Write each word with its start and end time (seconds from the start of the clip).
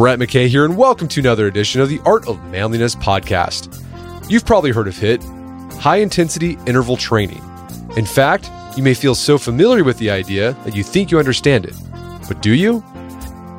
Brett 0.00 0.18
McKay 0.18 0.48
here, 0.48 0.64
and 0.64 0.78
welcome 0.78 1.08
to 1.08 1.20
another 1.20 1.46
edition 1.46 1.78
of 1.78 1.90
the 1.90 2.00
Art 2.06 2.26
of 2.26 2.42
Manliness 2.44 2.94
podcast. 2.94 3.84
You've 4.30 4.46
probably 4.46 4.70
heard 4.70 4.88
of 4.88 4.94
HIIT, 4.94 5.22
high 5.74 5.98
intensity 5.98 6.56
interval 6.66 6.96
training. 6.96 7.42
In 7.98 8.06
fact, 8.06 8.50
you 8.78 8.82
may 8.82 8.94
feel 8.94 9.14
so 9.14 9.36
familiar 9.36 9.84
with 9.84 9.98
the 9.98 10.08
idea 10.08 10.52
that 10.64 10.74
you 10.74 10.82
think 10.82 11.10
you 11.10 11.18
understand 11.18 11.66
it. 11.66 11.74
But 12.26 12.40
do 12.40 12.54
you? 12.54 12.82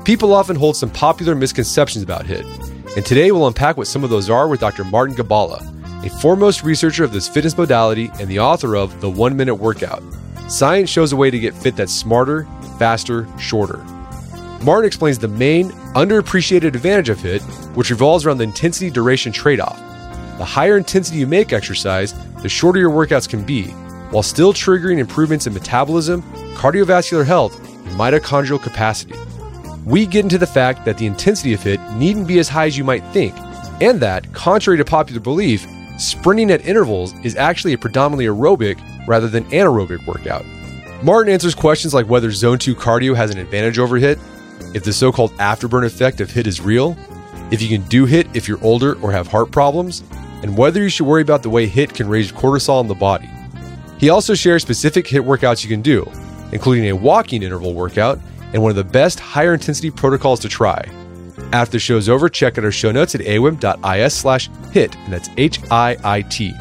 People 0.04 0.34
often 0.34 0.56
hold 0.56 0.76
some 0.76 0.90
popular 0.90 1.36
misconceptions 1.36 2.04
about 2.04 2.26
HIIT, 2.26 2.96
and 2.98 3.06
today 3.06 3.32
we'll 3.32 3.46
unpack 3.46 3.78
what 3.78 3.86
some 3.86 4.04
of 4.04 4.10
those 4.10 4.28
are 4.28 4.48
with 4.48 4.62
Dr. 4.62 4.84
Martin 4.84 5.16
Gibala, 5.16 5.64
a 6.04 6.10
foremost 6.10 6.64
researcher 6.64 7.04
of 7.04 7.14
this 7.14 7.30
fitness 7.30 7.56
modality 7.56 8.10
and 8.20 8.28
the 8.28 8.40
author 8.40 8.76
of 8.76 9.00
The 9.00 9.12
One 9.12 9.38
Minute 9.38 9.54
Workout. 9.54 10.02
Science 10.48 10.90
shows 10.90 11.12
a 11.14 11.18
way 11.18 11.30
to 11.30 11.38
get 11.38 11.54
fit 11.54 11.76
that's 11.76 11.94
smarter, 11.94 12.48
faster, 12.80 13.28
shorter. 13.38 13.86
Martin 14.64 14.86
explains 14.86 15.18
the 15.18 15.28
main, 15.28 15.72
underappreciated 15.96 16.66
advantage 16.66 17.10
of 17.10 17.18
HIIT, 17.18 17.42
which 17.76 17.90
revolves 17.90 18.26
around 18.26 18.38
the 18.38 18.44
intensity 18.44 18.92
duration 18.92 19.32
trade 19.32 19.60
off. 19.60 19.78
The 20.38 20.46
higher 20.46 20.78
intensity 20.78 21.18
you 21.18 21.28
make 21.28 21.52
exercise, 21.52 22.14
the 22.44 22.50
shorter 22.50 22.80
your 22.80 22.92
workouts 22.92 23.28
can 23.28 23.44
be, 23.44 23.66
while 24.12 24.22
still 24.22 24.54
triggering 24.54 25.00
improvements 25.00 25.48
in 25.48 25.54
metabolism, 25.54 26.22
cardiovascular 26.56 27.26
health, 27.26 27.60
and 27.70 28.00
mitochondrial 28.00 28.62
capacity. 28.62 29.16
We 29.84 30.06
get 30.06 30.26
into 30.26 30.38
the 30.38 30.46
fact 30.46 30.86
that 30.86 31.00
the 31.00 31.08
intensity 31.08 31.54
of 31.54 31.62
HIIT 31.62 31.98
needn't 31.98 32.28
be 32.28 32.38
as 32.38 32.48
high 32.48 32.68
as 32.68 32.78
you 32.78 32.84
might 32.84 33.04
think, 33.06 33.36
and 33.82 34.00
that, 34.00 34.32
contrary 34.32 34.78
to 34.78 34.86
popular 34.86 35.22
belief, 35.22 35.66
sprinting 35.98 36.52
at 36.52 36.68
intervals 36.68 37.14
is 37.24 37.36
actually 37.36 37.74
a 37.74 37.80
predominantly 37.80 38.26
aerobic 38.26 38.80
rather 39.08 39.28
than 39.28 39.44
anaerobic 39.46 40.06
workout. 40.06 40.46
Martin 41.04 41.34
answers 41.34 41.56
questions 41.56 41.96
like 41.96 42.08
whether 42.08 42.30
zone 42.30 42.60
2 42.60 42.76
cardio 42.76 43.16
has 43.16 43.32
an 43.32 43.40
advantage 43.40 43.80
over 43.80 44.00
HIIT, 44.00 44.20
if 44.74 44.84
the 44.84 44.94
so 44.94 45.12
called 45.12 45.32
afterburn 45.34 45.86
effect 45.86 46.22
of 46.22 46.30
HIIT 46.30 46.48
is 46.48 46.62
real, 46.62 46.98
if 47.52 47.62
you 47.62 47.68
can 47.68 47.88
do 47.88 48.06
HIIT 48.06 48.36
if 48.36 48.48
you're 48.48 48.64
older 48.64 49.00
or 49.02 49.12
have 49.12 49.28
heart 49.28 49.52
problems, 49.52 50.04
and 50.42 50.58
whether 50.58 50.82
you 50.82 50.90
should 50.90 51.06
worry 51.06 51.22
about 51.22 51.44
the 51.44 51.50
way 51.50 51.68
HIIT 51.68 51.94
can 51.94 52.08
raise 52.08 52.32
cortisol 52.32 52.82
in 52.82 52.88
the 52.88 52.96
body. 52.96 53.30
He 54.00 54.10
also 54.10 54.34
shares 54.34 54.62
specific 54.62 55.06
HIIT 55.06 55.26
workouts 55.26 55.64
you 55.64 55.70
can 55.70 55.82
do, 55.82 56.10
including 56.52 56.90
a 56.90 56.96
walking 56.96 57.44
interval 57.44 57.74
workout 57.74 58.20
and 58.54 58.62
one 58.62 58.70
of 58.72 58.76
the 58.76 58.84
best 58.84 59.20
higher 59.20 59.54
intensity 59.54 59.92
protocols 59.92 60.40
to 60.42 60.50
try. 60.50 60.84
After 61.54 61.74
the 61.74 61.80
show's 61.80 62.10
over, 62.10 62.30
check 62.30 62.58
out 62.58 62.64
our 62.64 62.72
show 62.72 62.92
notes 62.92 63.16
at 63.16 63.22
awim.is 63.22 64.14
slash 64.14 64.50
HIIT, 64.50 64.96
and 64.96 65.14
that's 65.14 65.30
H 65.38 65.60
I 65.70 65.98
I 66.04 66.22
T. 66.24 66.54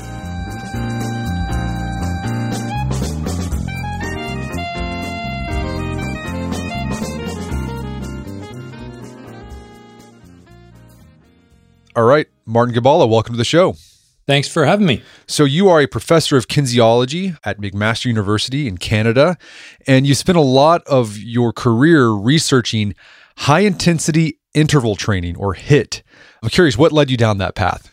All 12.00 12.06
right, 12.06 12.26
Martin 12.46 12.74
Gibala, 12.74 13.06
welcome 13.06 13.34
to 13.34 13.36
the 13.36 13.44
show. 13.44 13.74
Thanks 14.26 14.48
for 14.48 14.64
having 14.64 14.86
me. 14.86 15.02
So, 15.26 15.44
you 15.44 15.68
are 15.68 15.82
a 15.82 15.86
professor 15.86 16.38
of 16.38 16.48
kinesiology 16.48 17.36
at 17.44 17.60
McMaster 17.60 18.06
University 18.06 18.66
in 18.66 18.78
Canada, 18.78 19.36
and 19.86 20.06
you 20.06 20.14
spent 20.14 20.38
a 20.38 20.40
lot 20.40 20.82
of 20.86 21.18
your 21.18 21.52
career 21.52 22.08
researching 22.08 22.94
high 23.36 23.60
intensity 23.60 24.38
interval 24.54 24.96
training 24.96 25.36
or 25.36 25.54
HIIT. 25.54 26.00
I'm 26.42 26.48
curious, 26.48 26.78
what 26.78 26.90
led 26.90 27.10
you 27.10 27.18
down 27.18 27.36
that 27.36 27.54
path? 27.54 27.92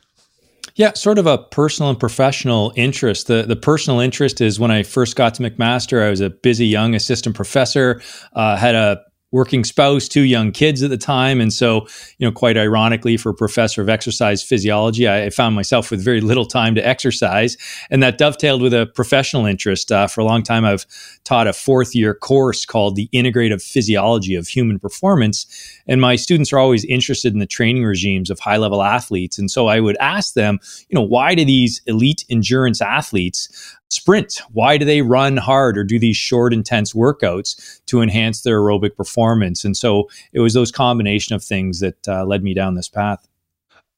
Yeah, 0.75 0.93
sort 0.93 1.19
of 1.19 1.25
a 1.25 1.39
personal 1.39 1.89
and 1.89 1.99
professional 1.99 2.71
interest. 2.77 3.27
The 3.27 3.43
the 3.43 3.57
personal 3.57 3.99
interest 3.99 4.39
is 4.39 4.57
when 4.57 4.71
I 4.71 4.83
first 4.83 5.17
got 5.17 5.33
to 5.33 5.43
McMaster, 5.43 6.01
I 6.01 6.09
was 6.09 6.21
a 6.21 6.29
busy 6.29 6.67
young 6.67 6.95
assistant 6.95 7.35
professor, 7.35 8.01
uh, 8.31 8.55
had 8.55 8.73
a 8.73 9.03
working 9.31 9.63
spouse, 9.63 10.07
two 10.07 10.21
young 10.21 10.51
kids 10.51 10.81
at 10.81 10.89
the 10.89 10.97
time. 10.97 11.41
And 11.41 11.51
so, 11.51 11.87
you 12.17 12.25
know, 12.25 12.31
quite 12.31 12.57
ironically, 12.57 13.17
for 13.17 13.29
a 13.29 13.33
professor 13.33 13.81
of 13.81 13.89
exercise 13.89 14.41
physiology, 14.41 15.07
I, 15.07 15.29
found 15.29 15.55
myself 15.55 15.91
with 15.91 16.03
very 16.03 16.21
little 16.21 16.45
time 16.45 16.73
to 16.75 16.87
exercise. 16.87 17.57
And 17.91 18.01
that 18.01 18.17
dovetailed 18.17 18.61
with 18.61 18.73
a 18.73 18.85
professional 18.95 19.45
interest. 19.45 19.91
Uh, 19.91 20.07
for 20.07 20.21
a 20.21 20.25
long 20.25 20.41
time, 20.41 20.63
I've 20.63 20.85
taught 21.25 21.47
a 21.47 21.53
fourth 21.53 21.93
year 21.93 22.13
course 22.13 22.65
called 22.65 22.95
The 22.95 23.09
Integrative 23.13 23.61
Physiology 23.61 24.35
of 24.35 24.47
Human 24.47 24.79
Performance. 24.79 25.45
And 25.87 25.99
my 25.99 26.15
students 26.15 26.53
are 26.53 26.59
always 26.59 26.85
interested 26.85 27.33
in 27.33 27.39
the 27.39 27.45
training 27.45 27.83
regimes 27.83 28.29
of 28.29 28.39
high 28.39 28.57
level 28.57 28.81
athletes. 28.81 29.37
And 29.37 29.51
so 29.51 29.67
I 29.67 29.79
would 29.81 29.97
ask 29.97 30.33
them, 30.33 30.59
you 30.89 30.95
know, 30.95 31.05
why 31.05 31.35
do 31.35 31.43
these 31.43 31.81
elite 31.85 32.23
endurance 32.29 32.81
athletes 32.81 33.49
sprint? 33.89 34.41
Why 34.51 34.77
do 34.77 34.85
they 34.85 35.01
run 35.01 35.37
hard 35.37 35.77
or 35.77 35.83
do 35.83 35.99
these 35.99 36.17
short, 36.17 36.53
intense 36.53 36.93
workouts 36.93 37.81
to 37.87 38.01
enhance 38.01 38.41
their 38.41 38.59
aerobic 38.59 38.95
performance? 38.95 39.16
And 39.65 39.75
so 39.75 40.09
it 40.33 40.39
was 40.39 40.53
those 40.53 40.71
combination 40.71 41.35
of 41.35 41.43
things 41.43 41.79
that 41.79 42.07
uh, 42.07 42.25
led 42.25 42.43
me 42.43 42.53
down 42.53 42.75
this 42.75 42.87
path. 42.89 43.27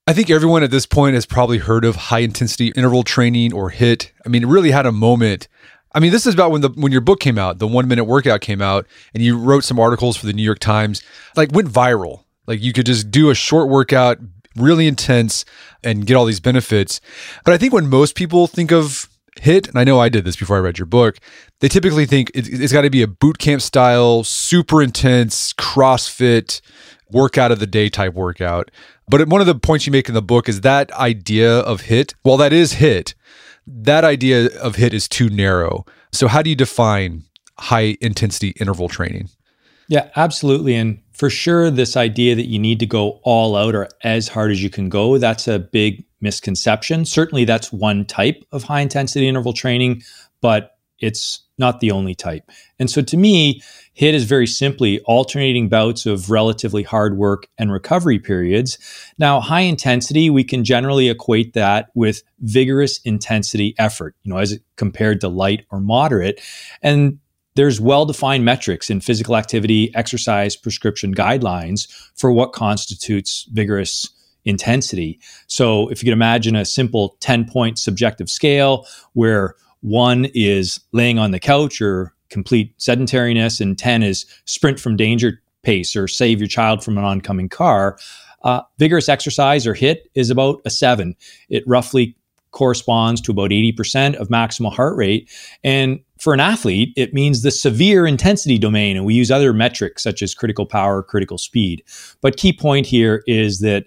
I 0.07 0.13
think 0.13 0.31
everyone 0.31 0.63
at 0.63 0.71
this 0.71 0.87
point 0.87 1.13
has 1.13 1.27
probably 1.27 1.59
heard 1.59 1.85
of 1.85 1.95
high 1.95 2.19
intensity 2.19 2.69
interval 2.75 3.03
training 3.03 3.53
or 3.53 3.69
HIIT. 3.69 4.09
I 4.25 4.29
mean, 4.29 4.41
it 4.41 4.47
really 4.47 4.71
had 4.71 4.87
a 4.87 4.91
moment. 4.91 5.47
I 5.93 5.99
mean, 5.99 6.11
this 6.11 6.25
is 6.25 6.33
about 6.33 6.49
when 6.51 6.61
the 6.61 6.69
when 6.69 6.91
your 6.91 7.01
book 7.01 7.19
came 7.19 7.37
out, 7.37 7.59
the 7.59 7.67
one 7.67 7.87
minute 7.87 8.05
workout 8.05 8.41
came 8.41 8.59
out, 8.61 8.87
and 9.13 9.21
you 9.21 9.37
wrote 9.37 9.63
some 9.63 9.79
articles 9.79 10.17
for 10.17 10.25
the 10.25 10.33
New 10.33 10.41
York 10.41 10.57
Times, 10.57 11.03
like 11.35 11.51
went 11.51 11.69
viral. 11.69 12.23
Like 12.47 12.59
you 12.59 12.73
could 12.73 12.87
just 12.87 13.11
do 13.11 13.29
a 13.29 13.35
short 13.35 13.69
workout, 13.69 14.17
really 14.55 14.87
intense, 14.87 15.45
and 15.83 16.07
get 16.07 16.15
all 16.15 16.25
these 16.25 16.39
benefits. 16.39 17.01
But 17.45 17.53
I 17.53 17.57
think 17.57 17.73
when 17.73 17.87
most 17.87 18.15
people 18.15 18.47
think 18.47 18.71
of 18.71 19.07
HIIT, 19.41 19.69
and 19.69 19.79
I 19.79 19.83
know 19.83 19.99
I 19.99 20.09
did 20.09 20.25
this 20.25 20.35
before 20.35 20.57
I 20.57 20.59
read 20.59 20.77
your 20.77 20.85
book, 20.85 21.17
they 21.59 21.67
typically 21.67 22.05
think 22.05 22.31
it, 22.33 22.47
it's 22.47 22.73
got 22.73 22.81
to 22.81 22.89
be 22.89 23.01
a 23.01 23.07
boot 23.07 23.37
camp 23.37 23.61
style, 23.61 24.23
super 24.23 24.81
intense, 24.81 25.53
CrossFit, 25.53 26.61
workout 27.11 27.51
of 27.51 27.59
the 27.59 27.67
day 27.67 27.89
type 27.89 28.13
workout. 28.13 28.71
But 29.07 29.27
one 29.27 29.41
of 29.41 29.47
the 29.47 29.55
points 29.55 29.85
you 29.85 29.91
make 29.91 30.07
in 30.07 30.13
the 30.13 30.21
book 30.21 30.47
is 30.47 30.61
that 30.61 30.91
idea 30.93 31.59
of 31.59 31.83
HIIT, 31.83 32.13
while 32.21 32.37
that 32.37 32.53
is 32.53 32.75
HIIT, 32.75 33.15
that 33.65 34.03
idea 34.03 34.47
of 34.59 34.75
HIIT 34.75 34.93
is 34.93 35.07
too 35.07 35.29
narrow. 35.29 35.85
So, 36.11 36.27
how 36.27 36.41
do 36.41 36.49
you 36.49 36.55
define 36.55 37.23
high 37.59 37.97
intensity 38.01 38.49
interval 38.59 38.87
training? 38.87 39.29
Yeah, 39.87 40.09
absolutely. 40.15 40.75
And 40.75 41.01
for 41.19 41.29
sure, 41.29 41.69
this 41.69 41.97
idea 41.97 42.33
that 42.33 42.47
you 42.47 42.57
need 42.57 42.79
to 42.79 42.85
go 42.85 43.19
all 43.23 43.57
out 43.57 43.75
or 43.75 43.89
as 44.05 44.29
hard 44.29 44.51
as 44.51 44.63
you 44.63 44.69
can 44.69 44.87
go, 44.87 45.17
that's 45.17 45.49
a 45.49 45.59
big 45.59 46.05
misconception. 46.21 47.03
Certainly, 47.03 47.43
that's 47.43 47.73
one 47.73 48.05
type 48.05 48.41
of 48.53 48.63
high 48.63 48.79
intensity 48.79 49.27
interval 49.27 49.51
training, 49.51 50.01
but 50.39 50.77
it's 50.99 51.41
not 51.57 51.81
the 51.81 51.91
only 51.91 52.15
type. 52.15 52.49
And 52.79 52.89
so, 52.89 53.01
to 53.01 53.17
me, 53.17 53.61
HIIT 53.99 54.13
is 54.13 54.23
very 54.23 54.47
simply 54.47 55.01
alternating 55.01 55.67
bouts 55.67 56.05
of 56.05 56.31
relatively 56.31 56.83
hard 56.83 57.17
work 57.17 57.47
and 57.57 57.69
recovery 57.69 58.17
periods. 58.17 58.77
Now, 59.17 59.41
high 59.41 59.61
intensity, 59.67 60.29
we 60.29 60.45
can 60.45 60.63
generally 60.63 61.09
equate 61.09 61.51
that 61.51 61.89
with 61.95 62.23
vigorous 62.39 63.01
intensity 63.03 63.75
effort, 63.77 64.15
you 64.23 64.31
know, 64.31 64.37
as 64.37 64.57
compared 64.77 65.19
to 65.19 65.27
light 65.27 65.65
or 65.69 65.81
moderate. 65.81 66.39
And 66.81 67.19
there's 67.55 67.81
well 67.81 68.05
defined 68.05 68.45
metrics 68.45 68.89
in 68.89 69.01
physical 69.01 69.35
activity, 69.35 69.93
exercise 69.95 70.55
prescription 70.55 71.13
guidelines 71.13 71.87
for 72.15 72.31
what 72.31 72.53
constitutes 72.53 73.47
vigorous 73.51 74.09
intensity. 74.45 75.19
So 75.47 75.89
if 75.89 76.01
you 76.01 76.07
can 76.07 76.13
imagine 76.13 76.55
a 76.55 76.65
simple 76.65 77.17
10 77.19 77.45
point 77.45 77.77
subjective 77.77 78.29
scale 78.29 78.85
where 79.13 79.55
one 79.81 80.25
is 80.33 80.79
laying 80.91 81.19
on 81.19 81.31
the 81.31 81.39
couch 81.39 81.81
or 81.81 82.13
complete 82.29 82.77
sedentariness, 82.77 83.59
and 83.59 83.77
10 83.77 84.03
is 84.03 84.25
sprint 84.45 84.79
from 84.79 84.95
danger 84.95 85.41
pace 85.63 85.95
or 85.95 86.07
save 86.07 86.39
your 86.39 86.47
child 86.47 86.83
from 86.83 86.97
an 86.97 87.03
oncoming 87.03 87.49
car. 87.49 87.97
Uh, 88.43 88.61
vigorous 88.77 89.09
exercise 89.09 89.67
or 89.67 89.73
HIIT 89.73 89.97
is 90.15 90.29
about 90.29 90.61
a 90.63 90.69
seven. 90.69 91.15
It 91.49 91.63
roughly 91.67 92.15
corresponds 92.51 93.21
to 93.21 93.31
about 93.31 93.51
80% 93.51 94.15
of 94.15 94.29
maximal 94.29 94.73
heart 94.73 94.95
rate. 94.97 95.29
And 95.63 95.99
for 96.19 96.33
an 96.33 96.39
athlete, 96.39 96.93
it 96.97 97.13
means 97.13 97.41
the 97.41 97.51
severe 97.51 98.05
intensity 98.05 98.57
domain. 98.57 98.97
And 98.97 99.05
we 99.05 99.13
use 99.13 99.31
other 99.31 99.53
metrics 99.53 100.03
such 100.03 100.21
as 100.21 100.33
critical 100.33 100.65
power, 100.65 101.01
critical 101.01 101.37
speed. 101.37 101.83
But 102.21 102.37
key 102.37 102.53
point 102.53 102.85
here 102.85 103.23
is 103.25 103.59
that 103.59 103.85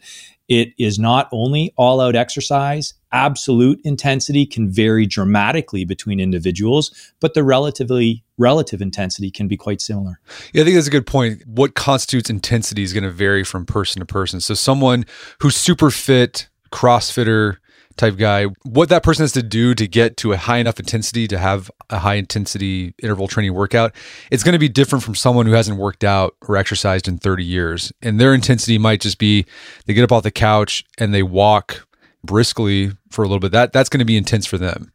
it 0.49 0.75
is 0.79 0.99
not 0.99 1.29
only 1.33 1.73
all 1.77 2.01
out 2.01 2.15
exercise, 2.15 2.95
absolute 3.13 3.81
intensity 3.85 4.45
can 4.45 4.71
vary 4.71 5.07
dramatically 5.07 5.85
between 5.85 6.21
individuals, 6.21 7.13
but 7.21 7.35
the 7.35 7.45
relatively 7.45 8.25
relative 8.39 8.83
intensity 8.83 9.31
can 9.31 9.49
be 9.49 9.57
quite 9.57 9.81
similar. 9.81 10.21
Yeah, 10.53 10.63
I 10.63 10.65
think 10.65 10.77
that's 10.77 10.89
a 10.89 10.91
good 10.91 11.07
point. 11.07 11.47
What 11.47 11.75
constitutes 11.75 12.29
intensity 12.29 12.83
is 12.83 12.93
going 12.93 13.05
to 13.05 13.11
vary 13.11 13.45
from 13.45 13.65
person 13.65 14.01
to 14.01 14.07
person. 14.07 14.41
So 14.41 14.55
someone 14.55 15.07
who's 15.41 15.57
super 15.57 15.91
fit, 15.91 16.49
CrossFitter, 16.71 17.57
type 17.97 18.17
guy, 18.17 18.45
what 18.63 18.89
that 18.89 19.03
person 19.03 19.23
has 19.23 19.33
to 19.33 19.43
do 19.43 19.75
to 19.75 19.87
get 19.87 20.17
to 20.19 20.33
a 20.33 20.37
high 20.37 20.59
enough 20.59 20.79
intensity 20.79 21.27
to 21.29 21.39
have 21.39 21.71
a 21.91 21.99
high 21.99 22.15
intensity 22.15 22.95
interval 23.03 23.29
training 23.29 23.55
workout, 23.55 23.95
it's 24.31 24.43
going 24.43 24.55
to 24.55 24.59
be 24.59 24.69
different 24.69 25.05
from 25.05 25.15
someone 25.15 25.47
who 25.47 25.53
hasn't 25.53 25.79
worked 25.79 26.05
out 26.05 26.37
or 26.49 26.57
exercised 26.57 27.09
in 27.09 27.19
30 27.19 27.45
years. 27.45 27.93
And 28.03 28.21
their 28.21 28.35
intensity 28.35 28.79
might 28.79 29.01
just 29.01 29.19
be 29.19 29.47
they 29.87 29.95
get 29.95 30.05
up 30.05 30.13
off 30.13 30.23
the 30.23 30.31
couch 30.31 30.85
and 30.99 31.13
they 31.13 31.23
walk 31.23 31.87
briskly 32.25 32.93
for 33.11 33.23
a 33.23 33.29
little 33.29 33.41
bit. 33.41 33.53
That 33.53 33.73
that's 33.73 33.89
going 33.89 34.01
to 34.01 34.05
be 34.05 34.17
intense 34.17 34.47
for 34.47 34.59
them. 34.59 34.93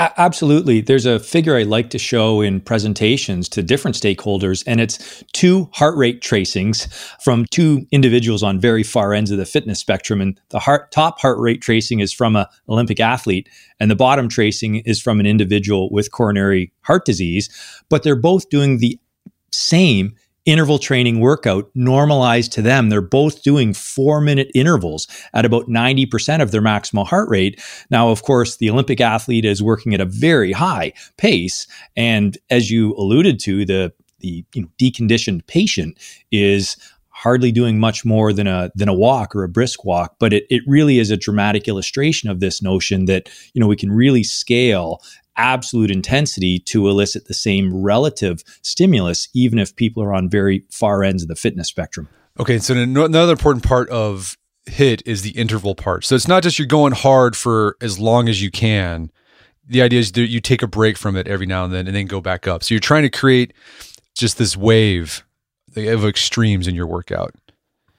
Absolutely. 0.00 0.80
There's 0.80 1.06
a 1.06 1.18
figure 1.18 1.56
I 1.56 1.64
like 1.64 1.90
to 1.90 1.98
show 1.98 2.40
in 2.40 2.60
presentations 2.60 3.48
to 3.48 3.64
different 3.64 3.96
stakeholders, 3.96 4.62
and 4.64 4.80
it's 4.80 5.24
two 5.32 5.68
heart 5.72 5.96
rate 5.96 6.22
tracings 6.22 6.86
from 7.20 7.46
two 7.46 7.84
individuals 7.90 8.44
on 8.44 8.60
very 8.60 8.84
far 8.84 9.12
ends 9.12 9.32
of 9.32 9.38
the 9.38 9.44
fitness 9.44 9.80
spectrum. 9.80 10.20
And 10.20 10.40
the 10.50 10.60
heart, 10.60 10.92
top 10.92 11.18
heart 11.18 11.38
rate 11.40 11.62
tracing 11.62 11.98
is 11.98 12.12
from 12.12 12.36
an 12.36 12.46
Olympic 12.68 13.00
athlete, 13.00 13.48
and 13.80 13.90
the 13.90 13.96
bottom 13.96 14.28
tracing 14.28 14.76
is 14.76 15.02
from 15.02 15.18
an 15.18 15.26
individual 15.26 15.90
with 15.90 16.12
coronary 16.12 16.72
heart 16.82 17.04
disease. 17.04 17.50
But 17.88 18.04
they're 18.04 18.14
both 18.14 18.50
doing 18.50 18.78
the 18.78 19.00
same 19.50 20.14
interval 20.48 20.78
training 20.78 21.20
workout 21.20 21.70
normalized 21.74 22.52
to 22.52 22.62
them. 22.62 22.88
They're 22.88 23.02
both 23.02 23.42
doing 23.42 23.74
four 23.74 24.18
minute 24.22 24.50
intervals 24.54 25.06
at 25.34 25.44
about 25.44 25.68
90% 25.68 26.40
of 26.40 26.52
their 26.52 26.62
maximal 26.62 27.06
heart 27.06 27.28
rate. 27.28 27.62
Now, 27.90 28.08
of 28.08 28.22
course, 28.22 28.56
the 28.56 28.70
Olympic 28.70 28.98
athlete 28.98 29.44
is 29.44 29.62
working 29.62 29.92
at 29.92 30.00
a 30.00 30.06
very 30.06 30.52
high 30.52 30.94
pace. 31.18 31.66
And 31.96 32.38
as 32.48 32.70
you 32.70 32.94
alluded 32.94 33.38
to, 33.40 33.66
the 33.66 33.92
the 34.20 34.44
you 34.54 34.62
know, 34.62 34.68
deconditioned 34.80 35.46
patient 35.46 35.96
is 36.32 36.76
hardly 37.10 37.52
doing 37.52 37.78
much 37.78 38.04
more 38.04 38.32
than 38.32 38.46
a 38.46 38.70
than 38.74 38.88
a 38.88 38.94
walk 38.94 39.34
or 39.34 39.42
a 39.42 39.48
brisk 39.48 39.84
walk 39.84 40.14
but 40.20 40.32
it, 40.32 40.44
it 40.50 40.62
really 40.68 41.00
is 41.00 41.10
a 41.10 41.16
dramatic 41.16 41.66
illustration 41.66 42.30
of 42.30 42.38
this 42.38 42.62
notion 42.62 43.06
that 43.06 43.28
you 43.54 43.60
know 43.60 43.66
we 43.66 43.74
can 43.76 43.90
really 43.90 44.22
scale 44.22 45.00
absolute 45.38 45.90
intensity 45.90 46.58
to 46.58 46.88
elicit 46.88 47.26
the 47.26 47.34
same 47.34 47.74
relative 47.74 48.42
stimulus, 48.62 49.28
even 49.34 49.58
if 49.58 49.74
people 49.74 50.02
are 50.02 50.12
on 50.12 50.28
very 50.28 50.64
far 50.70 51.02
ends 51.02 51.22
of 51.22 51.28
the 51.28 51.36
fitness 51.36 51.68
spectrum. 51.68 52.08
Okay, 52.38 52.58
so 52.58 52.74
another 52.74 53.32
important 53.32 53.64
part 53.64 53.88
of 53.90 54.36
HIIT 54.66 55.02
is 55.06 55.22
the 55.22 55.30
interval 55.30 55.74
part. 55.74 56.04
So 56.04 56.14
it's 56.14 56.28
not 56.28 56.42
just 56.42 56.58
you're 56.58 56.66
going 56.66 56.92
hard 56.92 57.36
for 57.36 57.76
as 57.80 57.98
long 57.98 58.28
as 58.28 58.42
you 58.42 58.50
can. 58.50 59.10
The 59.66 59.82
idea 59.82 60.00
is 60.00 60.12
that 60.12 60.28
you 60.28 60.40
take 60.40 60.62
a 60.62 60.66
break 60.66 60.96
from 60.96 61.16
it 61.16 61.26
every 61.26 61.46
now 61.46 61.64
and 61.64 61.72
then 61.72 61.86
and 61.86 61.96
then 61.96 62.06
go 62.06 62.20
back 62.20 62.46
up. 62.46 62.62
So 62.62 62.74
you're 62.74 62.80
trying 62.80 63.02
to 63.02 63.10
create 63.10 63.54
just 64.14 64.38
this 64.38 64.56
wave 64.56 65.24
of 65.76 66.04
extremes 66.04 66.66
in 66.66 66.74
your 66.74 66.86
workout. 66.86 67.34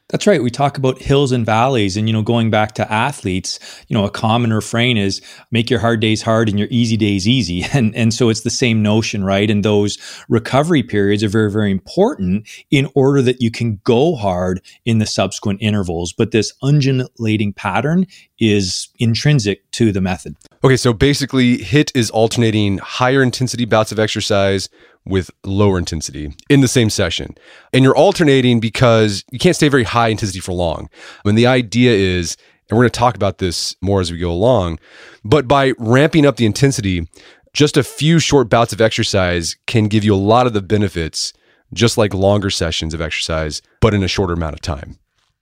That's 0.09 0.25
right. 0.25 0.41
We 0.41 0.49
talk 0.49 0.77
about 0.77 0.99
hills 0.99 1.31
and 1.31 1.45
valleys 1.45 1.95
and, 1.95 2.09
you 2.09 2.13
know, 2.13 2.23
going 2.23 2.49
back 2.49 2.73
to 2.75 2.91
athletes, 2.91 3.59
you 3.87 3.93
know, 3.95 4.05
a 4.05 4.09
common 4.09 4.51
refrain 4.51 4.97
is 4.97 5.21
make 5.51 5.69
your 5.69 5.79
hard 5.79 5.99
days 5.99 6.23
hard 6.23 6.49
and 6.49 6.57
your 6.57 6.67
easy 6.71 6.97
days 6.97 7.27
easy. 7.27 7.65
And, 7.79 7.95
and 7.95 8.13
so 8.13 8.29
it's 8.29 8.41
the 8.41 8.49
same 8.49 8.81
notion, 8.81 9.23
right? 9.23 9.49
And 9.49 9.63
those 9.63 9.99
recovery 10.27 10.81
periods 10.81 11.23
are 11.23 11.29
very, 11.29 11.51
very 11.51 11.71
important 11.71 12.47
in 12.71 12.89
order 12.95 13.21
that 13.21 13.41
you 13.41 13.51
can 13.51 13.79
go 13.83 14.15
hard 14.15 14.59
in 14.85 14.97
the 14.97 15.05
subsequent 15.05 15.61
intervals. 15.61 16.11
But 16.11 16.31
this 16.31 16.51
undulating 16.63 17.53
pattern 17.53 18.07
is 18.39 18.89
intrinsic 18.97 19.69
to 19.71 19.91
the 19.91 20.01
method. 20.01 20.35
Okay. 20.63 20.77
So 20.77 20.91
basically, 20.91 21.59
HIIT 21.59 21.91
is 21.95 22.09
alternating 22.09 22.79
higher 22.79 23.21
intensity 23.21 23.65
bouts 23.65 23.91
of 23.91 23.99
exercise 23.99 24.67
with 25.09 25.31
lower 25.43 25.77
intensity 25.77 26.33
in 26.49 26.61
the 26.61 26.67
same 26.67 26.89
session. 26.89 27.35
And 27.73 27.83
you're 27.83 27.95
alternating 27.95 28.59
because 28.59 29.23
you 29.31 29.39
can't 29.39 29.55
stay 29.55 29.67
very 29.67 29.83
high 29.83 30.09
intensity 30.09 30.39
for 30.39 30.53
long. 30.53 30.89
And 31.25 31.37
the 31.37 31.47
idea 31.47 31.91
is, 31.91 32.37
and 32.69 32.77
we're 32.77 32.83
going 32.83 32.91
to 32.91 32.99
talk 32.99 33.15
about 33.15 33.39
this 33.39 33.75
more 33.81 33.99
as 33.99 34.11
we 34.11 34.19
go 34.19 34.31
along, 34.31 34.79
but 35.23 35.47
by 35.47 35.73
ramping 35.77 36.25
up 36.25 36.37
the 36.37 36.45
intensity, 36.45 37.07
just 37.53 37.77
a 37.77 37.83
few 37.83 38.19
short 38.19 38.49
bouts 38.49 38.73
of 38.73 38.81
exercise 38.81 39.57
can 39.65 39.87
give 39.87 40.03
you 40.03 40.13
a 40.13 40.17
lot 40.17 40.47
of 40.47 40.53
the 40.53 40.61
benefits, 40.61 41.33
just 41.73 41.97
like 41.97 42.13
longer 42.13 42.49
sessions 42.49 42.93
of 42.93 43.01
exercise, 43.01 43.61
but 43.81 43.93
in 43.93 44.03
a 44.03 44.07
shorter 44.07 44.33
amount 44.33 44.53
of 44.53 44.61
time. 44.61 44.99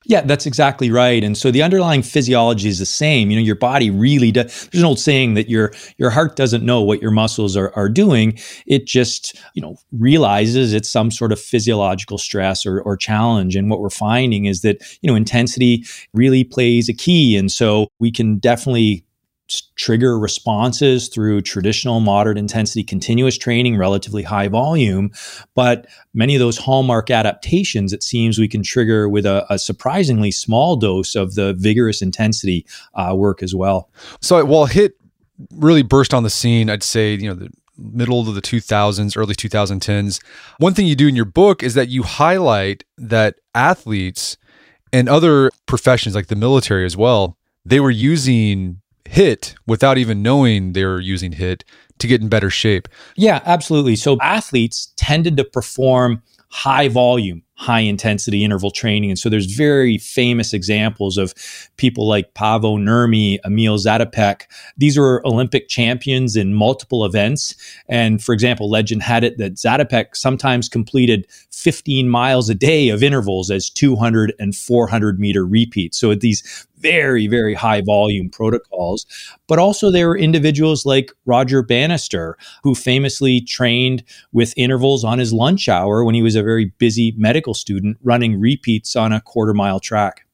Yeah, 0.09 0.21
that's 0.21 0.45
exactly 0.45 0.89
right. 0.89 1.21
And 1.21 1.37
so 1.37 1.51
the 1.51 1.61
underlying 1.61 2.01
physiology 2.01 2.69
is 2.69 2.79
the 2.79 2.85
same. 2.85 3.29
You 3.29 3.35
know, 3.37 3.43
your 3.43 3.57
body 3.57 3.89
really 3.89 4.31
does. 4.31 4.69
There's 4.71 4.81
an 4.81 4.87
old 4.87 4.99
saying 4.99 5.33
that 5.33 5.49
your 5.49 5.73
your 5.97 6.09
heart 6.09 6.37
doesn't 6.37 6.63
know 6.63 6.81
what 6.81 7.01
your 7.01 7.11
muscles 7.11 7.57
are, 7.57 7.73
are 7.75 7.89
doing. 7.89 8.39
It 8.65 8.87
just, 8.87 9.37
you 9.53 9.61
know, 9.61 9.75
realizes 9.91 10.71
it's 10.73 10.89
some 10.89 11.11
sort 11.11 11.33
of 11.33 11.41
physiological 11.41 12.17
stress 12.17 12.65
or, 12.65 12.79
or 12.81 12.95
challenge. 12.95 13.57
And 13.57 13.69
what 13.69 13.81
we're 13.81 13.89
finding 13.89 14.45
is 14.45 14.61
that, 14.61 14.81
you 15.01 15.11
know, 15.11 15.15
intensity 15.15 15.83
really 16.13 16.45
plays 16.45 16.87
a 16.87 16.93
key. 16.93 17.35
And 17.35 17.51
so 17.51 17.89
we 17.99 18.09
can 18.09 18.37
definitely 18.37 19.03
trigger 19.75 20.19
responses 20.19 21.07
through 21.07 21.41
traditional 21.41 21.99
moderate 21.99 22.37
intensity 22.37 22.83
continuous 22.83 23.37
training, 23.37 23.77
relatively 23.77 24.23
high 24.23 24.47
volume. 24.47 25.11
But 25.55 25.87
many 26.13 26.35
of 26.35 26.39
those 26.39 26.57
hallmark 26.57 27.09
adaptations, 27.09 27.93
it 27.93 28.03
seems 28.03 28.37
we 28.37 28.47
can 28.47 28.63
trigger 28.63 29.07
with 29.07 29.25
a, 29.25 29.45
a 29.51 29.57
surprisingly 29.57 30.31
small 30.31 30.75
dose 30.75 31.15
of 31.15 31.35
the 31.35 31.53
vigorous 31.53 32.01
intensity 32.01 32.65
uh, 32.95 33.13
work 33.15 33.41
as 33.41 33.55
well. 33.55 33.89
So 34.21 34.43
while 34.45 34.67
HIIT 34.67 34.91
really 35.51 35.83
burst 35.83 36.13
on 36.13 36.23
the 36.23 36.29
scene, 36.29 36.69
I'd 36.69 36.83
say, 36.83 37.13
you 37.13 37.29
know, 37.29 37.35
the 37.35 37.49
middle 37.77 38.19
of 38.19 38.33
the 38.33 38.41
2000s, 38.41 39.15
early 39.15 39.35
2010s. 39.35 40.21
One 40.57 40.73
thing 40.73 40.87
you 40.87 40.95
do 40.95 41.07
in 41.07 41.15
your 41.15 41.25
book 41.25 41.61
is 41.61 41.75
that 41.75 41.89
you 41.89 42.03
highlight 42.03 42.83
that 42.97 43.35
athletes 43.53 44.37
and 44.91 45.07
other 45.07 45.51
professions 45.65 46.15
like 46.15 46.27
the 46.27 46.35
military 46.35 46.85
as 46.85 46.97
well, 46.97 47.37
they 47.65 47.79
were 47.79 47.91
using 47.91 48.81
HIIT 49.07 49.55
without 49.65 49.97
even 49.97 50.21
knowing 50.21 50.73
they're 50.73 50.99
using 50.99 51.33
HIIT 51.33 51.63
to 51.99 52.07
get 52.07 52.21
in 52.21 52.29
better 52.29 52.49
shape. 52.49 52.87
Yeah, 53.15 53.41
absolutely. 53.45 53.95
So 53.95 54.17
athletes 54.21 54.93
tended 54.95 55.37
to 55.37 55.43
perform 55.43 56.21
high 56.49 56.87
volume, 56.87 57.43
high 57.55 57.81
intensity 57.81 58.43
interval 58.43 58.71
training. 58.71 59.09
And 59.09 59.19
so 59.19 59.29
there's 59.29 59.53
very 59.53 59.97
famous 59.97 60.53
examples 60.53 61.17
of 61.17 61.33
people 61.75 62.07
like 62.07 62.33
Paavo 62.33 62.77
Nurmi, 62.77 63.37
Emil 63.45 63.77
Zatopek. 63.77 64.43
These 64.77 64.97
were 64.97 65.21
Olympic 65.25 65.67
champions 65.67 66.35
in 66.35 66.53
multiple 66.53 67.03
events. 67.03 67.55
And 67.89 68.23
for 68.23 68.31
example, 68.31 68.69
legend 68.69 69.03
had 69.03 69.23
it 69.23 69.37
that 69.39 69.55
Zatopek 69.55 70.15
sometimes 70.15 70.69
completed 70.69 71.27
15 71.51 72.09
miles 72.09 72.49
a 72.49 72.55
day 72.55 72.89
of 72.89 73.03
intervals 73.03 73.51
as 73.51 73.69
200 73.69 74.33
and 74.39 74.55
400 74.55 75.19
meter 75.19 75.45
repeats. 75.45 75.97
So 75.97 76.11
at 76.11 76.21
these 76.21 76.66
very, 76.79 77.27
very 77.27 77.53
high 77.53 77.81
volume 77.81 78.29
protocols. 78.29 79.05
But 79.47 79.59
also, 79.59 79.91
there 79.91 80.07
were 80.07 80.17
individuals 80.17 80.85
like 80.85 81.11
Roger 81.25 81.61
Bannister, 81.61 82.37
who 82.63 82.75
famously 82.75 83.41
trained 83.41 84.03
with 84.31 84.53
intervals 84.57 85.03
on 85.03 85.19
his 85.19 85.33
lunch 85.33 85.69
hour 85.69 86.03
when 86.03 86.15
he 86.15 86.21
was 86.21 86.35
a 86.35 86.43
very 86.43 86.65
busy 86.77 87.13
medical 87.17 87.53
student 87.53 87.97
running 88.03 88.39
repeats 88.39 88.95
on 88.95 89.11
a 89.11 89.21
quarter 89.21 89.53
mile 89.53 89.79
track. 89.79 90.25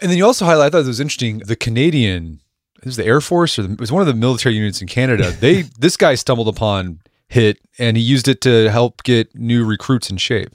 And 0.00 0.10
then 0.10 0.18
you 0.18 0.24
also 0.24 0.44
highlight, 0.44 0.66
I 0.66 0.70
thought 0.70 0.84
it 0.84 0.88
was 0.88 1.00
interesting, 1.00 1.38
the 1.38 1.56
Canadian, 1.56 2.40
it 2.78 2.86
was 2.86 2.96
the 2.96 3.06
Air 3.06 3.20
Force 3.20 3.58
or 3.58 3.62
the, 3.62 3.72
it 3.72 3.80
was 3.80 3.92
one 3.92 4.02
of 4.02 4.06
the 4.06 4.14
military 4.14 4.56
units 4.56 4.82
in 4.82 4.88
Canada. 4.88 5.34
They, 5.40 5.62
this 5.62 5.96
guy 5.96 6.14
stumbled 6.14 6.48
upon 6.48 7.00
HIIT 7.30 7.56
and 7.78 7.96
he 7.96 8.02
used 8.02 8.28
it 8.28 8.40
to 8.42 8.70
help 8.70 9.02
get 9.02 9.34
new 9.34 9.64
recruits 9.64 10.10
in 10.10 10.16
shape. 10.16 10.54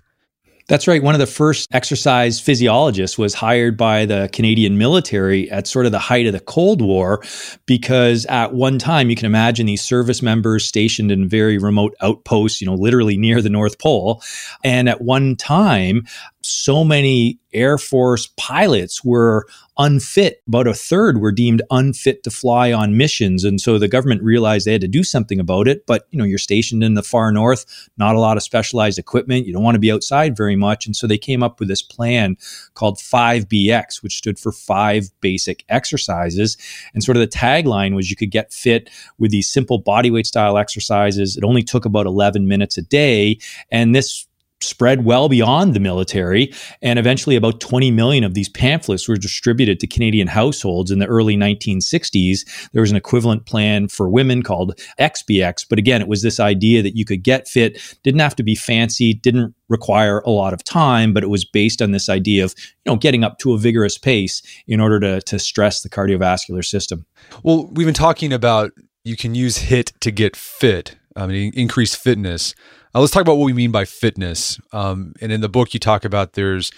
That's 0.69 0.87
right. 0.87 1.01
One 1.01 1.15
of 1.15 1.19
the 1.19 1.25
first 1.25 1.67
exercise 1.73 2.39
physiologists 2.39 3.17
was 3.17 3.33
hired 3.33 3.75
by 3.75 4.05
the 4.05 4.29
Canadian 4.31 4.77
military 4.77 5.49
at 5.49 5.65
sort 5.65 5.87
of 5.87 5.91
the 5.91 5.97
height 5.97 6.27
of 6.27 6.33
the 6.33 6.39
Cold 6.39 6.79
War, 6.79 7.23
because 7.65 8.27
at 8.27 8.53
one 8.53 8.77
time, 8.77 9.09
you 9.09 9.15
can 9.15 9.25
imagine 9.25 9.65
these 9.65 9.81
service 9.81 10.21
members 10.21 10.63
stationed 10.63 11.11
in 11.11 11.27
very 11.27 11.57
remote 11.57 11.95
outposts, 12.01 12.61
you 12.61 12.67
know, 12.67 12.75
literally 12.75 13.17
near 13.17 13.41
the 13.41 13.49
North 13.49 13.79
Pole. 13.79 14.21
And 14.63 14.87
at 14.87 15.01
one 15.01 15.35
time, 15.35 16.03
so 16.41 16.83
many 16.83 17.39
Air 17.51 17.77
Force 17.77 18.29
pilots 18.37 19.03
were 19.03 19.45
unfit. 19.77 20.41
About 20.47 20.67
a 20.67 20.73
third 20.73 21.19
were 21.19 21.31
deemed 21.31 21.61
unfit 21.71 22.23
to 22.23 22.31
fly 22.31 22.71
on 22.71 22.97
missions. 22.97 23.43
And 23.43 23.59
so 23.59 23.79
the 23.79 23.87
government 23.87 24.21
realized 24.21 24.67
they 24.67 24.73
had 24.73 24.81
to 24.81 24.87
do 24.87 25.03
something 25.03 25.39
about 25.39 25.67
it. 25.67 25.85
But, 25.85 26.07
you 26.11 26.19
know, 26.19 26.25
you're 26.25 26.37
stationed 26.37 26.83
in 26.83 26.93
the 26.93 27.03
far 27.03 27.31
north, 27.31 27.65
not 27.97 28.15
a 28.15 28.19
lot 28.19 28.37
of 28.37 28.43
specialized 28.43 28.99
equipment. 28.99 29.47
You 29.47 29.53
don't 29.53 29.63
want 29.63 29.75
to 29.75 29.79
be 29.79 29.91
outside 29.91 30.37
very 30.37 30.55
much. 30.55 30.85
And 30.85 30.95
so 30.95 31.07
they 31.07 31.17
came 31.17 31.41
up 31.41 31.59
with 31.59 31.69
this 31.69 31.81
plan 31.81 32.37
called 32.75 32.97
5BX, 32.97 34.03
which 34.03 34.17
stood 34.17 34.37
for 34.37 34.51
five 34.51 35.09
basic 35.21 35.65
exercises. 35.69 36.57
And 36.93 37.03
sort 37.03 37.17
of 37.17 37.21
the 37.21 37.27
tagline 37.27 37.95
was 37.95 38.09
you 38.09 38.15
could 38.15 38.31
get 38.31 38.53
fit 38.53 38.89
with 39.17 39.31
these 39.31 39.51
simple 39.51 39.81
bodyweight 39.81 40.25
style 40.25 40.57
exercises. 40.57 41.35
It 41.35 41.43
only 41.43 41.63
took 41.63 41.85
about 41.85 42.05
11 42.05 42.47
minutes 42.47 42.77
a 42.77 42.81
day. 42.81 43.39
And 43.71 43.95
this 43.95 44.27
spread 44.61 45.05
well 45.05 45.29
beyond 45.29 45.73
the 45.73 45.79
military. 45.79 46.53
And 46.81 46.99
eventually, 46.99 47.35
about 47.35 47.59
20 47.59 47.91
million 47.91 48.23
of 48.23 48.33
these 48.33 48.49
pamphlets 48.49 49.07
were 49.07 49.15
distributed 49.15 49.79
to 49.79 49.87
Canadian 49.87 50.27
households 50.27 50.91
in 50.91 50.99
the 50.99 51.05
early 51.05 51.37
1960s. 51.37 52.69
There 52.71 52.81
was 52.81 52.91
an 52.91 52.97
equivalent 52.97 53.45
plan 53.45 53.87
for 53.87 54.09
women 54.09 54.43
called 54.43 54.79
XBX. 54.99 55.65
But 55.69 55.79
again, 55.79 56.01
it 56.01 56.07
was 56.07 56.21
this 56.21 56.39
idea 56.39 56.81
that 56.83 56.95
you 56.95 57.05
could 57.05 57.23
get 57.23 57.47
fit, 57.47 57.81
didn't 58.03 58.21
have 58.21 58.35
to 58.35 58.43
be 58.43 58.55
fancy, 58.55 59.13
didn't 59.13 59.55
require 59.69 60.19
a 60.19 60.29
lot 60.29 60.53
of 60.53 60.63
time, 60.63 61.13
but 61.13 61.23
it 61.23 61.29
was 61.29 61.45
based 61.45 61.81
on 61.81 61.91
this 61.91 62.09
idea 62.09 62.43
of 62.43 62.53
you 62.57 62.91
know 62.91 62.95
getting 62.95 63.23
up 63.23 63.37
to 63.39 63.53
a 63.53 63.57
vigorous 63.57 63.97
pace 63.97 64.41
in 64.67 64.79
order 64.79 64.99
to, 64.99 65.21
to 65.21 65.39
stress 65.39 65.81
the 65.81 65.89
cardiovascular 65.89 66.65
system. 66.65 67.05
Well, 67.43 67.69
we've 67.73 67.87
been 67.87 67.93
talking 67.93 68.33
about 68.33 68.71
you 69.03 69.15
can 69.15 69.35
use 69.35 69.57
HIIT 69.57 69.97
to 69.99 70.11
get 70.11 70.35
fit, 70.35 70.97
I 71.19 71.27
mean, 71.27 71.51
increase 71.55 71.95
fitness. 71.95 72.55
Uh, 72.95 73.01
let's 73.01 73.11
talk 73.11 73.21
about 73.21 73.37
what 73.37 73.45
we 73.45 73.53
mean 73.53 73.71
by 73.71 73.85
fitness. 73.85 74.59
Um, 74.71 75.13
and 75.21 75.31
in 75.31 75.41
the 75.41 75.49
book, 75.49 75.73
you 75.73 75.79
talk 75.79 76.05
about 76.05 76.33
there's, 76.33 76.71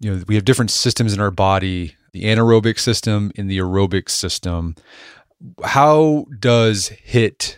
you 0.00 0.10
know, 0.10 0.24
we 0.26 0.34
have 0.34 0.44
different 0.44 0.70
systems 0.70 1.12
in 1.12 1.20
our 1.20 1.30
body 1.30 1.96
the 2.14 2.24
anaerobic 2.24 2.78
system 2.78 3.30
and 3.36 3.50
the 3.50 3.58
aerobic 3.58 4.08
system. 4.08 4.76
How 5.64 6.24
does 6.38 6.90
HIIT 7.08 7.56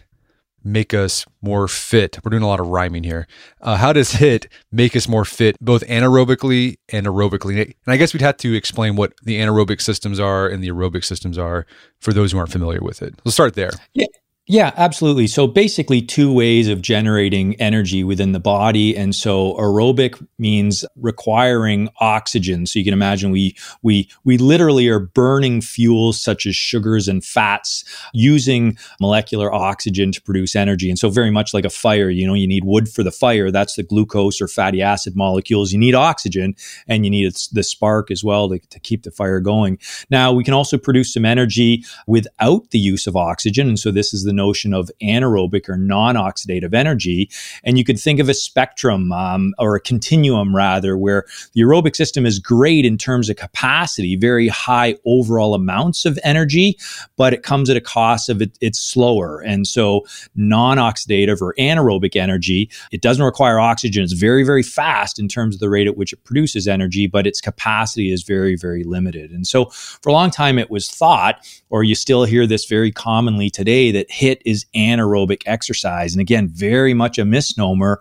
make 0.64 0.94
us 0.94 1.26
more 1.42 1.68
fit? 1.68 2.18
We're 2.24 2.30
doing 2.30 2.42
a 2.42 2.48
lot 2.48 2.58
of 2.58 2.66
rhyming 2.66 3.04
here. 3.04 3.28
Uh, 3.60 3.76
how 3.76 3.92
does 3.92 4.14
HIIT 4.14 4.46
make 4.72 4.96
us 4.96 5.06
more 5.06 5.26
fit, 5.26 5.56
both 5.60 5.86
anaerobically 5.86 6.78
and 6.88 7.06
aerobically? 7.06 7.60
And 7.60 7.74
I 7.86 7.98
guess 7.98 8.14
we'd 8.14 8.22
have 8.22 8.38
to 8.38 8.54
explain 8.54 8.96
what 8.96 9.12
the 9.22 9.38
anaerobic 9.38 9.80
systems 9.80 10.18
are 10.18 10.48
and 10.48 10.64
the 10.64 10.68
aerobic 10.68 11.04
systems 11.04 11.36
are 11.36 11.66
for 12.00 12.14
those 12.14 12.32
who 12.32 12.38
aren't 12.38 12.50
familiar 12.50 12.80
with 12.80 13.02
it. 13.02 13.14
Let's 13.26 13.34
start 13.34 13.54
there. 13.54 13.70
Yeah. 13.92 14.06
Yeah, 14.48 14.72
absolutely. 14.76 15.26
So 15.26 15.48
basically, 15.48 16.00
two 16.00 16.32
ways 16.32 16.68
of 16.68 16.80
generating 16.80 17.56
energy 17.56 18.04
within 18.04 18.30
the 18.30 18.38
body, 18.38 18.96
and 18.96 19.12
so 19.12 19.54
aerobic 19.54 20.24
means 20.38 20.84
requiring 20.94 21.88
oxygen. 21.98 22.64
So 22.64 22.78
you 22.78 22.84
can 22.84 22.92
imagine 22.94 23.32
we 23.32 23.56
we 23.82 24.08
we 24.22 24.38
literally 24.38 24.86
are 24.86 25.00
burning 25.00 25.62
fuels 25.62 26.20
such 26.22 26.46
as 26.46 26.54
sugars 26.54 27.08
and 27.08 27.24
fats 27.24 27.82
using 28.14 28.78
molecular 29.00 29.52
oxygen 29.52 30.12
to 30.12 30.22
produce 30.22 30.54
energy. 30.54 30.90
And 30.90 30.98
so 30.98 31.10
very 31.10 31.32
much 31.32 31.52
like 31.52 31.64
a 31.64 31.70
fire, 31.70 32.08
you 32.08 32.24
know, 32.24 32.34
you 32.34 32.46
need 32.46 32.62
wood 32.62 32.88
for 32.88 33.02
the 33.02 33.10
fire. 33.10 33.50
That's 33.50 33.74
the 33.74 33.82
glucose 33.82 34.40
or 34.40 34.46
fatty 34.46 34.80
acid 34.80 35.16
molecules. 35.16 35.72
You 35.72 35.80
need 35.80 35.96
oxygen, 35.96 36.54
and 36.86 37.04
you 37.04 37.10
need 37.10 37.34
the 37.50 37.64
spark 37.64 38.12
as 38.12 38.22
well 38.22 38.48
to, 38.50 38.60
to 38.60 38.78
keep 38.78 39.02
the 39.02 39.10
fire 39.10 39.40
going. 39.40 39.80
Now 40.08 40.32
we 40.32 40.44
can 40.44 40.54
also 40.54 40.78
produce 40.78 41.12
some 41.12 41.24
energy 41.24 41.84
without 42.06 42.70
the 42.70 42.78
use 42.78 43.08
of 43.08 43.16
oxygen, 43.16 43.66
and 43.66 43.76
so 43.76 43.90
this 43.90 44.14
is 44.14 44.22
the 44.22 44.35
notion 44.36 44.72
of 44.72 44.90
anaerobic 45.02 45.68
or 45.68 45.76
non-oxidative 45.76 46.74
energy. 46.74 47.28
And 47.64 47.76
you 47.78 47.84
could 47.84 47.98
think 47.98 48.20
of 48.20 48.28
a 48.28 48.34
spectrum 48.34 49.10
um, 49.10 49.54
or 49.58 49.74
a 49.74 49.80
continuum 49.80 50.54
rather, 50.54 50.96
where 50.96 51.24
the 51.54 51.62
aerobic 51.62 51.96
system 51.96 52.26
is 52.26 52.38
great 52.38 52.84
in 52.84 52.98
terms 52.98 53.28
of 53.28 53.36
capacity, 53.36 54.14
very 54.14 54.48
high 54.48 54.96
overall 55.04 55.54
amounts 55.54 56.04
of 56.04 56.18
energy, 56.22 56.78
but 57.16 57.32
it 57.32 57.42
comes 57.42 57.70
at 57.70 57.76
a 57.76 57.80
cost 57.80 58.28
of 58.28 58.42
it, 58.42 58.56
it's 58.60 58.78
slower. 58.78 59.40
And 59.40 59.66
so 59.66 60.06
non-oxidative 60.34 61.40
or 61.40 61.54
anaerobic 61.58 62.14
energy, 62.14 62.70
it 62.92 63.00
doesn't 63.00 63.24
require 63.24 63.58
oxygen. 63.58 64.04
It's 64.04 64.12
very, 64.12 64.44
very 64.44 64.62
fast 64.62 65.18
in 65.18 65.28
terms 65.28 65.56
of 65.56 65.60
the 65.60 65.70
rate 65.70 65.86
at 65.86 65.96
which 65.96 66.12
it 66.12 66.22
produces 66.24 66.68
energy, 66.68 67.06
but 67.06 67.26
its 67.26 67.40
capacity 67.40 68.12
is 68.12 68.22
very, 68.22 68.56
very 68.56 68.84
limited. 68.84 69.30
And 69.30 69.46
so 69.46 69.66
for 70.02 70.10
a 70.10 70.12
long 70.12 70.30
time, 70.30 70.58
it 70.58 70.70
was 70.70 70.90
thought, 70.90 71.40
or 71.70 71.82
you 71.82 71.94
still 71.94 72.24
hear 72.24 72.46
this 72.46 72.66
very 72.66 72.92
commonly 72.92 73.48
today, 73.48 73.90
that 73.92 74.10
HIIT 74.10 74.25
is 74.44 74.66
anaerobic 74.74 75.42
exercise. 75.46 76.14
And 76.14 76.20
again, 76.20 76.48
very 76.48 76.94
much 76.94 77.18
a 77.18 77.24
misnomer 77.24 78.00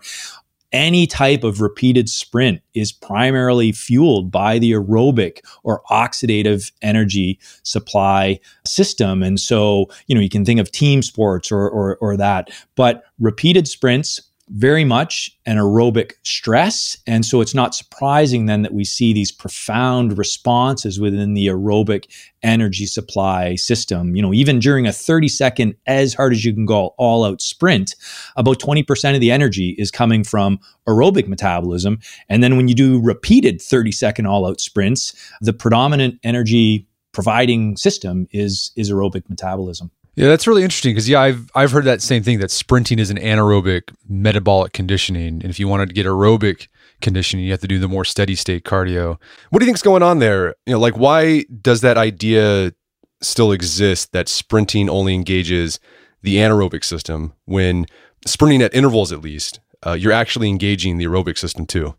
any 0.72 1.06
type 1.06 1.44
of 1.44 1.60
repeated 1.60 2.08
sprint 2.08 2.60
is 2.74 2.92
primarily 2.92 3.72
fueled 3.72 4.30
by 4.30 4.58
the 4.58 4.72
aerobic 4.72 5.38
or 5.62 5.82
oxidative 5.90 6.72
energy 6.82 7.38
supply 7.62 8.38
system. 8.66 9.22
And 9.22 9.38
so, 9.38 9.86
you 10.06 10.14
know, 10.14 10.20
you 10.20 10.28
can 10.28 10.44
think 10.44 10.60
of 10.60 10.70
team 10.72 11.02
sports 11.02 11.50
or, 11.52 11.68
or, 11.68 11.96
or 11.96 12.16
that, 12.16 12.50
but 12.74 13.04
repeated 13.18 13.68
sprints 13.68 14.20
very 14.48 14.84
much 14.84 15.36
an 15.44 15.56
aerobic 15.56 16.12
stress. 16.22 16.96
And 17.06 17.24
so 17.24 17.40
it's 17.40 17.54
not 17.54 17.74
surprising 17.74 18.46
then 18.46 18.62
that 18.62 18.72
we 18.72 18.84
see 18.84 19.12
these 19.12 19.32
profound 19.32 20.16
responses 20.16 21.00
within 21.00 21.34
the 21.34 21.48
aerobic 21.48 22.06
energy 22.42 22.86
supply 22.86 23.56
system. 23.56 24.14
You 24.14 24.22
know, 24.22 24.32
even 24.32 24.60
during 24.60 24.86
a 24.86 24.92
30 24.92 25.28
second, 25.28 25.74
as 25.86 26.14
hard 26.14 26.32
as 26.32 26.44
you 26.44 26.54
can 26.54 26.64
go, 26.64 26.94
all 26.96 27.24
out 27.24 27.42
sprint, 27.42 27.96
about 28.36 28.60
20% 28.60 29.14
of 29.14 29.20
the 29.20 29.32
energy 29.32 29.74
is 29.78 29.90
coming 29.90 30.22
from 30.22 30.60
aerobic 30.88 31.26
metabolism. 31.26 31.98
And 32.28 32.42
then 32.42 32.56
when 32.56 32.68
you 32.68 32.74
do 32.74 33.00
repeated 33.02 33.60
30 33.60 33.90
second 33.90 34.26
all 34.26 34.46
out 34.46 34.60
sprints, 34.60 35.12
the 35.40 35.52
predominant 35.52 36.20
energy 36.22 36.86
providing 37.10 37.76
system 37.76 38.28
is, 38.30 38.70
is 38.76 38.92
aerobic 38.92 39.28
metabolism. 39.28 39.90
Yeah, 40.16 40.28
that's 40.28 40.46
really 40.46 40.62
interesting 40.62 40.92
because 40.92 41.08
yeah, 41.08 41.20
I've 41.20 41.50
I've 41.54 41.72
heard 41.72 41.84
that 41.84 42.00
same 42.00 42.22
thing 42.22 42.38
that 42.38 42.50
sprinting 42.50 42.98
is 42.98 43.10
an 43.10 43.18
anaerobic 43.18 43.94
metabolic 44.08 44.72
conditioning, 44.72 45.42
and 45.42 45.44
if 45.44 45.60
you 45.60 45.68
wanted 45.68 45.90
to 45.90 45.94
get 45.94 46.06
aerobic 46.06 46.68
conditioning, 47.02 47.44
you 47.44 47.50
have 47.50 47.60
to 47.60 47.68
do 47.68 47.78
the 47.78 47.88
more 47.88 48.04
steady 48.04 48.34
state 48.34 48.64
cardio. 48.64 49.20
What 49.50 49.58
do 49.60 49.66
you 49.66 49.68
think's 49.68 49.82
going 49.82 50.02
on 50.02 50.18
there? 50.18 50.54
You 50.64 50.72
know, 50.72 50.80
like 50.80 50.96
why 50.96 51.44
does 51.60 51.82
that 51.82 51.98
idea 51.98 52.72
still 53.20 53.52
exist 53.52 54.12
that 54.12 54.28
sprinting 54.28 54.88
only 54.88 55.14
engages 55.14 55.78
the 56.22 56.36
anaerobic 56.36 56.82
system 56.84 57.34
when 57.44 57.84
sprinting 58.26 58.62
at 58.62 58.74
intervals, 58.74 59.12
at 59.12 59.20
least, 59.20 59.60
uh, 59.86 59.92
you're 59.92 60.12
actually 60.12 60.48
engaging 60.48 60.96
the 60.96 61.04
aerobic 61.04 61.36
system 61.36 61.66
too? 61.66 61.94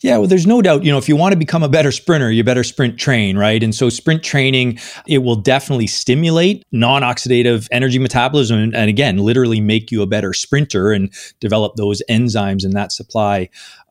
Yeah, 0.00 0.18
well, 0.18 0.26
there's 0.26 0.46
no 0.46 0.62
doubt, 0.62 0.84
you 0.84 0.90
know, 0.90 0.98
if 0.98 1.08
you 1.08 1.16
want 1.16 1.32
to 1.32 1.38
become 1.38 1.62
a 1.62 1.68
better 1.68 1.92
sprinter, 1.92 2.30
you 2.30 2.42
better 2.42 2.64
sprint 2.64 2.98
train, 2.98 3.36
right? 3.36 3.62
And 3.62 3.74
so 3.74 3.88
sprint 3.88 4.22
training, 4.22 4.78
it 5.06 5.18
will 5.18 5.36
definitely 5.36 5.86
stimulate 5.86 6.64
non-oxidative 6.72 7.68
energy 7.70 7.98
metabolism 7.98 8.58
and 8.74 8.88
again, 8.88 9.18
literally 9.18 9.60
make 9.60 9.90
you 9.90 10.02
a 10.02 10.06
better 10.06 10.32
sprinter 10.32 10.92
and 10.92 11.12
develop 11.40 11.76
those 11.76 12.02
enzymes 12.08 12.64
and 12.64 12.72
that 12.74 12.92
supply 12.92 13.48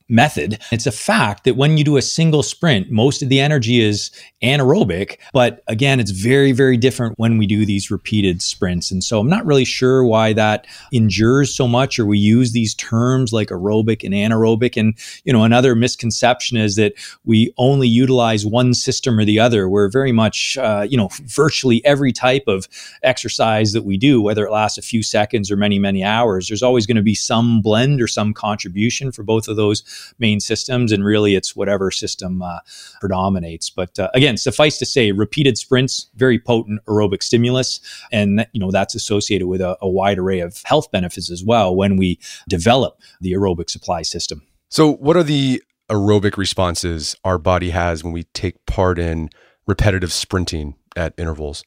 method. 0.10 0.60
It's 0.72 0.88
a 0.88 0.92
fact 0.92 1.44
that 1.44 1.56
when 1.56 1.78
you 1.78 1.84
do 1.84 1.98
a 1.98 2.02
single 2.02 2.42
sprint, 2.42 2.90
most 2.92 3.22
of 3.22 3.30
the 3.30 3.40
energy 3.40 3.80
is 3.80 4.12
anaerobic. 4.42 5.18
But 5.34 5.64
again, 5.68 6.00
it's 6.00 6.12
very, 6.12 6.52
very 6.52 6.78
different 6.78 7.18
when 7.18 7.38
we 7.38 7.46
do 7.46 7.66
these 7.66 7.92
repeated 7.92 8.42
sprints. 8.42 8.92
And 8.92 9.04
so 9.04 9.20
I'm 9.20 9.30
not 9.30 9.46
really 9.46 9.66
sure 9.66 10.04
why 10.04 10.34
that 10.34 10.66
endures 10.92 11.56
so 11.56 11.68
much 11.68 12.00
or 12.00 12.06
we 12.06 12.18
use 12.18 12.52
these 12.52 12.74
terms 12.74 13.32
like 13.32 13.50
aerobic 13.50 14.04
and 14.04 14.14
anaerobic. 14.14 14.76
And, 14.78 14.96
you 15.24 15.32
know, 15.32 15.44
another 15.44 15.76
misconception 15.76 16.58
is 16.58 16.76
that 16.76 16.94
we 17.26 17.54
only 17.58 17.88
utilize 17.88 18.46
one 18.46 18.74
system 18.74 19.20
or 19.20 19.26
the 19.26 19.40
other. 19.40 19.70
We're 19.70 19.90
very 19.90 20.12
much, 20.12 20.58
uh, 20.58 20.88
you 20.90 20.98
know, 20.98 21.10
virtually 21.24 21.86
every 21.86 22.12
type 22.12 22.46
of 22.48 22.68
exercise 23.04 23.74
that 23.74 23.84
we 23.84 23.98
do, 23.98 24.22
whether 24.22 24.46
it 24.46 24.52
lasts 24.52 24.78
a 24.78 24.82
few 24.82 25.04
seconds 25.04 25.52
or 25.52 25.56
many, 25.56 25.78
many 25.78 26.04
hours, 26.04 26.48
there's 26.48 26.64
always 26.64 26.88
going 26.88 26.98
to 26.98 27.04
be 27.04 27.16
some 27.16 27.62
blend 27.62 28.02
or 28.02 28.08
some 28.08 28.34
contribution 28.34 29.12
for 29.12 29.22
both 29.22 29.48
of 29.48 29.56
those 29.56 29.84
main 30.20 30.40
systems, 30.40 30.92
and 30.92 31.04
really 31.04 31.36
it's 31.36 31.56
whatever 31.56 31.92
system 31.92 32.42
uh, 32.42 32.60
predominates. 33.00 33.70
But 33.70 33.98
uh, 34.00 34.10
again, 34.14 34.38
suffice 34.38 34.78
to 34.80 34.86
say, 34.86 35.12
repeated 35.12 35.58
sprints, 35.58 36.10
very 36.16 36.40
potent 36.40 36.82
aerobic 36.86 37.24
stimulus, 37.24 37.80
and 38.12 38.46
you 38.54 38.60
know 38.60 38.72
that's 38.72 38.96
associated 38.96 39.48
with 39.48 39.62
a, 39.62 39.78
a 39.82 39.90
wide 39.90 40.20
array 40.20 40.40
of 40.40 40.62
health 40.66 40.92
benefits 40.92 41.32
as 41.32 41.44
well 41.44 41.76
when 41.76 41.98
we 41.98 42.20
develop 42.48 43.00
the 43.22 43.34
aerobic 43.34 43.70
supply 43.70 44.02
system. 44.02 44.42
So, 44.70 44.94
what 44.94 45.18
are 45.18 45.24
the 45.24 45.64
aerobic 45.90 46.38
responses 46.38 47.16
our 47.24 47.38
body 47.38 47.72
has 47.72 48.04
when 48.04 48.14
we 48.14 48.24
take 48.24 48.66
part 48.66 49.00
in 49.00 49.30
repetitive 49.66 50.14
sprinting 50.14 50.76
at 50.96 51.14
intervals? 51.18 51.64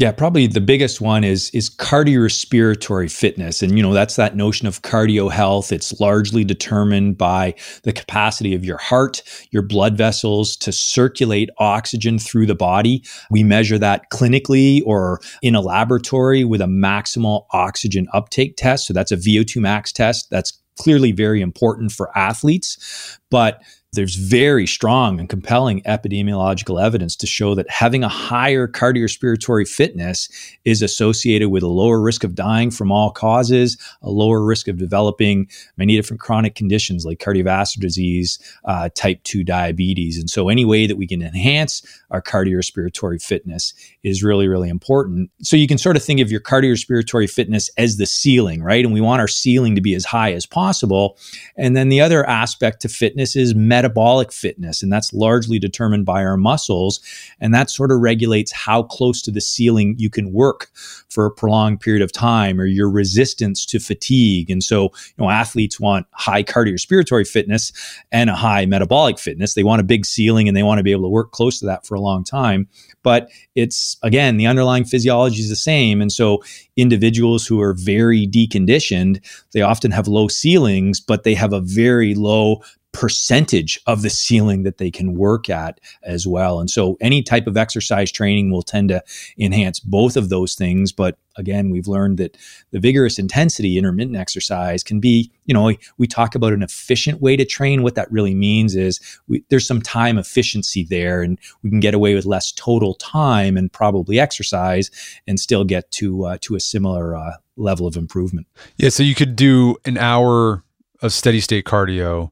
Yeah, 0.00 0.10
probably 0.10 0.46
the 0.46 0.60
biggest 0.62 1.02
one 1.02 1.22
is 1.22 1.50
is 1.50 1.68
cardiorespiratory 1.68 3.12
fitness, 3.12 3.62
and 3.62 3.76
you 3.76 3.82
know 3.82 3.92
that's 3.92 4.16
that 4.16 4.34
notion 4.34 4.66
of 4.66 4.80
cardio 4.80 5.30
health. 5.30 5.70
It's 5.70 6.00
largely 6.00 6.44
determined 6.44 7.18
by 7.18 7.54
the 7.82 7.92
capacity 7.92 8.54
of 8.54 8.64
your 8.64 8.78
heart, 8.78 9.22
your 9.50 9.60
blood 9.60 9.98
vessels 9.98 10.56
to 10.56 10.72
circulate 10.72 11.50
oxygen 11.58 12.18
through 12.18 12.46
the 12.46 12.54
body. 12.54 13.04
We 13.30 13.44
measure 13.44 13.78
that 13.78 14.10
clinically 14.10 14.80
or 14.86 15.20
in 15.42 15.54
a 15.54 15.60
laboratory 15.60 16.42
with 16.42 16.62
a 16.62 16.66
maximal 16.66 17.44
oxygen 17.52 18.08
uptake 18.14 18.56
test. 18.56 18.86
So 18.86 18.94
that's 18.94 19.12
a 19.12 19.16
VO2 19.16 19.60
max 19.60 19.92
test. 19.92 20.30
That's 20.30 20.58
clearly 20.78 21.12
very 21.12 21.42
important 21.42 21.92
for 21.92 22.16
athletes, 22.16 23.18
but 23.30 23.60
there's 23.94 24.14
very 24.14 24.66
strong 24.66 25.20
and 25.20 25.28
compelling 25.28 25.82
epidemiological 25.82 26.82
evidence 26.82 27.14
to 27.14 27.26
show 27.26 27.54
that 27.54 27.68
having 27.68 28.02
a 28.02 28.08
higher 28.08 28.66
cardiorespiratory 28.66 29.68
fitness 29.68 30.30
is 30.64 30.80
associated 30.80 31.50
with 31.50 31.62
a 31.62 31.68
lower 31.68 32.00
risk 32.00 32.24
of 32.24 32.34
dying 32.34 32.70
from 32.70 32.90
all 32.90 33.10
causes, 33.10 33.76
a 34.00 34.08
lower 34.08 34.42
risk 34.42 34.66
of 34.66 34.78
developing 34.78 35.46
many 35.76 35.94
different 35.94 36.20
chronic 36.20 36.54
conditions 36.54 37.04
like 37.04 37.18
cardiovascular 37.18 37.80
disease, 37.80 38.38
uh, 38.64 38.88
type 38.94 39.22
2 39.24 39.44
diabetes. 39.44 40.18
And 40.18 40.30
so, 40.30 40.48
any 40.48 40.64
way 40.64 40.86
that 40.86 40.96
we 40.96 41.06
can 41.06 41.20
enhance 41.20 41.82
our 42.10 42.22
cardiorespiratory 42.22 43.22
fitness 43.22 43.74
is 44.02 44.24
really, 44.24 44.48
really 44.48 44.70
important. 44.70 45.30
So, 45.42 45.54
you 45.54 45.66
can 45.66 45.76
sort 45.76 45.96
of 45.96 46.02
think 46.02 46.20
of 46.20 46.30
your 46.30 46.40
cardiorespiratory 46.40 47.28
fitness 47.28 47.68
as 47.76 47.98
the 47.98 48.06
ceiling, 48.06 48.62
right? 48.62 48.84
And 48.86 48.94
we 48.94 49.02
want 49.02 49.20
our 49.20 49.28
ceiling 49.28 49.74
to 49.74 49.82
be 49.82 49.94
as 49.94 50.06
high 50.06 50.32
as 50.32 50.46
possible. 50.46 51.18
And 51.58 51.76
then 51.76 51.90
the 51.90 52.00
other 52.00 52.26
aspect 52.26 52.80
to 52.82 52.88
fitness 52.88 53.36
is 53.36 53.54
metabolic 53.82 54.30
fitness, 54.32 54.82
and 54.82 54.92
that's 54.92 55.12
largely 55.12 55.58
determined 55.58 56.06
by 56.06 56.24
our 56.24 56.36
muscles. 56.36 57.00
And 57.40 57.52
that 57.52 57.68
sort 57.68 57.90
of 57.90 57.98
regulates 57.98 58.52
how 58.52 58.84
close 58.84 59.20
to 59.22 59.32
the 59.32 59.40
ceiling 59.40 59.96
you 59.98 60.08
can 60.08 60.32
work 60.32 60.70
for 61.08 61.26
a 61.26 61.30
prolonged 61.30 61.80
period 61.80 62.02
of 62.02 62.12
time 62.12 62.60
or 62.60 62.66
your 62.66 62.88
resistance 62.88 63.66
to 63.66 63.80
fatigue. 63.80 64.50
And 64.50 64.62
so, 64.62 64.84
you 64.84 65.14
know, 65.18 65.30
athletes 65.30 65.80
want 65.80 66.06
high 66.12 66.44
cardiorespiratory 66.44 67.28
fitness 67.28 67.72
and 68.12 68.30
a 68.30 68.36
high 68.36 68.66
metabolic 68.66 69.18
fitness. 69.18 69.54
They 69.54 69.64
want 69.64 69.80
a 69.80 69.84
big 69.84 70.06
ceiling 70.06 70.46
and 70.46 70.56
they 70.56 70.62
want 70.62 70.78
to 70.78 70.84
be 70.84 70.92
able 70.92 71.04
to 71.04 71.08
work 71.08 71.32
close 71.32 71.58
to 71.58 71.66
that 71.66 71.84
for 71.84 71.96
a 71.96 72.00
long 72.00 72.22
time. 72.22 72.68
But 73.02 73.30
it's, 73.56 73.96
again, 74.04 74.36
the 74.36 74.46
underlying 74.46 74.84
physiology 74.84 75.40
is 75.40 75.48
the 75.48 75.56
same. 75.56 76.00
And 76.00 76.12
so, 76.12 76.42
individuals 76.76 77.46
who 77.46 77.60
are 77.60 77.74
very 77.74 78.26
deconditioned, 78.26 79.20
they 79.52 79.60
often 79.60 79.90
have 79.90 80.08
low 80.08 80.28
ceilings, 80.28 81.00
but 81.00 81.24
they 81.24 81.34
have 81.34 81.52
a 81.52 81.60
very 81.60 82.14
low 82.14 82.62
percentage 82.92 83.80
of 83.86 84.02
the 84.02 84.10
ceiling 84.10 84.62
that 84.64 84.78
they 84.78 84.90
can 84.90 85.14
work 85.14 85.48
at 85.48 85.80
as 86.02 86.26
well. 86.26 86.60
And 86.60 86.70
so 86.70 86.96
any 87.00 87.22
type 87.22 87.46
of 87.46 87.56
exercise 87.56 88.12
training 88.12 88.50
will 88.50 88.62
tend 88.62 88.90
to 88.90 89.02
enhance 89.38 89.80
both 89.80 90.16
of 90.16 90.28
those 90.28 90.54
things. 90.54 90.92
But 90.92 91.16
again, 91.36 91.70
we've 91.70 91.88
learned 91.88 92.18
that 92.18 92.36
the 92.70 92.80
vigorous 92.80 93.18
intensity 93.18 93.78
intermittent 93.78 94.16
exercise 94.16 94.84
can 94.84 95.00
be, 95.00 95.30
you 95.46 95.54
know, 95.54 95.72
we 95.96 96.06
talk 96.06 96.34
about 96.34 96.52
an 96.52 96.62
efficient 96.62 97.22
way 97.22 97.34
to 97.36 97.46
train. 97.46 97.82
What 97.82 97.94
that 97.94 98.12
really 98.12 98.34
means 98.34 98.76
is 98.76 99.00
we, 99.26 99.42
there's 99.48 99.66
some 99.66 99.80
time 99.80 100.18
efficiency 100.18 100.84
there 100.84 101.22
and 101.22 101.38
we 101.62 101.70
can 101.70 101.80
get 101.80 101.94
away 101.94 102.14
with 102.14 102.26
less 102.26 102.52
total 102.52 102.94
time 102.94 103.56
and 103.56 103.72
probably 103.72 104.20
exercise 104.20 104.90
and 105.26 105.40
still 105.40 105.64
get 105.64 105.90
to, 105.92 106.26
uh, 106.26 106.38
to 106.42 106.56
a 106.56 106.60
similar 106.60 107.16
uh, 107.16 107.32
level 107.56 107.86
of 107.86 107.96
improvement. 107.96 108.46
Yeah. 108.76 108.90
So 108.90 109.02
you 109.02 109.14
could 109.14 109.34
do 109.34 109.76
an 109.86 109.96
hour 109.96 110.62
of 111.00 111.12
steady 111.12 111.40
state 111.40 111.64
cardio 111.64 112.31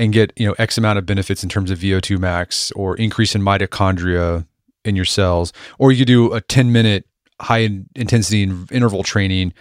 and 0.00 0.14
get 0.14 0.32
you 0.34 0.46
know 0.46 0.54
x 0.58 0.78
amount 0.78 0.98
of 0.98 1.06
benefits 1.06 1.44
in 1.44 1.48
terms 1.48 1.70
of 1.70 1.78
VO2 1.78 2.18
max 2.18 2.72
or 2.72 2.96
increase 2.96 3.34
in 3.36 3.42
mitochondria 3.42 4.46
in 4.84 4.96
your 4.96 5.04
cells, 5.04 5.52
or 5.78 5.92
you 5.92 5.98
could 5.98 6.06
do 6.06 6.32
a 6.32 6.40
10 6.40 6.72
minute 6.72 7.06
high 7.40 7.68
intensity 7.94 8.42
interval 8.72 9.02
training 9.02 9.52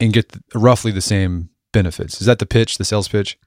and 0.00 0.12
get 0.12 0.36
roughly 0.54 0.90
the 0.90 1.00
same 1.00 1.48
benefits. 1.72 2.20
Is 2.20 2.26
that 2.26 2.40
the 2.40 2.46
pitch, 2.46 2.76
the 2.76 2.84
sales 2.84 3.08
pitch? 3.08 3.38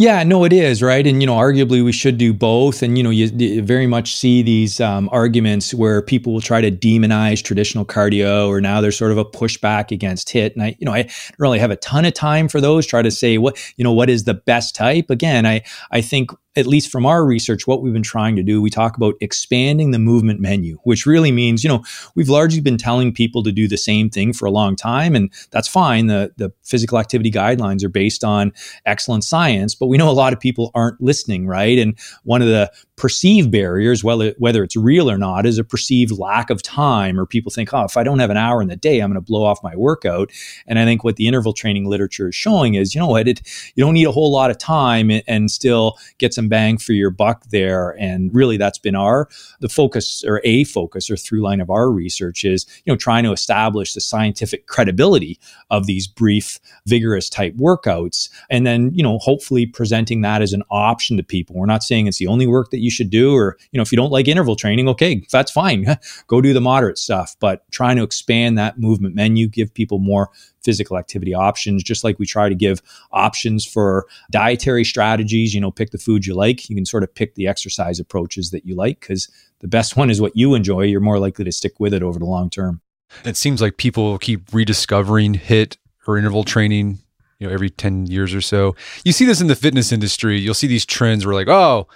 Yeah, 0.00 0.22
no, 0.22 0.44
it 0.44 0.54
is 0.54 0.82
right, 0.82 1.06
and 1.06 1.20
you 1.22 1.26
know, 1.26 1.34
arguably 1.36 1.84
we 1.84 1.92
should 1.92 2.16
do 2.16 2.32
both. 2.32 2.82
And 2.82 2.96
you 2.96 3.04
know, 3.04 3.10
you, 3.10 3.26
you 3.36 3.60
very 3.60 3.86
much 3.86 4.16
see 4.16 4.40
these 4.40 4.80
um, 4.80 5.10
arguments 5.12 5.74
where 5.74 6.00
people 6.00 6.32
will 6.32 6.40
try 6.40 6.62
to 6.62 6.70
demonize 6.70 7.44
traditional 7.44 7.84
cardio, 7.84 8.48
or 8.48 8.62
now 8.62 8.80
there's 8.80 8.96
sort 8.96 9.12
of 9.12 9.18
a 9.18 9.26
pushback 9.26 9.90
against 9.90 10.28
HIIT. 10.28 10.54
And 10.54 10.62
I, 10.62 10.76
you 10.78 10.86
know, 10.86 10.94
I 10.94 11.02
don't 11.02 11.12
really 11.36 11.58
have 11.58 11.70
a 11.70 11.76
ton 11.76 12.06
of 12.06 12.14
time 12.14 12.48
for 12.48 12.62
those. 12.62 12.86
Try 12.86 13.02
to 13.02 13.10
say 13.10 13.36
what 13.36 13.62
you 13.76 13.84
know, 13.84 13.92
what 13.92 14.08
is 14.08 14.24
the 14.24 14.32
best 14.32 14.74
type? 14.74 15.10
Again, 15.10 15.44
I 15.44 15.60
I 15.90 16.00
think 16.00 16.30
at 16.56 16.66
least 16.66 16.90
from 16.90 17.06
our 17.06 17.24
research, 17.24 17.66
what 17.66 17.80
we've 17.80 17.92
been 17.92 18.02
trying 18.02 18.34
to 18.34 18.42
do, 18.42 18.60
we 18.60 18.70
talk 18.70 18.96
about 18.96 19.14
expanding 19.20 19.92
the 19.92 19.98
movement 19.98 20.40
menu, 20.40 20.78
which 20.82 21.06
really 21.06 21.30
means, 21.30 21.62
you 21.62 21.68
know, 21.68 21.84
we've 22.16 22.28
largely 22.28 22.60
been 22.60 22.76
telling 22.76 23.14
people 23.14 23.42
to 23.42 23.52
do 23.52 23.68
the 23.68 23.76
same 23.76 24.10
thing 24.10 24.32
for 24.32 24.46
a 24.46 24.50
long 24.50 24.74
time, 24.74 25.14
and 25.14 25.32
that's 25.52 25.68
fine. 25.68 26.06
The, 26.08 26.32
the 26.36 26.52
physical 26.64 26.98
activity 26.98 27.30
guidelines 27.30 27.84
are 27.84 27.88
based 27.88 28.24
on 28.24 28.52
excellent 28.84 29.22
science, 29.22 29.76
but 29.76 29.86
we 29.90 29.98
know 29.98 30.08
a 30.08 30.12
lot 30.12 30.32
of 30.32 30.38
people 30.38 30.70
aren't 30.72 31.00
listening, 31.00 31.48
right? 31.48 31.76
And 31.76 31.98
one 32.22 32.42
of 32.42 32.48
the 32.48 32.70
perceived 33.00 33.50
barriers, 33.50 34.04
whether, 34.04 34.34
whether 34.36 34.62
it's 34.62 34.76
real 34.76 35.10
or 35.10 35.16
not, 35.16 35.46
is 35.46 35.56
a 35.56 35.64
perceived 35.64 36.12
lack 36.18 36.50
of 36.50 36.62
time, 36.62 37.18
or 37.18 37.24
people 37.24 37.50
think, 37.50 37.72
oh, 37.72 37.84
if 37.84 37.96
I 37.96 38.04
don't 38.04 38.18
have 38.18 38.28
an 38.28 38.36
hour 38.36 38.60
in 38.60 38.68
the 38.68 38.76
day, 38.76 39.00
I'm 39.00 39.10
going 39.10 39.14
to 39.14 39.26
blow 39.26 39.42
off 39.42 39.58
my 39.62 39.74
workout. 39.74 40.30
And 40.66 40.78
I 40.78 40.84
think 40.84 41.02
what 41.02 41.16
the 41.16 41.26
interval 41.26 41.54
training 41.54 41.86
literature 41.86 42.28
is 42.28 42.34
showing 42.34 42.74
is, 42.74 42.94
you 42.94 43.00
know 43.00 43.06
what, 43.06 43.26
it, 43.26 43.40
you 43.74 43.82
don't 43.82 43.94
need 43.94 44.04
a 44.04 44.12
whole 44.12 44.30
lot 44.30 44.50
of 44.50 44.58
time 44.58 45.10
and, 45.10 45.22
and 45.26 45.50
still 45.50 45.96
get 46.18 46.34
some 46.34 46.50
bang 46.50 46.76
for 46.76 46.92
your 46.92 47.08
buck 47.08 47.46
there. 47.46 47.96
And 47.98 48.34
really, 48.34 48.58
that's 48.58 48.78
been 48.78 48.94
our 48.94 49.30
the 49.60 49.70
focus 49.70 50.22
or 50.26 50.42
a 50.44 50.64
focus 50.64 51.10
or 51.10 51.16
through 51.16 51.40
line 51.40 51.62
of 51.62 51.70
our 51.70 51.90
research 51.90 52.44
is, 52.44 52.66
you 52.84 52.92
know, 52.92 52.98
trying 52.98 53.24
to 53.24 53.32
establish 53.32 53.94
the 53.94 54.02
scientific 54.02 54.66
credibility 54.66 55.40
of 55.70 55.86
these 55.86 56.06
brief, 56.06 56.60
vigorous 56.86 57.30
type 57.30 57.54
workouts, 57.54 58.28
and 58.50 58.66
then, 58.66 58.90
you 58.92 59.02
know, 59.02 59.16
hopefully 59.16 59.64
presenting 59.64 60.20
that 60.20 60.42
as 60.42 60.52
an 60.52 60.62
option 60.70 61.16
to 61.16 61.22
people. 61.22 61.56
We're 61.56 61.64
not 61.64 61.82
saying 61.82 62.06
it's 62.06 62.18
the 62.18 62.26
only 62.26 62.46
work 62.46 62.70
that 62.70 62.80
you 62.80 62.89
should 62.90 63.10
do, 63.10 63.34
or, 63.34 63.56
you 63.72 63.78
know, 63.78 63.82
if 63.82 63.92
you 63.92 63.96
don't 63.96 64.10
like 64.10 64.28
interval 64.28 64.56
training, 64.56 64.88
okay, 64.88 65.24
that's 65.30 65.50
fine. 65.50 65.86
Go 66.26 66.40
do 66.40 66.52
the 66.52 66.60
moderate 66.60 66.98
stuff. 66.98 67.36
But 67.40 67.70
trying 67.70 67.96
to 67.96 68.02
expand 68.02 68.58
that 68.58 68.78
movement 68.78 69.14
menu, 69.14 69.48
give 69.48 69.72
people 69.72 69.98
more 69.98 70.30
physical 70.62 70.98
activity 70.98 71.34
options, 71.34 71.82
just 71.82 72.04
like 72.04 72.18
we 72.18 72.26
try 72.26 72.48
to 72.48 72.54
give 72.54 72.82
options 73.12 73.64
for 73.64 74.06
dietary 74.30 74.84
strategies. 74.84 75.54
You 75.54 75.60
know, 75.60 75.70
pick 75.70 75.90
the 75.90 75.98
food 75.98 76.26
you 76.26 76.34
like. 76.34 76.68
You 76.68 76.76
can 76.76 76.86
sort 76.86 77.02
of 77.02 77.14
pick 77.14 77.34
the 77.34 77.46
exercise 77.46 77.98
approaches 77.98 78.50
that 78.50 78.66
you 78.66 78.74
like 78.74 79.00
because 79.00 79.28
the 79.60 79.68
best 79.68 79.96
one 79.96 80.10
is 80.10 80.20
what 80.20 80.36
you 80.36 80.54
enjoy. 80.54 80.82
You're 80.82 81.00
more 81.00 81.18
likely 81.18 81.44
to 81.44 81.52
stick 81.52 81.80
with 81.80 81.94
it 81.94 82.02
over 82.02 82.18
the 82.18 82.26
long 82.26 82.50
term. 82.50 82.80
It 83.24 83.36
seems 83.36 83.60
like 83.60 83.76
people 83.76 84.18
keep 84.18 84.52
rediscovering 84.52 85.34
HIIT 85.34 85.76
or 86.06 86.16
interval 86.16 86.44
training 86.44 86.98
you 87.40 87.46
know 87.46 87.52
every 87.52 87.70
10 87.70 88.06
years 88.06 88.32
or 88.34 88.40
so 88.40 88.76
you 89.04 89.12
see 89.12 89.24
this 89.24 89.40
in 89.40 89.48
the 89.48 89.56
fitness 89.56 89.90
industry 89.90 90.38
you'll 90.38 90.54
see 90.54 90.66
these 90.66 90.86
trends 90.86 91.26
where 91.26 91.34
like 91.34 91.48
oh 91.48 91.88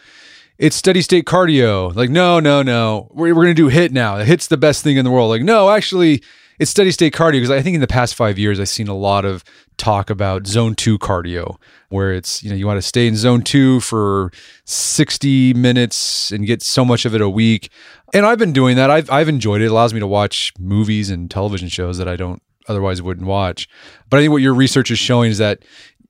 it's 0.59 0.77
steady 0.77 1.03
state 1.03 1.25
cardio 1.25 1.95
like 1.95 2.11
no 2.11 2.41
no 2.41 2.63
no 2.63 3.09
we're, 3.13 3.35
we're 3.35 3.43
gonna 3.43 3.55
do 3.55 3.71
HIIT 3.71 3.91
now 3.91 4.17
HIIT's 4.17 4.49
the 4.49 4.57
best 4.57 4.83
thing 4.83 4.97
in 4.97 5.05
the 5.05 5.11
world 5.11 5.31
like 5.31 5.43
no 5.43 5.71
actually 5.71 6.23
it's 6.59 6.71
steady 6.71 6.91
state 6.91 7.13
cardio 7.13 7.33
because 7.33 7.51
I 7.51 7.63
think 7.63 7.75
in 7.75 7.81
the 7.81 7.87
past 7.87 8.15
five 8.15 8.39
years 8.39 8.61
I've 8.61 8.69
seen 8.69 8.89
a 8.89 8.95
lot 8.95 9.25
of 9.25 9.43
talk 9.77 10.09
about 10.11 10.47
zone 10.47 10.75
two 10.75 10.99
cardio, 10.99 11.57
where 11.89 12.13
it's 12.13 12.43
you 12.43 12.51
know 12.51 12.57
you 12.57 12.67
want 12.67 12.79
to 12.79 12.83
stay 12.83 13.07
in 13.07 13.17
zone 13.17 13.43
two 13.43 13.81
for 13.81 14.31
sixty 14.65 15.53
minutes 15.55 16.31
and 16.31 16.47
get 16.47 16.63
so 16.63 16.85
much 16.85 17.05
of 17.05 17.15
it 17.15 17.21
a 17.21 17.29
week. 17.29 17.71
And 18.13 18.25
I've 18.25 18.39
been 18.39 18.53
doing 18.53 18.77
that. 18.77 18.91
I've 18.91 19.11
I've 19.11 19.29
enjoyed 19.29 19.61
it. 19.61 19.65
It 19.65 19.71
allows 19.71 19.93
me 19.93 20.01
to 20.01 20.07
watch 20.07 20.53
movies 20.59 21.11
and 21.11 21.31
television 21.31 21.69
shows 21.69 21.99
that 21.99 22.09
I 22.09 22.17
don't 22.17 22.41
otherwise 22.69 23.03
wouldn't 23.03 23.27
watch. 23.27 23.69
But 24.09 24.19
I 24.19 24.21
think 24.23 24.33
what 24.33 24.43
your 24.43 24.55
research 24.55 24.91
is 24.91 24.99
showing 24.99 25.31
is 25.31 25.39
that 25.39 25.65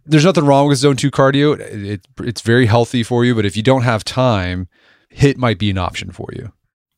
there's 0.06 0.24
nothing 0.24 0.46
wrong 0.46 0.68
with 0.68 0.78
zone 0.78 0.96
two 0.96 1.10
cardio. 1.10 1.58
It, 1.58 1.84
it, 1.84 2.06
it's 2.20 2.40
very 2.40 2.66
healthy 2.66 3.02
for 3.02 3.24
you. 3.24 3.34
But 3.34 3.44
if 3.44 3.56
you 3.56 3.62
don't 3.62 3.82
have 3.82 4.04
time, 4.04 4.68
HIIT 5.14 5.36
might 5.36 5.58
be 5.58 5.70
an 5.70 5.78
option 5.78 6.10
for 6.10 6.28
you. 6.32 6.52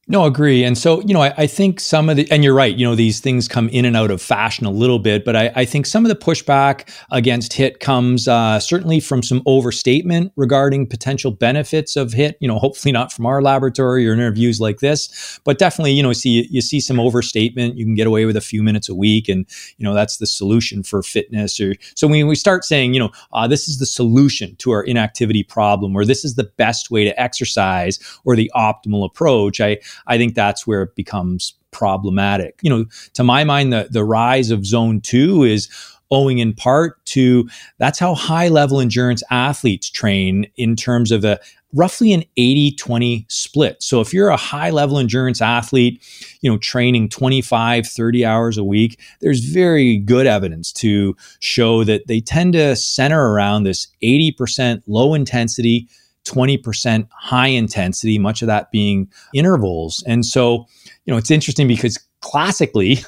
No, 0.08 0.24
agree. 0.24 0.62
And 0.62 0.78
so, 0.78 1.00
you 1.00 1.12
know, 1.12 1.22
I, 1.22 1.34
I, 1.36 1.46
think 1.48 1.80
some 1.80 2.08
of 2.08 2.16
the, 2.16 2.30
and 2.30 2.44
you're 2.44 2.54
right, 2.54 2.76
you 2.76 2.86
know, 2.86 2.94
these 2.94 3.18
things 3.18 3.48
come 3.48 3.68
in 3.70 3.84
and 3.84 3.96
out 3.96 4.12
of 4.12 4.22
fashion 4.22 4.64
a 4.64 4.70
little 4.70 5.00
bit, 5.00 5.24
but 5.24 5.34
I, 5.34 5.50
I 5.56 5.64
think 5.64 5.84
some 5.84 6.04
of 6.04 6.08
the 6.08 6.14
pushback 6.14 6.88
against 7.10 7.50
HIIT 7.50 7.80
comes 7.80 8.28
uh, 8.28 8.60
certainly 8.60 9.00
from 9.00 9.20
some 9.20 9.42
overstatement 9.46 10.32
regarding 10.36 10.86
potential 10.86 11.32
benefits 11.32 11.96
of 11.96 12.12
HIIT, 12.12 12.34
you 12.38 12.46
know, 12.46 12.60
hopefully 12.60 12.92
not 12.92 13.12
from 13.12 13.26
our 13.26 13.42
laboratory 13.42 14.08
or 14.08 14.12
interviews 14.12 14.60
like 14.60 14.78
this, 14.78 15.40
but 15.42 15.58
definitely, 15.58 15.94
you 15.94 16.04
know, 16.04 16.12
see, 16.12 16.46
you 16.52 16.60
see 16.60 16.78
some 16.78 17.00
overstatement. 17.00 17.76
You 17.76 17.84
can 17.84 17.96
get 17.96 18.06
away 18.06 18.26
with 18.26 18.36
a 18.36 18.40
few 18.40 18.62
minutes 18.62 18.88
a 18.88 18.94
week 18.94 19.28
and, 19.28 19.44
you 19.76 19.82
know, 19.82 19.92
that's 19.92 20.18
the 20.18 20.26
solution 20.28 20.84
for 20.84 21.02
fitness. 21.02 21.58
Or 21.58 21.74
so 21.96 22.06
when 22.06 22.28
we 22.28 22.36
start 22.36 22.64
saying, 22.64 22.94
you 22.94 23.00
know, 23.00 23.10
uh, 23.32 23.48
this 23.48 23.66
is 23.66 23.80
the 23.80 23.86
solution 23.86 24.54
to 24.58 24.70
our 24.70 24.84
inactivity 24.84 25.42
problem, 25.42 25.96
or 25.96 26.04
this 26.04 26.24
is 26.24 26.36
the 26.36 26.44
best 26.44 26.92
way 26.92 27.02
to 27.02 27.20
exercise 27.20 27.98
or 28.24 28.36
the 28.36 28.52
optimal 28.54 29.04
approach, 29.04 29.60
I, 29.60 29.78
I 30.06 30.18
think 30.18 30.35
that's 30.35 30.66
where 30.66 30.82
it 30.82 30.94
becomes 30.94 31.54
problematic. 31.70 32.59
You 32.62 32.70
know, 32.70 32.85
to 33.14 33.24
my 33.24 33.44
mind, 33.44 33.72
the, 33.72 33.88
the 33.90 34.04
rise 34.04 34.50
of 34.50 34.66
zone 34.66 35.00
two 35.00 35.44
is 35.44 35.68
owing 36.11 36.38
in 36.38 36.54
part 36.54 37.04
to 37.06 37.48
that's 37.78 37.98
how 37.98 38.14
high 38.14 38.48
level 38.48 38.80
endurance 38.80 39.22
athletes 39.30 39.90
train 39.90 40.46
in 40.56 40.76
terms 40.76 41.11
of 41.11 41.24
a 41.24 41.38
roughly 41.74 42.12
an 42.12 42.24
80-20 42.38 43.30
split. 43.30 43.82
So 43.82 44.00
if 44.00 44.14
you're 44.14 44.28
a 44.28 44.37
high 44.37 44.70
level 44.70 44.98
endurance 44.98 45.42
athlete, 45.42 46.02
you 46.40 46.50
know, 46.50 46.59
training 46.59 47.11
25, 47.11 47.87
30 47.87 48.24
hours 48.24 48.56
a 48.56 48.64
week, 48.64 48.98
there's 49.20 49.40
very 49.44 49.98
good 49.98 50.26
evidence 50.26 50.72
to 50.74 51.16
show 51.40 51.85
that 51.85 52.06
they 52.06 52.20
tend 52.20 52.54
to 52.54 52.76
center 52.76 53.32
around 53.32 53.64
this 53.64 53.88
80% 54.02 54.82
low 54.87 55.12
intensity 55.12 55.88
20% 56.26 57.08
high 57.12 57.48
intensity, 57.48 58.18
much 58.18 58.42
of 58.42 58.48
that 58.48 58.70
being 58.70 59.08
intervals. 59.34 60.02
And 60.06 60.24
so, 60.24 60.66
you 61.04 61.12
know, 61.12 61.16
it's 61.16 61.30
interesting 61.30 61.68
because 61.68 61.98
classically, 62.20 62.98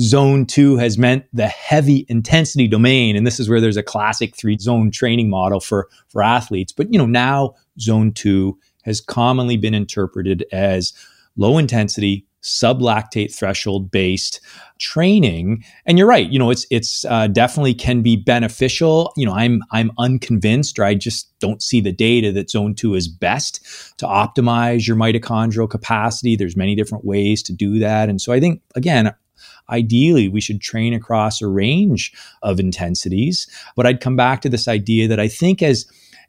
zone 0.00 0.46
two 0.46 0.76
has 0.76 0.96
meant 0.96 1.24
the 1.32 1.48
heavy 1.48 2.06
intensity 2.08 2.68
domain. 2.68 3.16
And 3.16 3.26
this 3.26 3.40
is 3.40 3.48
where 3.48 3.60
there's 3.60 3.76
a 3.76 3.82
classic 3.82 4.36
three 4.36 4.56
zone 4.58 4.90
training 4.90 5.28
model 5.28 5.60
for, 5.60 5.88
for 6.08 6.22
athletes. 6.22 6.72
But, 6.72 6.92
you 6.92 6.98
know, 6.98 7.06
now 7.06 7.54
zone 7.80 8.12
two 8.12 8.58
has 8.84 9.00
commonly 9.00 9.56
been 9.56 9.74
interpreted 9.74 10.44
as 10.52 10.92
low 11.36 11.58
intensity, 11.58 12.26
sublactate 12.42 13.34
threshold 13.34 13.90
based 13.90 14.40
training. 14.78 15.64
And 15.86 15.98
you're 15.98 16.06
right 16.06 16.28
you 16.30 16.38
know 16.38 16.50
it's 16.50 16.66
it's 16.70 17.04
uh, 17.04 17.26
definitely 17.26 17.74
can 17.74 18.02
be 18.02 18.16
beneficial. 18.16 19.12
You 19.16 19.26
know 19.26 19.32
i'm 19.32 19.62
i'm 19.72 19.90
unconvinced 19.98 20.78
or 20.78 20.84
i 20.84 20.94
just 20.94 21.28
don't 21.40 21.62
see 21.62 21.80
the 21.80 21.92
data 21.92 22.32
that 22.32 22.50
zone 22.50 22.74
2 22.74 22.94
is 22.94 23.08
best 23.08 23.64
to 23.98 24.06
optimize 24.06 24.86
your 24.86 24.96
mitochondrial 24.96 25.68
capacity. 25.68 26.36
There's 26.36 26.56
many 26.56 26.74
different 26.74 27.04
ways 27.04 27.42
to 27.44 27.52
do 27.52 27.78
that. 27.80 28.08
And 28.08 28.20
so 28.20 28.32
i 28.32 28.40
think 28.40 28.62
again 28.74 29.14
ideally 29.70 30.28
we 30.28 30.40
should 30.40 30.60
train 30.60 30.94
across 30.94 31.42
a 31.42 31.46
range 31.46 32.12
of 32.42 32.60
intensities. 32.60 33.46
But 33.74 33.86
i'd 33.86 34.00
come 34.00 34.16
back 34.16 34.42
to 34.42 34.48
this 34.48 34.68
idea 34.68 35.08
that 35.08 35.20
i 35.20 35.28
think 35.28 35.62
as 35.62 35.86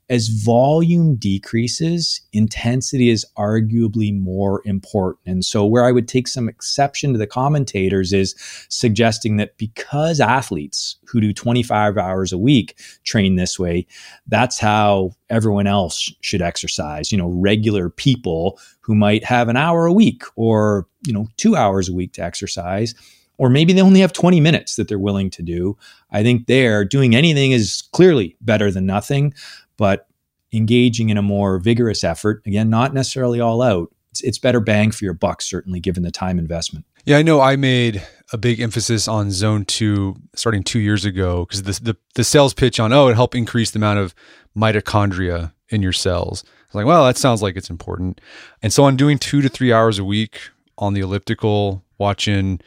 as 0.10 0.28
volume 0.28 1.15
decreases, 1.15 2.22
intensity 2.34 3.10
is 3.10 3.26
arguably 3.38 4.17
more 4.17 4.62
important. 4.65 5.19
And 5.28 5.45
so, 5.45 5.65
where 5.65 5.86
I 5.86 5.91
would 5.91 6.08
take 6.08 6.28
some 6.28 6.50
exception 6.50 7.13
to 7.13 7.19
the 7.19 7.28
commentators 7.28 8.12
is 8.12 8.36
suggesting 8.69 9.38
that 9.38 9.58
because 9.58 10.19
athletes 10.19 10.98
who 11.06 11.22
do 11.22 11.32
25 11.32 11.98
hours 11.98 12.34
a 12.34 12.39
week 12.39 12.80
train 13.04 13.36
this 13.36 13.60
way, 13.60 13.86
that's 14.28 14.58
how 14.58 15.12
everyone 15.30 15.67
else 15.67 16.12
should 16.22 16.41
exercise. 16.41 17.12
You 17.12 17.19
know, 17.19 17.30
regular 17.30 17.89
people 17.89 18.60
who 18.82 18.95
might 18.95 19.24
have 19.24 19.48
an 19.48 19.58
hour 19.58 19.86
a 19.86 19.93
week 19.93 20.24
or, 20.36 20.88
you 21.06 21.13
know, 21.13 21.28
two 21.38 21.56
hours 21.56 21.88
a 21.88 21.93
week 21.93 22.13
to 22.13 22.24
exercise 22.24 22.95
or 23.38 23.50
maybe 23.50 23.72
they 23.72 23.82
only 23.82 24.02
have 24.02 24.12
20 24.12 24.41
minutes 24.41 24.76
that 24.76 24.89
they're 24.89 25.00
willing 25.00 25.30
to 25.30 25.41
do. 25.41 25.78
I 26.12 26.24
think 26.24 26.48
there 26.48 26.84
doing 26.84 27.15
anything 27.15 27.54
is 27.54 27.84
clearly 27.93 28.36
better 28.41 28.69
than 28.69 28.86
nothing 28.86 29.34
but 29.80 30.06
engaging 30.54 31.10
in 31.10 31.18
a 31.18 31.22
more 31.24 31.58
vigorous 31.58 32.04
effort, 32.04 32.44
again, 32.46 32.70
not 32.70 32.94
necessarily 32.94 33.39
all 33.39 33.62
out, 33.63 33.92
it's, 34.12 34.22
it's 34.22 34.38
better 34.38 34.60
bang 34.60 34.92
for 34.92 35.06
your 35.06 35.13
buck, 35.13 35.42
certainly 35.42 35.80
given 35.80 36.04
the 36.04 36.12
time 36.12 36.38
investment. 36.38 36.86
Yeah, 37.06 37.18
I 37.18 37.24
know 37.24 37.42
I 37.42 37.56
made 37.56 38.06
a 38.34 38.38
big 38.38 38.60
emphasis 38.60 39.08
on 39.08 39.32
zone 39.32 39.65
two 39.65 40.15
starting 40.36 40.63
two 40.63 40.80
years 40.80 41.06
ago 41.06 41.46
because 41.46 41.63
the, 41.63 41.84
the, 41.84 41.98
the 42.15 42.24
sales 42.24 42.54
pitch 42.54 42.80
on, 42.80 42.94
oh, 42.94 43.08
it 43.08 43.15
help 43.15 43.34
increase 43.34 43.72
the 43.72 43.80
amount 43.80 44.00
of 44.00 44.13
mitochondria 44.56 45.54
in 45.70 45.82
your 45.82 45.94
cells. 45.94 46.44
I 46.46 46.65
was 46.68 46.76
like, 46.76 46.86
well, 46.86 47.06
that 47.06 47.18
sounds 47.18 47.42
like 47.42 47.56
it's 47.56 47.70
important. 47.70 48.22
And 48.62 48.74
so 48.74 48.86
I'm 48.86 48.98
doing 48.98 49.18
two 49.18 49.42
to 49.42 49.50
three 49.50 49.72
hours 49.72 49.98
a 49.98 50.04
week 50.04 50.50
on 50.78 50.94
the 50.94 51.02
elliptical, 51.02 51.84
watching 51.98 52.60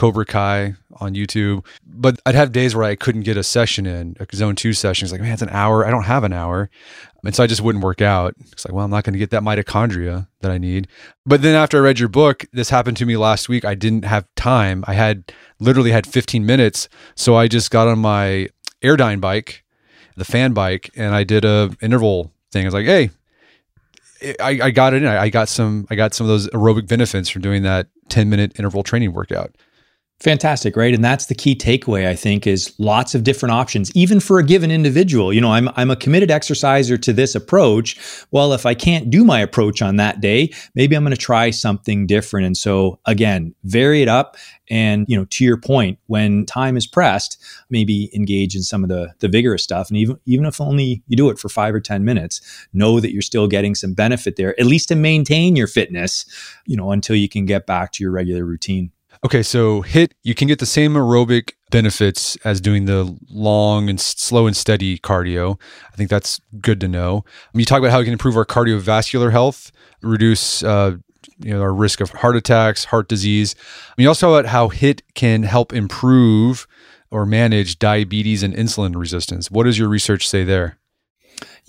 Cobra 0.00 0.24
Kai 0.24 0.76
on 0.98 1.14
YouTube. 1.14 1.62
But 1.86 2.18
I'd 2.24 2.34
have 2.34 2.52
days 2.52 2.74
where 2.74 2.84
I 2.84 2.94
couldn't 2.94 3.20
get 3.20 3.36
a 3.36 3.42
session 3.42 3.84
in, 3.84 4.16
a 4.18 4.26
zone 4.34 4.56
two 4.56 4.72
session. 4.72 5.04
It's 5.04 5.12
like, 5.12 5.20
man, 5.20 5.34
it's 5.34 5.42
an 5.42 5.50
hour. 5.50 5.86
I 5.86 5.90
don't 5.90 6.04
have 6.04 6.24
an 6.24 6.32
hour. 6.32 6.70
And 7.22 7.34
so 7.34 7.44
I 7.44 7.46
just 7.46 7.60
wouldn't 7.60 7.84
work 7.84 8.00
out. 8.00 8.34
It's 8.50 8.64
like, 8.64 8.72
well, 8.72 8.86
I'm 8.86 8.90
not 8.90 9.04
going 9.04 9.12
to 9.12 9.18
get 9.18 9.28
that 9.28 9.42
mitochondria 9.42 10.26
that 10.40 10.50
I 10.50 10.56
need. 10.56 10.88
But 11.26 11.42
then 11.42 11.54
after 11.54 11.76
I 11.76 11.80
read 11.80 11.98
your 11.98 12.08
book, 12.08 12.46
this 12.50 12.70
happened 12.70 12.96
to 12.96 13.04
me 13.04 13.18
last 13.18 13.50
week. 13.50 13.66
I 13.66 13.74
didn't 13.74 14.06
have 14.06 14.26
time. 14.36 14.84
I 14.86 14.94
had 14.94 15.34
literally 15.58 15.90
had 15.90 16.06
15 16.06 16.46
minutes. 16.46 16.88
So 17.14 17.36
I 17.36 17.46
just 17.46 17.70
got 17.70 17.86
on 17.86 17.98
my 17.98 18.48
Airdyne 18.82 19.20
bike, 19.20 19.64
the 20.16 20.24
fan 20.24 20.54
bike, 20.54 20.88
and 20.96 21.14
I 21.14 21.24
did 21.24 21.44
a 21.44 21.76
interval 21.82 22.32
thing. 22.52 22.64
I 22.64 22.68
was 22.68 22.74
like, 22.74 22.86
hey, 22.86 23.10
I, 24.40 24.60
I 24.62 24.70
got 24.70 24.94
it 24.94 25.02
in. 25.02 25.08
I 25.08 25.28
got 25.28 25.50
some 25.50 25.86
I 25.90 25.94
got 25.94 26.14
some 26.14 26.24
of 26.24 26.28
those 26.28 26.48
aerobic 26.48 26.88
benefits 26.88 27.28
from 27.28 27.42
doing 27.42 27.64
that 27.64 27.88
10 28.08 28.30
minute 28.30 28.58
interval 28.58 28.82
training 28.82 29.12
workout. 29.12 29.54
Fantastic, 30.20 30.76
right? 30.76 30.92
And 30.92 31.02
that's 31.02 31.26
the 31.26 31.34
key 31.34 31.56
takeaway, 31.56 32.06
I 32.06 32.14
think, 32.14 32.46
is 32.46 32.74
lots 32.78 33.14
of 33.14 33.24
different 33.24 33.54
options, 33.54 33.90
even 33.96 34.20
for 34.20 34.38
a 34.38 34.44
given 34.44 34.70
individual. 34.70 35.32
You 35.32 35.40
know, 35.40 35.52
I'm, 35.52 35.70
I'm 35.76 35.90
a 35.90 35.96
committed 35.96 36.30
exerciser 36.30 36.98
to 36.98 37.14
this 37.14 37.34
approach. 37.34 37.98
Well, 38.30 38.52
if 38.52 38.66
I 38.66 38.74
can't 38.74 39.08
do 39.08 39.24
my 39.24 39.40
approach 39.40 39.80
on 39.80 39.96
that 39.96 40.20
day, 40.20 40.52
maybe 40.74 40.94
I'm 40.94 41.04
going 41.04 41.16
to 41.16 41.20
try 41.20 41.48
something 41.48 42.06
different. 42.06 42.46
And 42.46 42.54
so, 42.54 42.98
again, 43.06 43.54
vary 43.64 44.02
it 44.02 44.08
up. 44.08 44.36
And, 44.68 45.06
you 45.08 45.16
know, 45.16 45.24
to 45.24 45.42
your 45.44 45.56
point, 45.56 45.98
when 46.06 46.44
time 46.44 46.76
is 46.76 46.86
pressed, 46.86 47.42
maybe 47.70 48.10
engage 48.14 48.54
in 48.54 48.62
some 48.62 48.82
of 48.84 48.90
the, 48.90 49.14
the 49.20 49.28
vigorous 49.28 49.64
stuff. 49.64 49.88
And 49.88 49.96
even, 49.96 50.20
even 50.26 50.44
if 50.44 50.60
only 50.60 51.02
you 51.08 51.16
do 51.16 51.30
it 51.30 51.38
for 51.38 51.48
five 51.48 51.74
or 51.74 51.80
10 51.80 52.04
minutes, 52.04 52.42
know 52.74 53.00
that 53.00 53.14
you're 53.14 53.22
still 53.22 53.48
getting 53.48 53.74
some 53.74 53.94
benefit 53.94 54.36
there, 54.36 54.58
at 54.60 54.66
least 54.66 54.88
to 54.88 54.96
maintain 54.96 55.56
your 55.56 55.66
fitness, 55.66 56.26
you 56.66 56.76
know, 56.76 56.92
until 56.92 57.16
you 57.16 57.28
can 57.28 57.46
get 57.46 57.66
back 57.66 57.92
to 57.92 58.04
your 58.04 58.12
regular 58.12 58.44
routine. 58.44 58.92
Okay, 59.22 59.42
so 59.42 59.82
HIIT, 59.82 60.12
you 60.22 60.34
can 60.34 60.48
get 60.48 60.60
the 60.60 60.66
same 60.66 60.94
aerobic 60.94 61.52
benefits 61.70 62.36
as 62.36 62.58
doing 62.58 62.86
the 62.86 63.18
long 63.28 63.90
and 63.90 64.00
slow 64.00 64.46
and 64.46 64.56
steady 64.56 64.98
cardio. 64.98 65.60
I 65.92 65.96
think 65.96 66.08
that's 66.08 66.40
good 66.62 66.80
to 66.80 66.88
know. 66.88 67.24
you 67.52 67.66
talk 67.66 67.80
about 67.80 67.90
how 67.90 68.00
it 68.00 68.04
can 68.04 68.14
improve 68.14 68.34
our 68.34 68.46
cardiovascular 68.46 69.30
health, 69.30 69.72
reduce 70.00 70.62
uh, 70.62 70.96
you 71.38 71.52
know 71.52 71.60
our 71.60 71.74
risk 71.74 72.00
of 72.00 72.10
heart 72.10 72.34
attacks, 72.34 72.84
heart 72.84 73.08
disease. 73.08 73.54
you 73.98 74.08
also 74.08 74.28
talk 74.28 74.40
about 74.40 74.50
how 74.50 74.70
HIIT 74.70 75.02
can 75.14 75.42
help 75.42 75.74
improve 75.74 76.66
or 77.10 77.26
manage 77.26 77.78
diabetes 77.78 78.42
and 78.42 78.54
insulin 78.54 78.96
resistance. 78.96 79.50
What 79.50 79.64
does 79.64 79.78
your 79.78 79.88
research 79.88 80.26
say 80.26 80.44
there? 80.44 80.78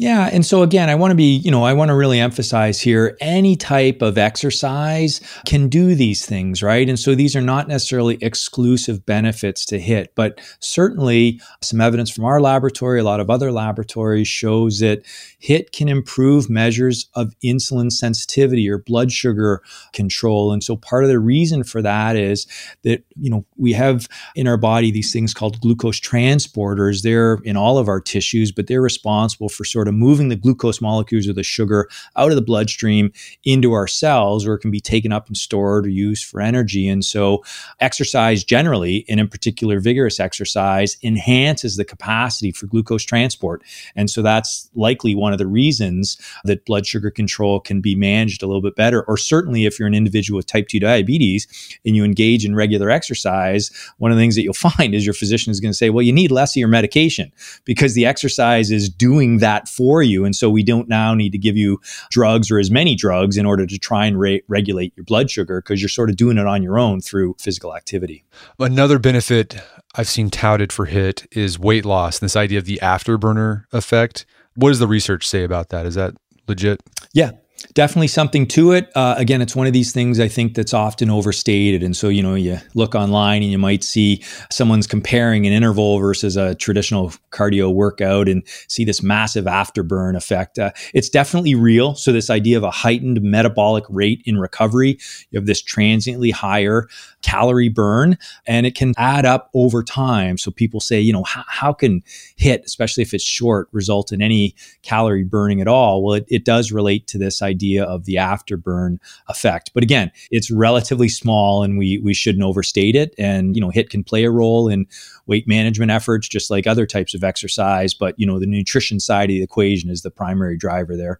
Yeah. 0.02 0.32
And 0.34 0.44
so 0.44 0.64
again, 0.64 0.90
I 0.90 0.96
want 0.96 1.12
to 1.12 1.16
be, 1.16 1.36
you 1.36 1.52
know, 1.52 1.62
I 1.64 1.74
want 1.74 1.90
to 1.90 1.96
really 1.96 2.20
emphasize 2.20 2.82
here 2.82 3.16
any 3.22 3.56
type 3.56 4.02
of 4.02 4.18
exercise 4.18 5.22
can 5.46 5.70
do 5.70 5.94
these 5.94 6.26
things, 6.26 6.64
right? 6.64 6.90
And 6.90 7.00
so 7.00 7.14
these 7.14 7.36
are 7.36 7.42
not 7.42 7.68
necessarily 7.68 8.18
exclusive 8.20 9.06
benefits 9.06 9.64
to 9.68 9.80
HIIT, 9.80 10.08
but 10.16 10.42
certainly 10.60 11.40
some 11.62 11.80
evidence 11.80 12.10
from 12.10 12.26
our 12.26 12.42
laboratory, 12.42 13.00
a 13.00 13.04
lot 13.04 13.20
of 13.20 13.30
other 13.30 13.52
laboratories 13.52 14.28
shows 14.28 14.80
that 14.80 15.04
HIIT 15.40 15.72
can 15.72 15.88
improve 15.88 16.50
measures 16.50 17.08
of 17.14 17.36
insulin 17.46 17.92
sensitivity 17.92 18.68
or 18.68 18.80
blood 18.80 19.12
sugar 19.12 19.62
control. 19.94 20.52
And 20.52 20.64
so 20.64 20.78
part 20.78 21.04
of 21.04 21.12
the 21.12 21.20
reason 21.20 21.64
for 21.64 21.80
that 21.84 22.16
is 22.16 22.48
that, 22.82 23.04
you 23.20 23.30
know, 23.30 23.46
we 23.56 23.74
have 23.74 24.08
in 24.34 24.48
our 24.48 24.58
body 24.58 24.90
these 24.90 25.14
things 25.14 25.36
called 25.36 25.62
glucose 25.62 26.00
transporters. 26.00 27.04
They're 27.04 27.38
in 27.44 27.56
all 27.56 27.78
of 27.78 27.88
our 27.88 28.02
tissues, 28.02 28.52
but 28.52 28.66
they're 28.66 28.82
responsible 28.82 29.48
for 29.48 29.64
sort 29.64 29.88
of 29.88 29.91
of 29.92 29.98
moving 29.98 30.30
the 30.30 30.36
glucose 30.36 30.82
molecules 30.82 31.28
or 31.28 31.34
the 31.34 31.44
sugar 31.44 31.90
out 32.16 32.30
of 32.30 32.36
the 32.36 32.42
bloodstream 32.42 33.12
into 33.44 33.74
our 33.74 33.88
cells 33.88 34.46
where 34.46 34.56
it 34.56 34.60
can 34.60 34.72
be 34.72 34.80
taken 34.80 35.12
up 35.12 35.28
and 35.28 35.38
stored 35.38 35.86
or 35.86 35.90
used 35.90 36.26
for 36.26 36.42
energy. 36.42 36.88
And 36.88 37.04
so, 37.06 37.44
exercise 37.80 38.44
generally, 38.44 39.06
and 39.08 39.20
in 39.20 39.28
particular, 39.28 39.80
vigorous 39.80 40.20
exercise, 40.20 40.98
enhances 41.04 41.76
the 41.76 41.86
capacity 41.86 42.52
for 42.52 42.68
glucose 42.68 43.04
transport. 43.04 43.64
And 43.96 44.10
so, 44.10 44.22
that's 44.22 44.70
likely 44.76 45.16
one 45.16 45.34
of 45.34 45.40
the 45.40 45.48
reasons 45.48 46.18
that 46.44 46.66
blood 46.66 46.86
sugar 46.86 47.12
control 47.12 47.60
can 47.60 47.82
be 47.82 47.96
managed 47.96 48.42
a 48.44 48.48
little 48.48 48.62
bit 48.62 48.76
better. 48.76 49.04
Or 49.04 49.18
certainly, 49.18 49.66
if 49.66 49.78
you're 49.78 49.88
an 49.88 49.94
individual 49.94 50.38
with 50.38 50.48
type 50.48 50.68
2 50.68 50.80
diabetes 50.80 51.48
and 51.86 51.96
you 51.96 52.04
engage 52.04 52.46
in 52.46 52.56
regular 52.56 52.90
exercise, 52.90 53.72
one 53.98 54.12
of 54.12 54.18
the 54.18 54.22
things 54.22 54.36
that 54.36 54.44
you'll 54.44 54.54
find 54.54 54.96
is 54.96 55.06
your 55.06 55.14
physician 55.14 55.52
is 55.52 55.60
going 55.60 55.72
to 55.72 55.78
say, 55.78 55.90
well, 55.90 56.02
you 56.02 56.14
need 56.14 56.32
less 56.32 56.54
of 56.54 56.60
your 56.60 56.68
medication 56.68 57.32
because 57.66 57.94
the 57.94 58.06
exercise 58.06 58.72
is 58.72 58.90
doing 58.90 59.40
that 59.40 59.68
for 59.72 60.04
you. 60.04 60.26
And 60.26 60.36
so 60.36 60.50
we 60.50 60.64
don't 60.64 60.88
now 60.90 61.14
need 61.14 61.32
to 61.32 61.38
give 61.38 61.58
you 61.58 61.80
drugs 62.10 62.52
or 62.52 62.60
as 62.60 62.70
many 62.70 62.96
drugs 62.96 63.38
in 63.38 63.46
order 63.46 63.66
to 63.66 63.78
try 63.78 64.06
and 64.06 64.20
re- 64.20 64.44
regulate 64.48 64.94
your 64.96 65.06
blood 65.06 65.32
sugar 65.32 65.62
because 65.62 65.82
you're 65.82 65.90
sort 65.90 66.10
of 66.10 66.16
doing 66.16 66.38
it 66.38 66.46
on 66.46 66.62
your 66.62 66.78
own 66.78 67.02
through 67.02 67.36
physical 67.40 67.76
activity. 67.76 68.24
Another 68.60 69.00
benefit 69.00 69.56
I've 69.96 70.08
seen 70.08 70.30
touted 70.30 70.72
for 70.72 70.88
HIIT 70.88 71.28
is 71.32 71.60
weight 71.60 71.86
loss, 71.86 72.20
this 72.20 72.36
idea 72.36 72.60
of 72.60 72.66
the 72.66 72.80
afterburner 72.82 73.66
effect. 73.72 74.26
What 74.56 74.70
does 74.70 74.80
the 74.80 74.88
research 74.88 75.28
say 75.28 75.44
about 75.44 75.70
that? 75.70 75.86
Is 75.86 75.96
that 75.96 76.14
legit? 76.48 76.82
Yeah, 77.14 77.32
definitely 77.74 78.08
something 78.08 78.48
to 78.48 78.72
it. 78.72 78.90
Uh, 78.96 79.16
again, 79.18 79.42
it's 79.42 79.56
one 79.56 79.68
of 79.68 79.74
these 79.74 79.92
things 79.92 80.20
I 80.20 80.28
think 80.28 80.56
that's 80.56 80.74
often 80.74 81.10
overstated. 81.10 81.84
And 81.84 81.96
so, 81.96 82.10
you 82.10 82.22
know, 82.22 82.36
you 82.36 82.60
look 82.76 82.96
online 82.96 83.44
and 83.44 83.52
you 83.52 83.58
might 83.58 83.84
see 83.84 84.24
someone's 84.50 84.88
comparing 84.88 85.46
an 85.46 85.54
interval 85.54 86.00
versus 86.00 86.38
a 86.38 86.56
traditional 86.56 87.12
cardio 87.32 87.74
workout 87.74 88.28
and 88.28 88.44
see 88.68 88.86
this 88.86 89.02
massive 89.04 89.46
afterburn 89.46 90.16
effect. 90.16 90.60
Uh, 90.60 90.72
it's 90.94 91.10
definitely 91.10 91.56
real. 91.56 91.96
So, 91.96 92.12
this 92.12 92.30
idea 92.30 92.58
of 92.58 92.64
a 92.64 92.72
heightened 92.72 93.22
metabolic 93.22 93.86
rate 93.90 94.22
in 94.26 94.38
recovery, 94.38 94.98
you 95.30 95.40
have 95.40 95.46
this 95.46 95.62
transiently 95.62 96.32
higher 96.32 96.88
calorie 97.22 97.70
burn 97.70 98.18
and 98.46 98.66
it 98.66 98.76
can 98.76 98.94
add 98.98 99.26
up 99.26 99.50
over 99.54 99.84
time. 99.84 100.38
So, 100.38 100.52
people 100.52 100.80
say, 100.80 101.00
you 101.00 101.14
know, 101.14 101.24
how, 101.24 101.44
how 101.48 101.74
can 101.74 102.04
HIIT, 102.40 102.64
especially 102.66 103.04
if 103.04 103.14
it's 103.14 103.24
short, 103.24 103.68
result 103.72 104.12
in 104.12 104.22
any 104.22 104.56
calorie 104.82 105.24
burning 105.24 105.62
at 105.62 105.68
all? 105.68 106.04
Well, 106.04 106.16
it, 106.16 106.26
it 106.30 106.46
does 106.46 106.72
relate 106.72 107.08
to 107.08 107.18
this 107.18 107.42
idea 107.42 107.84
of 107.84 108.06
the 108.06 108.16
afterburn 108.16 109.00
effect. 109.28 109.72
But 109.74 109.84
again, 109.84 110.12
it's 110.30 110.52
relatively 110.52 111.10
small 111.10 111.64
and 111.64 111.78
we 111.78 112.00
we 112.00 112.14
shouldn't 112.14 112.44
overstate 112.44 112.96
it. 112.96 113.14
And 113.18 113.56
you 113.56 113.62
know, 113.62 113.70
HIIT 113.70 113.90
can 113.90 114.04
play 114.04 114.24
a 114.24 114.32
role 114.32 114.68
in 114.68 114.88
weight 115.28 115.48
management 115.48 115.92
efforts 115.92 116.28
just 116.28 116.50
like 116.50 116.68
other 116.68 116.86
types 116.86 117.14
of 117.14 117.24
exercise, 117.24 117.94
but 117.94 118.20
you 118.20 118.26
know, 118.26 118.40
the 118.40 118.46
nutrition 118.46 119.00
side 119.00 119.30
of 119.30 119.36
the 119.36 119.44
equation 119.44 119.90
is 119.90 120.02
the 120.02 120.12
primary 120.12 120.58
driver 120.58 120.96
there. 120.96 121.20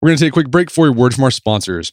We're 0.00 0.08
going 0.08 0.18
to 0.18 0.24
take 0.24 0.32
a 0.32 0.34
quick 0.34 0.50
break 0.50 0.70
for 0.70 0.88
a 0.88 0.92
word 0.92 1.14
from 1.14 1.24
our 1.24 1.30
sponsors. 1.30 1.92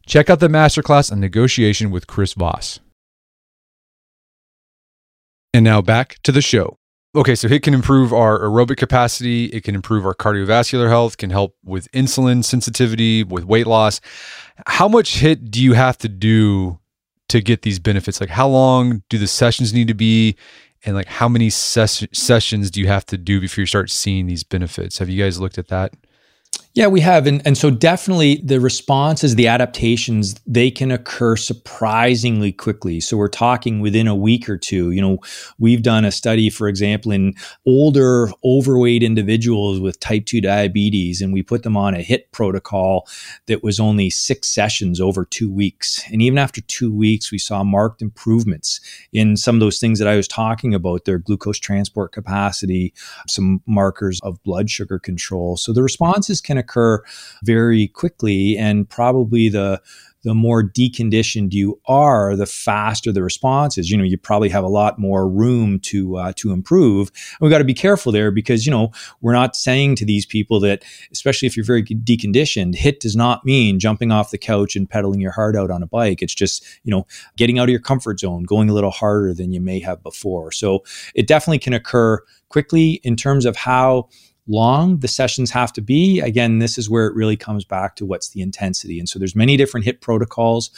Check 0.11 0.29
out 0.29 0.41
the 0.41 0.49
masterclass 0.49 1.09
on 1.09 1.21
negotiation 1.21 1.89
with 1.89 2.05
Chris 2.05 2.33
Voss. 2.33 2.81
And 5.53 5.63
now 5.63 5.81
back 5.81 6.17
to 6.23 6.33
the 6.33 6.41
show. 6.41 6.75
Okay, 7.15 7.33
so 7.33 7.47
HIIT 7.47 7.63
can 7.63 7.73
improve 7.73 8.11
our 8.11 8.37
aerobic 8.41 8.75
capacity. 8.75 9.45
It 9.45 9.63
can 9.63 9.73
improve 9.73 10.05
our 10.05 10.13
cardiovascular 10.13 10.89
health, 10.89 11.15
can 11.15 11.29
help 11.29 11.55
with 11.63 11.89
insulin 11.93 12.43
sensitivity, 12.43 13.23
with 13.23 13.45
weight 13.45 13.67
loss. 13.67 14.01
How 14.67 14.89
much 14.89 15.21
HIIT 15.21 15.49
do 15.49 15.63
you 15.63 15.75
have 15.75 15.97
to 15.99 16.09
do 16.09 16.77
to 17.29 17.39
get 17.39 17.61
these 17.61 17.79
benefits? 17.79 18.19
Like, 18.19 18.31
how 18.31 18.49
long 18.49 19.03
do 19.07 19.17
the 19.17 19.27
sessions 19.27 19.73
need 19.73 19.87
to 19.87 19.93
be? 19.93 20.35
And 20.83 20.93
like, 20.93 21.07
how 21.07 21.29
many 21.29 21.49
ses- 21.49 22.05
sessions 22.11 22.69
do 22.69 22.81
you 22.81 22.87
have 22.87 23.05
to 23.05 23.17
do 23.17 23.39
before 23.39 23.61
you 23.61 23.65
start 23.65 23.89
seeing 23.89 24.27
these 24.27 24.43
benefits? 24.43 24.97
Have 24.97 25.07
you 25.07 25.23
guys 25.23 25.39
looked 25.39 25.57
at 25.57 25.69
that? 25.69 25.93
Yeah, 26.73 26.87
we 26.87 27.01
have. 27.01 27.27
And, 27.27 27.41
and 27.45 27.57
so 27.57 27.69
definitely 27.69 28.35
the 28.45 28.61
responses, 28.61 29.35
the 29.35 29.47
adaptations, 29.47 30.35
they 30.47 30.71
can 30.71 30.89
occur 30.89 31.35
surprisingly 31.35 32.53
quickly. 32.53 33.01
So 33.01 33.17
we're 33.17 33.27
talking 33.27 33.81
within 33.81 34.07
a 34.07 34.15
week 34.15 34.47
or 34.47 34.57
two. 34.57 34.91
You 34.91 35.01
know, 35.01 35.17
we've 35.59 35.81
done 35.81 36.05
a 36.05 36.13
study, 36.13 36.49
for 36.49 36.69
example, 36.69 37.11
in 37.11 37.33
older, 37.67 38.29
overweight 38.45 39.03
individuals 39.03 39.81
with 39.81 39.99
type 39.99 40.25
2 40.25 40.39
diabetes, 40.39 41.21
and 41.21 41.33
we 41.33 41.43
put 41.43 41.63
them 41.63 41.75
on 41.75 41.93
a 41.93 41.97
HIIT 41.97 42.31
protocol 42.31 43.05
that 43.47 43.63
was 43.63 43.77
only 43.77 44.09
six 44.09 44.47
sessions 44.47 45.01
over 45.01 45.25
two 45.25 45.51
weeks. 45.51 46.01
And 46.09 46.21
even 46.21 46.37
after 46.37 46.61
two 46.61 46.93
weeks, 46.93 47.33
we 47.33 47.37
saw 47.37 47.65
marked 47.65 48.01
improvements 48.01 48.79
in 49.11 49.35
some 49.35 49.55
of 49.57 49.59
those 49.59 49.79
things 49.79 49.99
that 49.99 50.07
I 50.07 50.15
was 50.15 50.27
talking 50.27 50.73
about 50.73 51.03
their 51.03 51.17
glucose 51.17 51.59
transport 51.59 52.13
capacity, 52.13 52.93
some 53.27 53.61
markers 53.65 54.21
of 54.23 54.41
blood 54.43 54.69
sugar 54.69 54.99
control. 54.99 55.57
So 55.57 55.73
the 55.73 55.83
responses 55.83 56.39
can 56.39 56.60
occur 56.61 57.03
very 57.43 57.87
quickly 57.87 58.57
and 58.57 58.89
probably 58.89 59.49
the 59.49 59.81
the 60.23 60.35
more 60.35 60.63
deconditioned 60.63 61.51
you 61.53 61.79
are, 61.87 62.35
the 62.35 62.45
faster 62.45 63.11
the 63.11 63.23
response 63.23 63.77
is. 63.77 63.89
You 63.89 63.97
know, 63.97 64.03
you 64.03 64.17
probably 64.17 64.49
have 64.49 64.63
a 64.63 64.69
lot 64.69 64.99
more 64.99 65.27
room 65.27 65.79
to 65.81 66.17
uh, 66.17 66.33
to 66.37 66.51
improve. 66.51 67.09
And 67.09 67.39
we've 67.41 67.51
got 67.51 67.59
to 67.59 67.63
be 67.63 67.73
careful 67.73 68.11
there 68.11 68.31
because 68.31 68.65
you 68.65 68.71
know 68.71 68.91
we're 69.21 69.33
not 69.33 69.55
saying 69.55 69.95
to 69.95 70.05
these 70.05 70.25
people 70.25 70.59
that, 70.61 70.83
especially 71.11 71.47
if 71.47 71.57
you're 71.57 71.65
very 71.65 71.83
deconditioned, 71.83 72.75
HIIT 72.75 72.99
does 72.99 73.15
not 73.15 73.45
mean 73.45 73.79
jumping 73.79 74.11
off 74.11 74.31
the 74.31 74.37
couch 74.37 74.75
and 74.75 74.89
pedaling 74.89 75.21
your 75.21 75.31
heart 75.31 75.55
out 75.55 75.71
on 75.71 75.83
a 75.83 75.87
bike. 75.87 76.21
It's 76.21 76.35
just 76.35 76.63
you 76.83 76.91
know 76.91 77.07
getting 77.37 77.59
out 77.59 77.63
of 77.63 77.69
your 77.69 77.79
comfort 77.79 78.19
zone, 78.19 78.43
going 78.43 78.69
a 78.69 78.73
little 78.73 78.91
harder 78.91 79.33
than 79.33 79.51
you 79.51 79.61
may 79.61 79.79
have 79.79 80.03
before. 80.03 80.51
So 80.51 80.83
it 81.15 81.27
definitely 81.27 81.59
can 81.59 81.73
occur 81.73 82.19
quickly 82.49 82.99
in 83.03 83.15
terms 83.15 83.45
of 83.45 83.55
how 83.55 84.09
long 84.47 84.99
the 84.99 85.07
sessions 85.07 85.51
have 85.51 85.71
to 85.73 85.81
be. 85.81 86.19
Again 86.19 86.59
this 86.59 86.77
is 86.77 86.89
where 86.89 87.07
it 87.07 87.15
really 87.15 87.37
comes 87.37 87.65
back 87.65 87.95
to 87.97 88.05
what's 88.05 88.29
the 88.29 88.41
intensity. 88.41 88.99
And 88.99 89.07
so 89.07 89.19
there's 89.19 89.35
many 89.35 89.57
different 89.57 89.85
HIIT 89.85 90.01
protocols 90.01 90.71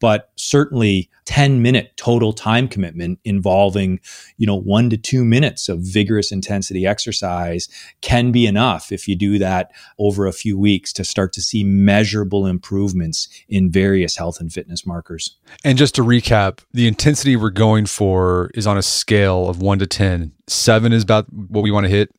but 0.00 0.30
certainly 0.36 1.08
10 1.26 1.62
minute 1.62 1.92
total 1.96 2.32
time 2.32 2.66
commitment 2.66 3.20
involving 3.24 4.00
you 4.38 4.46
know 4.46 4.56
1 4.56 4.90
to 4.90 4.96
2 4.96 5.24
minutes 5.24 5.68
of 5.68 5.80
vigorous 5.80 6.32
intensity 6.32 6.86
exercise 6.86 7.68
can 8.00 8.32
be 8.32 8.46
enough 8.46 8.90
if 8.90 9.06
you 9.06 9.14
do 9.14 9.38
that 9.38 9.70
over 9.98 10.26
a 10.26 10.32
few 10.32 10.58
weeks 10.58 10.92
to 10.92 11.04
start 11.04 11.32
to 11.34 11.40
see 11.40 11.62
measurable 11.62 12.46
improvements 12.46 13.28
in 13.48 13.70
various 13.70 14.16
health 14.16 14.40
and 14.40 14.52
fitness 14.52 14.86
markers. 14.86 15.36
And 15.62 15.78
just 15.78 15.94
to 15.96 16.02
recap 16.02 16.60
the 16.72 16.88
intensity 16.88 17.36
we're 17.36 17.50
going 17.50 17.86
for 17.86 18.50
is 18.54 18.66
on 18.66 18.78
a 18.78 18.82
scale 18.82 19.48
of 19.48 19.60
1 19.60 19.78
to 19.80 19.86
10 19.86 20.32
7 20.46 20.92
is 20.92 21.02
about 21.02 21.32
what 21.32 21.62
we 21.62 21.70
want 21.70 21.84
to 21.84 21.90
hit 21.90 22.10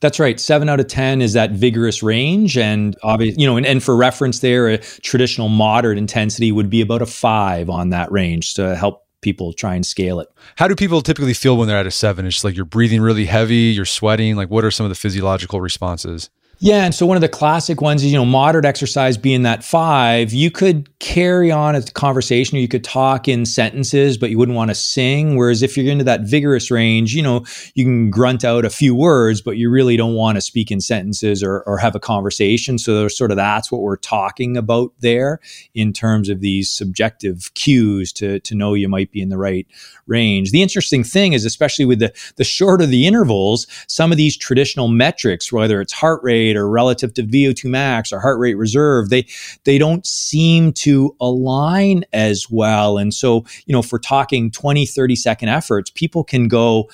that's 0.00 0.18
right. 0.18 0.38
Seven 0.38 0.68
out 0.68 0.80
of 0.80 0.86
10 0.86 1.22
is 1.22 1.32
that 1.32 1.52
vigorous 1.52 2.02
range. 2.02 2.56
And 2.56 2.96
obviously, 3.02 3.40
you 3.40 3.46
know, 3.46 3.56
and, 3.56 3.66
and 3.66 3.82
for 3.82 3.96
reference 3.96 4.40
there, 4.40 4.68
a 4.68 4.78
traditional 4.78 5.48
moderate 5.48 5.98
intensity 5.98 6.52
would 6.52 6.70
be 6.70 6.80
about 6.80 7.02
a 7.02 7.06
five 7.06 7.68
on 7.68 7.90
that 7.90 8.10
range 8.10 8.54
to 8.54 8.76
help 8.76 9.06
people 9.22 9.52
try 9.52 9.74
and 9.74 9.86
scale 9.86 10.20
it. 10.20 10.28
How 10.56 10.68
do 10.68 10.74
people 10.74 11.00
typically 11.00 11.34
feel 11.34 11.56
when 11.56 11.68
they're 11.68 11.78
at 11.78 11.86
a 11.86 11.90
seven? 11.90 12.26
It's 12.26 12.44
like 12.44 12.56
you're 12.56 12.64
breathing 12.64 13.00
really 13.00 13.26
heavy, 13.26 13.72
you're 13.74 13.84
sweating. 13.84 14.36
Like, 14.36 14.50
what 14.50 14.64
are 14.64 14.70
some 14.70 14.84
of 14.84 14.90
the 14.90 14.96
physiological 14.96 15.60
responses? 15.60 16.28
Yeah, 16.58 16.84
and 16.84 16.94
so 16.94 17.06
one 17.06 17.16
of 17.16 17.20
the 17.22 17.28
classic 17.28 17.80
ones 17.80 18.04
is 18.04 18.12
you 18.12 18.18
know 18.18 18.24
moderate 18.24 18.64
exercise 18.64 19.16
being 19.16 19.42
that 19.42 19.64
five. 19.64 20.32
You 20.32 20.48
could 20.48 20.96
carry 21.00 21.50
on 21.50 21.74
a 21.74 21.82
conversation, 21.82 22.56
or 22.56 22.60
you 22.60 22.68
could 22.68 22.84
talk 22.84 23.26
in 23.26 23.44
sentences, 23.44 24.16
but 24.16 24.30
you 24.30 24.38
wouldn't 24.38 24.54
want 24.54 24.70
to 24.70 24.74
sing. 24.76 25.36
Whereas 25.36 25.62
if 25.62 25.76
you're 25.76 25.90
into 25.90 26.04
that 26.04 26.20
vigorous 26.20 26.70
range, 26.70 27.14
you 27.14 27.22
know 27.22 27.44
you 27.74 27.84
can 27.84 28.10
grunt 28.10 28.44
out 28.44 28.64
a 28.64 28.70
few 28.70 28.94
words, 28.94 29.40
but 29.40 29.56
you 29.56 29.70
really 29.70 29.96
don't 29.96 30.14
want 30.14 30.36
to 30.36 30.40
speak 30.40 30.70
in 30.70 30.80
sentences 30.80 31.42
or, 31.42 31.62
or 31.62 31.78
have 31.78 31.96
a 31.96 32.00
conversation. 32.00 32.78
So 32.78 32.94
there's 32.96 33.18
sort 33.18 33.32
of 33.32 33.36
that's 33.36 33.72
what 33.72 33.80
we're 33.80 33.96
talking 33.96 34.56
about 34.56 34.92
there 35.00 35.40
in 35.74 35.92
terms 35.92 36.28
of 36.28 36.40
these 36.40 36.70
subjective 36.70 37.50
cues 37.54 38.12
to 38.14 38.38
to 38.38 38.54
know 38.54 38.74
you 38.74 38.88
might 38.88 39.10
be 39.10 39.20
in 39.20 39.30
the 39.30 39.38
right 39.38 39.66
range. 40.06 40.52
The 40.52 40.62
interesting 40.62 41.02
thing 41.02 41.32
is, 41.32 41.44
especially 41.44 41.86
with 41.86 41.98
the 41.98 42.12
the 42.36 42.44
shorter 42.44 42.86
the 42.86 43.04
intervals, 43.04 43.66
some 43.88 44.12
of 44.12 44.16
these 44.16 44.36
traditional 44.36 44.86
metrics, 44.86 45.52
whether 45.52 45.80
it's 45.80 45.92
heart 45.92 46.22
rate 46.22 46.51
rate 46.52 46.58
or 46.58 46.68
relative 46.68 47.14
to 47.14 47.22
VO2 47.22 47.64
max 47.64 48.12
or 48.12 48.20
heart 48.20 48.38
rate 48.38 48.54
reserve, 48.54 49.08
they 49.08 49.26
they 49.64 49.78
don't 49.78 50.06
seem 50.06 50.72
to 50.72 51.14
align 51.20 52.04
as 52.12 52.46
well. 52.50 52.98
And 52.98 53.12
so, 53.12 53.44
you 53.66 53.72
know, 53.72 53.82
we're 53.90 53.98
talking 53.98 54.50
20, 54.50 54.86
30 54.86 55.16
second 55.16 55.48
efforts, 55.48 55.90
people 55.90 56.24
can 56.24 56.48
go 56.48 56.88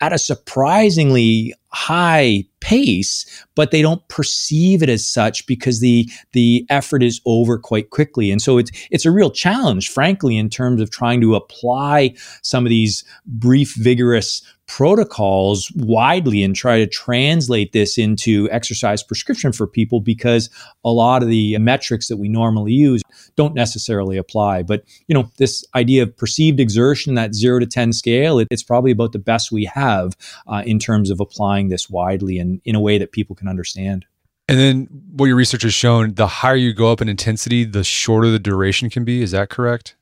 at 0.00 0.12
a 0.12 0.18
surprisingly 0.18 1.54
high 1.72 2.44
pace, 2.60 3.26
but 3.54 3.70
they 3.70 3.82
don't 3.82 4.06
perceive 4.08 4.82
it 4.82 4.88
as 4.88 5.06
such 5.06 5.46
because 5.46 5.80
the 5.80 6.08
the 6.32 6.66
effort 6.70 7.02
is 7.02 7.20
over 7.26 7.58
quite 7.58 7.90
quickly. 7.90 8.30
And 8.30 8.40
so 8.40 8.58
it's 8.58 8.70
it's 8.90 9.06
a 9.06 9.10
real 9.10 9.30
challenge, 9.30 9.90
frankly, 9.90 10.36
in 10.36 10.48
terms 10.48 10.80
of 10.80 10.90
trying 10.90 11.20
to 11.22 11.34
apply 11.34 12.14
some 12.42 12.64
of 12.64 12.70
these 12.70 13.04
brief, 13.26 13.74
vigorous 13.76 14.42
protocols 14.68 15.70
widely 15.76 16.42
and 16.42 16.56
try 16.56 16.78
to 16.78 16.86
translate 16.86 17.72
this 17.72 17.98
into 17.98 18.48
exercise 18.50 19.02
prescription 19.02 19.52
for 19.52 19.66
people 19.66 20.00
because 20.00 20.48
a 20.82 20.90
lot 20.90 21.22
of 21.22 21.28
the 21.28 21.58
metrics 21.58 22.08
that 22.08 22.16
we 22.16 22.26
normally 22.26 22.72
use 22.72 23.02
don't 23.36 23.54
necessarily 23.54 24.16
apply. 24.16 24.62
But, 24.62 24.84
you 25.08 25.14
know, 25.14 25.30
this 25.36 25.62
idea 25.74 26.04
of 26.04 26.16
perceived 26.16 26.58
exertion, 26.58 27.14
that 27.16 27.34
zero 27.34 27.58
to 27.58 27.66
10 27.66 27.92
scale, 27.92 28.38
it, 28.38 28.48
it's 28.50 28.62
probably 28.62 28.92
about 28.92 29.12
the 29.12 29.18
best 29.18 29.52
we 29.52 29.66
have 29.66 30.16
uh, 30.46 30.62
in 30.64 30.78
terms 30.78 31.10
of 31.10 31.20
applying 31.20 31.61
this 31.68 31.90
widely 31.90 32.38
and 32.38 32.60
in 32.64 32.74
a 32.74 32.80
way 32.80 32.98
that 32.98 33.12
people 33.12 33.36
can 33.36 33.48
understand. 33.48 34.06
And 34.48 34.58
then 34.58 34.88
what 35.12 35.26
your 35.26 35.36
research 35.36 35.62
has 35.62 35.74
shown, 35.74 36.14
the 36.14 36.26
higher 36.26 36.56
you 36.56 36.72
go 36.72 36.90
up 36.90 37.00
in 37.00 37.08
intensity, 37.08 37.64
the 37.64 37.84
shorter 37.84 38.30
the 38.30 38.38
duration 38.38 38.90
can 38.90 39.04
be. 39.04 39.22
Is 39.22 39.30
that 39.30 39.48
correct? 39.48 39.94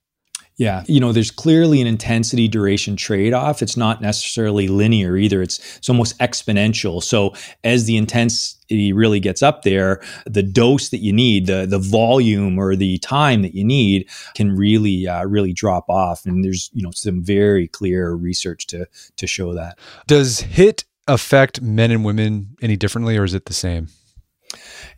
Yeah, 0.61 0.85
you 0.87 1.01
know, 1.01 1.11
there's 1.11 1.31
clearly 1.31 1.81
an 1.81 1.87
intensity 1.87 2.47
duration 2.47 2.95
trade 2.95 3.33
off. 3.33 3.63
It's 3.63 3.79
not 3.79 4.03
necessarily 4.03 4.69
linear 4.69 5.17
either. 5.17 5.41
It's 5.41 5.59
it's 5.79 5.89
almost 5.89 6.19
exponential. 6.19 7.03
So 7.03 7.33
as 7.65 7.87
the 7.87 7.97
intensity 7.97 8.93
really 8.93 9.21
gets 9.21 9.43
up 9.43 9.63
there, 9.63 10.03
the 10.27 10.43
dose 10.43 10.91
that 10.91 10.99
you 10.99 11.15
need, 11.15 11.47
the 11.47 11.65
the 11.65 11.79
volume 11.79 12.59
or 12.59 12.77
the 12.77 12.99
time 12.99 13.41
that 13.41 13.55
you 13.55 13.65
need, 13.65 14.07
can 14.35 14.55
really 14.55 15.09
uh, 15.09 15.25
really 15.25 15.55
drop 15.55 15.89
off. 15.89 16.27
And 16.27 16.45
there's 16.45 16.69
you 16.75 16.83
know 16.83 16.91
some 16.93 17.25
very 17.25 17.67
clear 17.67 18.13
research 18.13 18.67
to 18.67 18.87
to 19.17 19.27
show 19.27 19.55
that. 19.55 19.79
Does 20.09 20.43
HIIT 20.43 20.85
affect 21.13 21.61
men 21.61 21.91
and 21.91 22.05
women 22.05 22.57
any 22.63 22.77
differently, 22.77 23.17
or 23.17 23.25
is 23.25 23.35
it 23.35 23.47
the 23.47 23.55
same? 23.55 23.89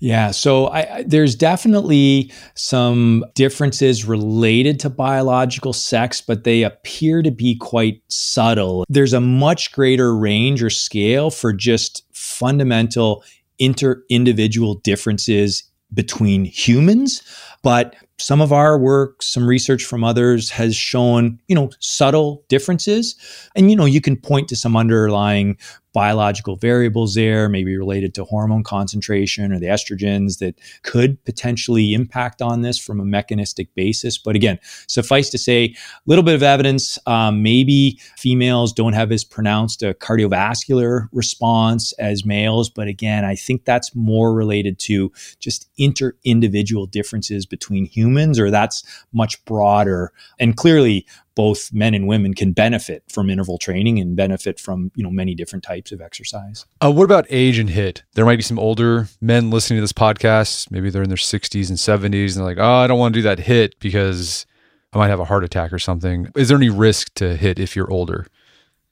Yeah, 0.00 0.32
so 0.32 0.68
I, 0.68 1.04
there's 1.06 1.36
definitely 1.36 2.32
some 2.56 3.24
differences 3.34 4.04
related 4.04 4.80
to 4.80 4.90
biological 4.90 5.72
sex, 5.72 6.20
but 6.20 6.42
they 6.42 6.64
appear 6.64 7.22
to 7.22 7.30
be 7.30 7.54
quite 7.56 8.02
subtle. 8.08 8.84
There's 8.88 9.12
a 9.12 9.20
much 9.20 9.70
greater 9.72 10.16
range 10.16 10.62
or 10.62 10.70
scale 10.70 11.30
for 11.30 11.52
just 11.52 12.04
fundamental 12.12 13.22
inter 13.58 14.02
individual 14.08 14.74
differences 14.76 15.62
between 15.94 16.46
humans. 16.46 17.22
But 17.62 17.94
some 18.18 18.40
of 18.40 18.52
our 18.52 18.78
work, 18.78 19.22
some 19.22 19.46
research 19.46 19.84
from 19.84 20.04
others 20.04 20.50
has 20.50 20.76
shown, 20.76 21.38
you 21.48 21.54
know, 21.54 21.70
subtle 21.80 22.44
differences. 22.48 23.16
And, 23.56 23.70
you 23.70 23.76
know, 23.76 23.84
you 23.84 24.00
can 24.00 24.16
point 24.16 24.48
to 24.48 24.56
some 24.56 24.76
underlying 24.76 25.56
biological 25.92 26.56
variables 26.56 27.14
there, 27.14 27.48
maybe 27.48 27.76
related 27.76 28.14
to 28.14 28.24
hormone 28.24 28.62
concentration 28.62 29.52
or 29.52 29.58
the 29.58 29.66
estrogens 29.66 30.38
that 30.38 30.58
could 30.82 31.22
potentially 31.24 31.92
impact 31.94 32.40
on 32.40 32.62
this 32.62 32.78
from 32.78 33.00
a 33.00 33.04
mechanistic 33.04 33.74
basis. 33.74 34.16
But 34.18 34.34
again, 34.34 34.58
suffice 34.86 35.28
to 35.30 35.38
say, 35.38 35.64
a 35.64 35.76
little 36.06 36.24
bit 36.24 36.34
of 36.34 36.42
evidence. 36.42 36.98
Um, 37.06 37.42
maybe 37.42 38.00
females 38.16 38.72
don't 38.72 38.94
have 38.94 39.12
as 39.12 39.24
pronounced 39.24 39.82
a 39.82 39.94
cardiovascular 39.94 41.08
response 41.12 41.92
as 41.98 42.24
males. 42.24 42.70
But 42.70 42.88
again, 42.88 43.24
I 43.24 43.34
think 43.34 43.64
that's 43.64 43.94
more 43.94 44.32
related 44.34 44.78
to 44.80 45.12
just 45.40 45.68
inter 45.76 46.14
individual 46.24 46.86
differences 46.86 47.44
between 47.44 47.84
humans, 47.84 48.11
or 48.18 48.50
that's 48.50 48.84
much 49.12 49.44
broader. 49.44 50.12
And 50.38 50.56
clearly, 50.56 51.06
both 51.34 51.72
men 51.72 51.94
and 51.94 52.06
women 52.06 52.34
can 52.34 52.52
benefit 52.52 53.04
from 53.08 53.30
interval 53.30 53.58
training 53.58 53.98
and 53.98 54.16
benefit 54.16 54.60
from 54.60 54.90
you 54.94 55.02
know 55.02 55.10
many 55.10 55.34
different 55.34 55.64
types 55.64 55.92
of 55.92 56.00
exercise. 56.00 56.66
Uh, 56.82 56.90
what 56.90 57.04
about 57.04 57.26
age 57.30 57.58
and 57.58 57.70
HIIT? 57.70 58.02
There 58.14 58.24
might 58.24 58.36
be 58.36 58.42
some 58.42 58.58
older 58.58 59.08
men 59.20 59.50
listening 59.50 59.78
to 59.78 59.82
this 59.82 59.92
podcast. 59.92 60.70
Maybe 60.70 60.90
they're 60.90 61.02
in 61.02 61.10
their 61.10 61.16
60s 61.16 61.68
and 61.68 61.78
70s, 61.78 62.04
and 62.04 62.36
they're 62.36 62.44
like, 62.44 62.58
"Oh, 62.58 62.74
I 62.74 62.86
don't 62.86 62.98
want 62.98 63.14
to 63.14 63.18
do 63.18 63.22
that 63.22 63.38
HIIT 63.38 63.74
because 63.80 64.46
I 64.92 64.98
might 64.98 65.08
have 65.08 65.20
a 65.20 65.24
heart 65.24 65.44
attack 65.44 65.72
or 65.72 65.78
something." 65.78 66.28
Is 66.36 66.48
there 66.48 66.56
any 66.56 66.70
risk 66.70 67.14
to 67.14 67.36
HIIT 67.36 67.58
if 67.58 67.76
you're 67.76 67.90
older? 67.90 68.26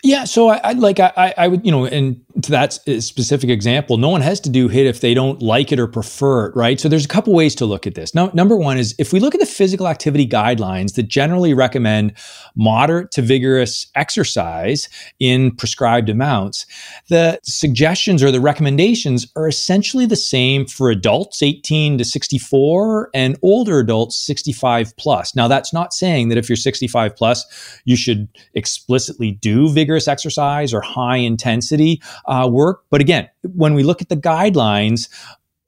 Yeah, 0.02 0.24
so 0.24 0.48
I, 0.48 0.60
I 0.64 0.72
like 0.72 0.98
I, 0.98 1.34
I 1.36 1.48
would 1.48 1.64
you 1.64 1.70
know, 1.70 1.84
and 1.84 2.24
to 2.42 2.50
that 2.52 2.72
specific 2.72 3.50
example, 3.50 3.98
no 3.98 4.08
one 4.08 4.22
has 4.22 4.40
to 4.40 4.50
do 4.50 4.68
HIIT 4.68 4.86
if 4.86 5.00
they 5.00 5.12
don't 5.12 5.42
like 5.42 5.72
it 5.72 5.80
or 5.80 5.86
prefer 5.86 6.46
it, 6.46 6.56
right? 6.56 6.80
So 6.80 6.88
there's 6.88 7.04
a 7.04 7.08
couple 7.08 7.34
ways 7.34 7.54
to 7.56 7.66
look 7.66 7.86
at 7.86 7.96
this. 7.96 8.14
Now, 8.14 8.30
number 8.32 8.56
one 8.56 8.78
is 8.78 8.94
if 8.98 9.12
we 9.12 9.20
look 9.20 9.34
at 9.34 9.40
the 9.40 9.46
physical 9.46 9.86
activity 9.88 10.26
guidelines 10.26 10.94
that 10.94 11.04
generally 11.04 11.52
recommend 11.52 12.14
moderate 12.56 13.10
to 13.12 13.22
vigorous 13.22 13.88
exercise 13.94 14.88
in 15.18 15.54
prescribed 15.56 16.08
amounts, 16.08 16.66
the 17.08 17.38
suggestions 17.42 18.22
or 18.22 18.30
the 18.30 18.40
recommendations 18.40 19.26
are 19.36 19.48
essentially 19.48 20.06
the 20.06 20.16
same 20.16 20.64
for 20.66 20.88
adults 20.88 21.42
18 21.42 21.98
to 21.98 22.04
64 22.04 23.10
and 23.12 23.36
older 23.42 23.80
adults 23.80 24.16
65 24.16 24.96
plus. 24.96 25.36
Now, 25.36 25.46
that's 25.48 25.74
not 25.74 25.92
saying 25.92 26.28
that 26.30 26.38
if 26.38 26.48
you're 26.48 26.56
65 26.56 27.16
plus, 27.16 27.44
you 27.84 27.96
should 27.96 28.28
explicitly 28.54 29.32
do 29.32 29.68
vigorous 29.70 29.89
exercise 30.08 30.74
or 30.74 30.80
high 30.80 31.16
intensity 31.16 32.00
uh, 32.26 32.48
work. 32.50 32.84
But 32.90 33.00
again, 33.00 33.28
when 33.42 33.74
we 33.74 33.82
look 33.82 34.02
at 34.02 34.08
the 34.08 34.16
guidelines, 34.16 35.08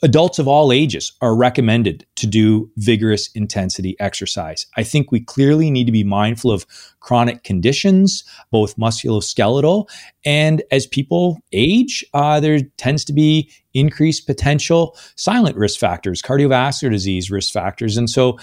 adults 0.03 0.39
of 0.39 0.49
all 0.49 0.73
ages 0.73 1.12
are 1.20 1.35
recommended 1.35 2.05
to 2.16 2.27
do 2.27 2.70
vigorous 2.77 3.31
intensity 3.35 3.97
exercise. 4.01 4.66
I 4.77 4.83
think 4.83 5.12
we 5.12 5.20
clearly 5.20 5.70
need 5.70 5.85
to 5.85 5.93
be 5.93 6.05
mindful 6.05 6.51
of 6.51 6.66
chronic 7.03 7.42
conditions, 7.44 8.24
both 8.50 8.76
musculoskeletal 8.76 9.86
and 10.24 10.62
as 10.70 10.86
people 10.86 11.38
age, 11.53 12.05
uh, 12.14 12.38
there 12.38 12.61
tends 12.76 13.05
to 13.07 13.12
be 13.12 13.50
increased 13.74 14.26
potential 14.26 14.96
silent 15.16 15.57
risk 15.57 15.80
factors, 15.80 16.22
cardiovascular 16.22 16.90
disease 16.90 17.30
risk 17.30 17.53
factors. 17.53 17.96
And 17.96 18.09
so, 18.09 18.38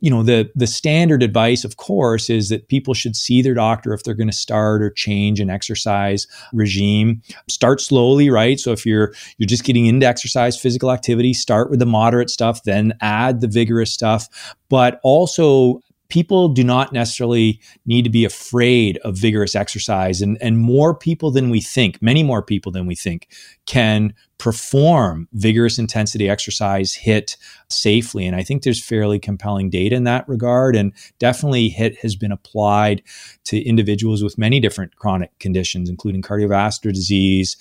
you 0.00 0.10
know, 0.10 0.22
the 0.22 0.50
the 0.54 0.66
standard 0.66 1.22
advice, 1.22 1.64
of 1.64 1.76
course, 1.76 2.30
is 2.30 2.48
that 2.48 2.68
people 2.68 2.94
should 2.94 3.16
see 3.16 3.42
their 3.42 3.54
doctor 3.54 3.92
if 3.92 4.04
they're 4.04 4.14
going 4.14 4.30
to 4.30 4.36
start 4.36 4.82
or 4.82 4.90
change 4.90 5.40
an 5.40 5.50
exercise 5.50 6.26
regime. 6.52 7.20
Start 7.48 7.80
slowly, 7.80 8.30
right? 8.30 8.58
So 8.58 8.72
if 8.72 8.86
you're 8.86 9.12
you're 9.36 9.46
just 9.46 9.64
getting 9.64 9.86
into 9.86 10.06
exercise, 10.06 10.58
physical 10.58 10.90
activity, 10.90 11.34
start 11.34 11.68
with 11.68 11.80
the 11.80 11.86
moderate 11.86 12.30
stuff, 12.30 12.62
then 12.62 12.94
add 13.00 13.40
the 13.40 13.48
vigorous 13.48 13.92
stuff. 13.92 14.56
But 14.70 14.98
also 15.02 15.80
people 16.12 16.50
do 16.50 16.62
not 16.62 16.92
necessarily 16.92 17.58
need 17.86 18.02
to 18.02 18.10
be 18.10 18.22
afraid 18.22 18.98
of 18.98 19.16
vigorous 19.16 19.54
exercise 19.54 20.20
and, 20.20 20.36
and 20.42 20.58
more 20.58 20.94
people 20.94 21.30
than 21.30 21.48
we 21.48 21.58
think 21.58 22.02
many 22.02 22.22
more 22.22 22.42
people 22.42 22.70
than 22.70 22.84
we 22.84 22.94
think 22.94 23.28
can 23.64 24.12
perform 24.36 25.26
vigorous 25.32 25.78
intensity 25.78 26.28
exercise 26.28 26.94
HIIT 27.02 27.38
safely 27.70 28.26
and 28.26 28.36
i 28.36 28.42
think 28.42 28.62
there's 28.62 28.84
fairly 28.84 29.18
compelling 29.18 29.70
data 29.70 29.96
in 29.96 30.04
that 30.04 30.28
regard 30.28 30.76
and 30.76 30.92
definitely 31.18 31.70
HIIT 31.70 31.96
has 32.00 32.14
been 32.14 32.30
applied 32.30 33.02
to 33.44 33.62
individuals 33.62 34.22
with 34.22 34.36
many 34.36 34.60
different 34.60 34.94
chronic 34.96 35.30
conditions 35.38 35.88
including 35.88 36.20
cardiovascular 36.20 36.92
disease 36.92 37.56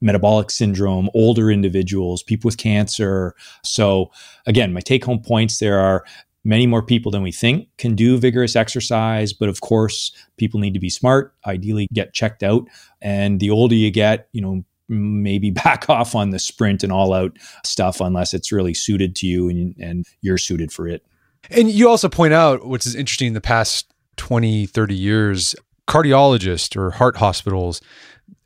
metabolic 0.00 0.50
syndrome, 0.50 1.10
older 1.14 1.50
individuals, 1.50 2.22
people 2.22 2.46
with 2.46 2.56
cancer. 2.56 3.34
So, 3.64 4.10
again, 4.46 4.72
my 4.72 4.80
take 4.80 5.04
home 5.04 5.20
points 5.20 5.58
there 5.58 5.78
are 5.78 6.04
many 6.48 6.66
more 6.66 6.82
people 6.82 7.12
than 7.12 7.22
we 7.22 7.30
think 7.30 7.68
can 7.76 7.94
do 7.94 8.16
vigorous 8.16 8.56
exercise 8.56 9.34
but 9.34 9.50
of 9.50 9.60
course 9.60 10.12
people 10.38 10.58
need 10.58 10.72
to 10.72 10.80
be 10.80 10.88
smart 10.88 11.34
ideally 11.46 11.86
get 11.92 12.14
checked 12.14 12.42
out. 12.42 12.66
And 13.02 13.38
the 13.38 13.50
older 13.50 13.74
you 13.74 13.90
get 13.90 14.28
you 14.32 14.40
know 14.40 14.64
maybe 14.88 15.50
back 15.64 15.90
off 15.90 16.14
on 16.14 16.30
the 16.30 16.38
sprint 16.38 16.82
and 16.82 16.90
all 16.90 17.12
out 17.12 17.36
stuff 17.64 18.00
unless 18.00 18.32
it's 18.32 18.50
really 18.50 18.72
suited 18.72 19.14
to 19.16 19.26
you 19.26 19.50
and, 19.50 19.76
and 19.78 20.06
you're 20.22 20.38
suited 20.38 20.72
for 20.72 20.88
it. 20.88 21.04
And 21.50 21.70
you 21.70 21.88
also 21.88 22.08
point 22.08 22.32
out 22.32 22.66
which 22.66 22.86
is 22.86 22.94
interesting 22.94 23.28
in 23.28 23.34
the 23.34 23.42
past 23.42 23.92
20 24.16 24.66
30 24.66 24.94
years 24.94 25.54
cardiologists 25.86 26.76
or 26.76 26.92
heart 26.92 27.18
hospitals 27.18 27.80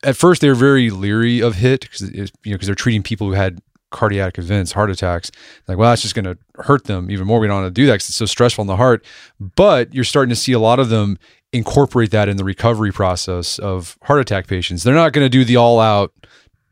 at 0.03 0.17
first 0.17 0.41
they 0.41 0.49
were 0.49 0.55
very 0.57 0.91
leery 0.91 1.41
of 1.41 1.55
hit 1.55 1.83
because 1.83 2.03
you 2.13 2.23
know 2.23 2.27
because 2.45 2.67
they're 2.67 2.75
treating 2.75 3.03
people 3.03 3.29
who 3.29 3.33
had 3.35 3.61
cardiac 3.93 4.39
events, 4.39 4.73
heart 4.73 4.91
attacks. 4.91 5.31
Like, 5.69 5.79
well, 5.79 5.91
that's 5.91 6.03
just 6.03 6.17
going 6.17 6.25
to 6.25 6.37
hurt 6.57 6.85
them 6.85 7.11
even 7.11 7.27
more. 7.27 7.39
We 7.39 7.47
don't 7.47 7.63
want 7.63 7.75
to 7.75 7.81
do 7.81 7.87
that 7.87 7.95
because 7.95 8.09
it's 8.09 8.17
so 8.17 8.27
stressful 8.27 8.63
on 8.63 8.67
the 8.67 8.77
heart. 8.77 9.05
But 9.39 9.95
you're 9.95 10.05
starting 10.05 10.31
to 10.31 10.37
see 10.37 10.53
a 10.53 10.59
lot 10.59 10.81
of 10.81 10.89
them 10.89 11.19
incorporate 11.53 12.11
that 12.11 12.29
in 12.29 12.37
the 12.37 12.45
recovery 12.45 12.93
process 12.93 13.59
of 13.59 13.97
heart 14.03 14.21
attack 14.21 14.47
patients. 14.47 14.83
They're 14.83 14.95
not 14.95 15.13
going 15.13 15.25
to 15.25 15.29
do 15.29 15.45
the 15.45 15.57
all 15.57 15.79
out 15.79 16.13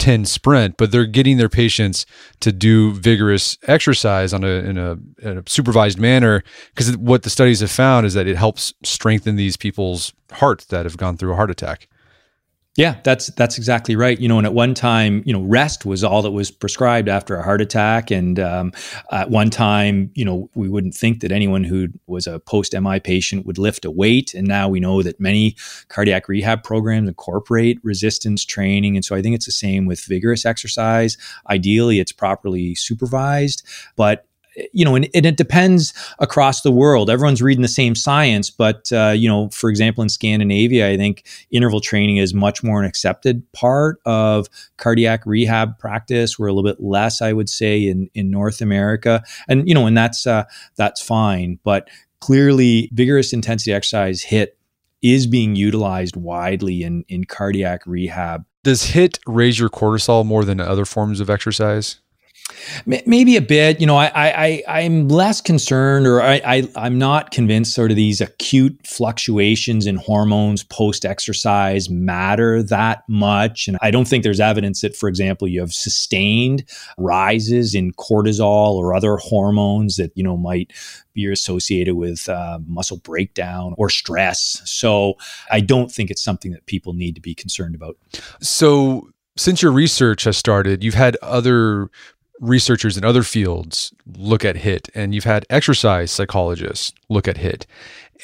10 0.01 0.25
sprint, 0.25 0.77
but 0.79 0.91
they're 0.91 1.07
getting 1.07 1.37
their 1.37 1.51
patients 1.51 2.07
to 2.41 2.51
do 2.51 2.93
vigorous 2.93 3.59
exercise 3.68 4.33
on 4.33 4.43
a, 4.43 4.49
in, 4.49 4.79
a, 4.79 4.93
in 5.23 5.39
a 5.39 5.43
supervised 5.47 5.99
manner. 5.99 6.43
Because 6.75 6.97
what 6.97 7.23
the 7.23 7.31
studies 7.31 7.61
have 7.61 7.71
found 7.71 8.07
is 8.07 8.14
that 8.14 8.27
it 8.27 8.37
helps 8.37 8.73
strengthen 8.83 9.37
these 9.37 9.57
people's 9.57 10.12
hearts 10.33 10.64
that 10.66 10.87
have 10.87 10.97
gone 10.97 11.16
through 11.16 11.33
a 11.33 11.37
heart 11.37 11.51
attack. 11.51 11.87
Yeah, 12.77 13.01
that's 13.03 13.27
that's 13.29 13.59
exactly 13.59 13.97
right. 13.97 14.18
You 14.18 14.29
know, 14.29 14.39
and 14.39 14.47
at 14.47 14.55
one 14.55 14.75
time, 14.75 15.25
you 15.27 15.33
know, 15.33 15.43
rest 15.43 15.85
was 15.85 16.05
all 16.05 16.23
that 16.23 16.31
was 16.31 16.53
prescribed 16.53 17.09
after 17.09 17.35
a 17.35 17.43
heart 17.43 17.61
attack, 17.61 18.12
and 18.12 18.39
um, 18.39 18.73
at 19.11 19.29
one 19.29 19.51
time, 19.51 20.12
you 20.14 20.25
know, 20.25 20.49
we 20.55 20.68
wouldn't 20.68 20.95
think 20.95 21.21
that 21.21 21.33
anyone 21.33 21.64
who 21.64 21.89
was 22.07 22.29
a 22.29 22.39
post 22.39 22.73
MI 22.81 23.01
patient 23.01 23.45
would 23.45 23.59
lift 23.59 23.85
a 23.85 23.91
weight, 23.91 24.35
and 24.35 24.47
now 24.47 24.68
we 24.68 24.79
know 24.79 25.03
that 25.03 25.18
many 25.18 25.57
cardiac 25.89 26.29
rehab 26.29 26.62
programs 26.62 27.09
incorporate 27.09 27.81
resistance 27.83 28.45
training, 28.45 28.95
and 28.95 29.05
so 29.05 29.16
I 29.16 29.23
think 29.23 29.35
it's 29.35 29.47
the 29.47 29.53
same 29.53 29.87
with 29.87 30.05
vigorous 30.05 30.47
exercise. 30.47 31.16
Ideally, 31.49 31.99
it's 31.99 32.12
properly 32.12 32.77
supervised, 32.77 33.66
but 33.97 34.27
you 34.72 34.84
know, 34.84 34.94
and, 34.94 35.09
and, 35.14 35.26
it 35.26 35.36
depends 35.36 35.94
across 36.18 36.62
the 36.62 36.70
world. 36.70 37.11
Everyone's 37.11 37.42
reading 37.42 37.62
the 37.62 37.68
same 37.68 37.94
science, 37.94 38.51
but 38.51 38.90
uh, 38.92 39.12
you 39.14 39.28
know, 39.28 39.48
for 39.51 39.70
example, 39.70 40.03
in 40.03 40.09
Scandinavia, 40.09 40.88
I 40.88 40.96
think 40.96 41.26
interval 41.51 41.80
training 41.80 42.16
is 42.16 42.34
much 42.34 42.62
more 42.62 42.80
an 42.80 42.86
accepted 42.86 43.51
part 43.53 44.01
of 44.05 44.48
cardiac 44.76 45.24
rehab 45.26 45.78
practice. 45.78 46.38
We're 46.38 46.48
a 46.48 46.53
little 46.53 46.68
bit 46.68 46.82
less, 46.82 47.22
I 47.22 47.32
would 47.32 47.48
say, 47.48 47.86
in 47.86 48.11
in 48.14 48.30
North 48.30 48.61
America, 48.61 49.22
and 49.48 49.68
you 49.68 49.74
know, 49.74 49.86
and 49.86 49.96
that's 49.96 50.26
uh, 50.26 50.44
that's 50.76 51.01
fine. 51.01 51.59
But 51.64 51.88
clearly, 52.20 52.90
vigorous 52.92 53.32
intensity 53.32 53.72
exercise 53.72 54.24
HIIT 54.24 54.48
is 55.03 55.26
being 55.26 55.55
utilized 55.55 56.16
widely 56.16 56.82
in 56.82 57.05
in 57.09 57.24
cardiac 57.24 57.86
rehab. 57.86 58.44
Does 58.62 58.90
HIIT 58.90 59.20
raise 59.26 59.59
your 59.59 59.70
cortisol 59.70 60.26
more 60.26 60.44
than 60.44 60.61
other 60.61 60.84
forms 60.84 61.20
of 61.20 61.30
exercise? 61.30 62.01
Maybe 62.86 63.36
a 63.36 63.42
bit. 63.42 63.80
You 63.80 63.86
know, 63.86 63.96
I, 63.96 64.11
I, 64.14 64.62
I'm 64.68 65.09
less 65.09 65.40
concerned, 65.40 66.07
or 66.07 66.22
I, 66.22 66.40
I, 66.44 66.68
I'm 66.76 66.98
not 66.98 67.30
convinced. 67.30 67.74
Sort 67.74 67.90
of 67.90 67.96
these 67.96 68.20
acute 68.20 68.78
fluctuations 68.86 69.86
in 69.86 69.96
hormones 69.96 70.64
post 70.64 71.05
exercise 71.05 71.88
matter 71.90 72.62
that 72.64 73.03
much, 73.09 73.68
and 73.68 73.78
I 73.80 73.90
don't 73.90 74.07
think 74.07 74.24
there's 74.24 74.40
evidence 74.40 74.80
that, 74.80 74.96
for 74.96 75.09
example, 75.09 75.48
you 75.48 75.61
have 75.61 75.72
sustained 75.72 76.64
rises 76.98 77.74
in 77.74 77.92
cortisol 77.92 78.74
or 78.74 78.94
other 78.94 79.16
hormones 79.16 79.96
that 79.96 80.12
you 80.14 80.24
know 80.24 80.36
might 80.36 80.72
be 81.12 81.30
associated 81.30 81.94
with 81.94 82.28
uh, 82.28 82.59
muscle 82.66 82.98
breakdown 82.98 83.74
or 83.78 83.90
stress. 83.90 84.62
So 84.64 85.14
I 85.51 85.61
don't 85.61 85.90
think 85.90 86.11
it's 86.11 86.22
something 86.22 86.53
that 86.53 86.66
people 86.66 86.92
need 86.92 87.14
to 87.16 87.20
be 87.20 87.34
concerned 87.34 87.74
about. 87.74 87.96
So 88.40 89.11
since 89.36 89.62
your 89.62 89.72
research 89.72 90.24
has 90.24 90.36
started, 90.36 90.84
you've 90.84 90.94
had 90.94 91.16
other 91.22 91.90
researchers 92.41 92.97
in 92.97 93.05
other 93.05 93.22
fields 93.22 93.93
look 94.07 94.45
at 94.45 94.57
HIIT, 94.57 94.91
and 94.95 95.14
you've 95.14 95.24
had 95.24 95.47
exercise 95.51 96.11
psychologists 96.11 96.93
look 97.09 97.28
at 97.28 97.36
HIIT. 97.36 97.66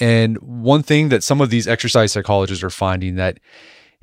And 0.01 0.37
one 0.39 0.83
thing 0.83 1.09
that 1.11 1.23
some 1.23 1.41
of 1.41 1.51
these 1.51 1.69
exercise 1.69 2.13
psychologists 2.13 2.65
are 2.65 2.71
finding 2.71 3.15
that 3.17 3.39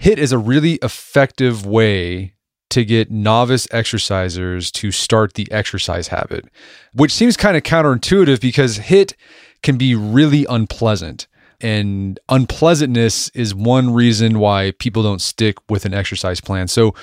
HIIT 0.02 0.18
is 0.18 0.32
a 0.32 0.38
really 0.38 0.74
effective 0.76 1.66
way 1.66 2.34
to 2.70 2.84
get 2.84 3.12
novice 3.12 3.68
exercisers 3.68 4.72
to 4.72 4.92
start 4.92 5.34
the 5.36 5.52
exercise 5.52 6.08
habit, 6.08 6.46
which 6.94 7.14
seems 7.14 7.38
kind 7.38 7.56
of 7.56 7.64
counterintuitive 7.64 8.42
because 8.42 8.80
HIIT 8.80 9.14
can 9.62 9.78
be 9.78 9.94
really 9.96 10.46
unpleasant. 10.50 11.28
And 11.62 12.20
unpleasantness 12.30 13.30
is 13.30 13.54
one 13.54 13.94
reason 13.94 14.40
why 14.40 14.74
people 14.80 15.04
don't 15.04 15.22
stick 15.22 15.58
with 15.70 15.86
an 15.86 15.94
exercise 15.94 16.42
plan. 16.42 16.68
So, 16.68 16.94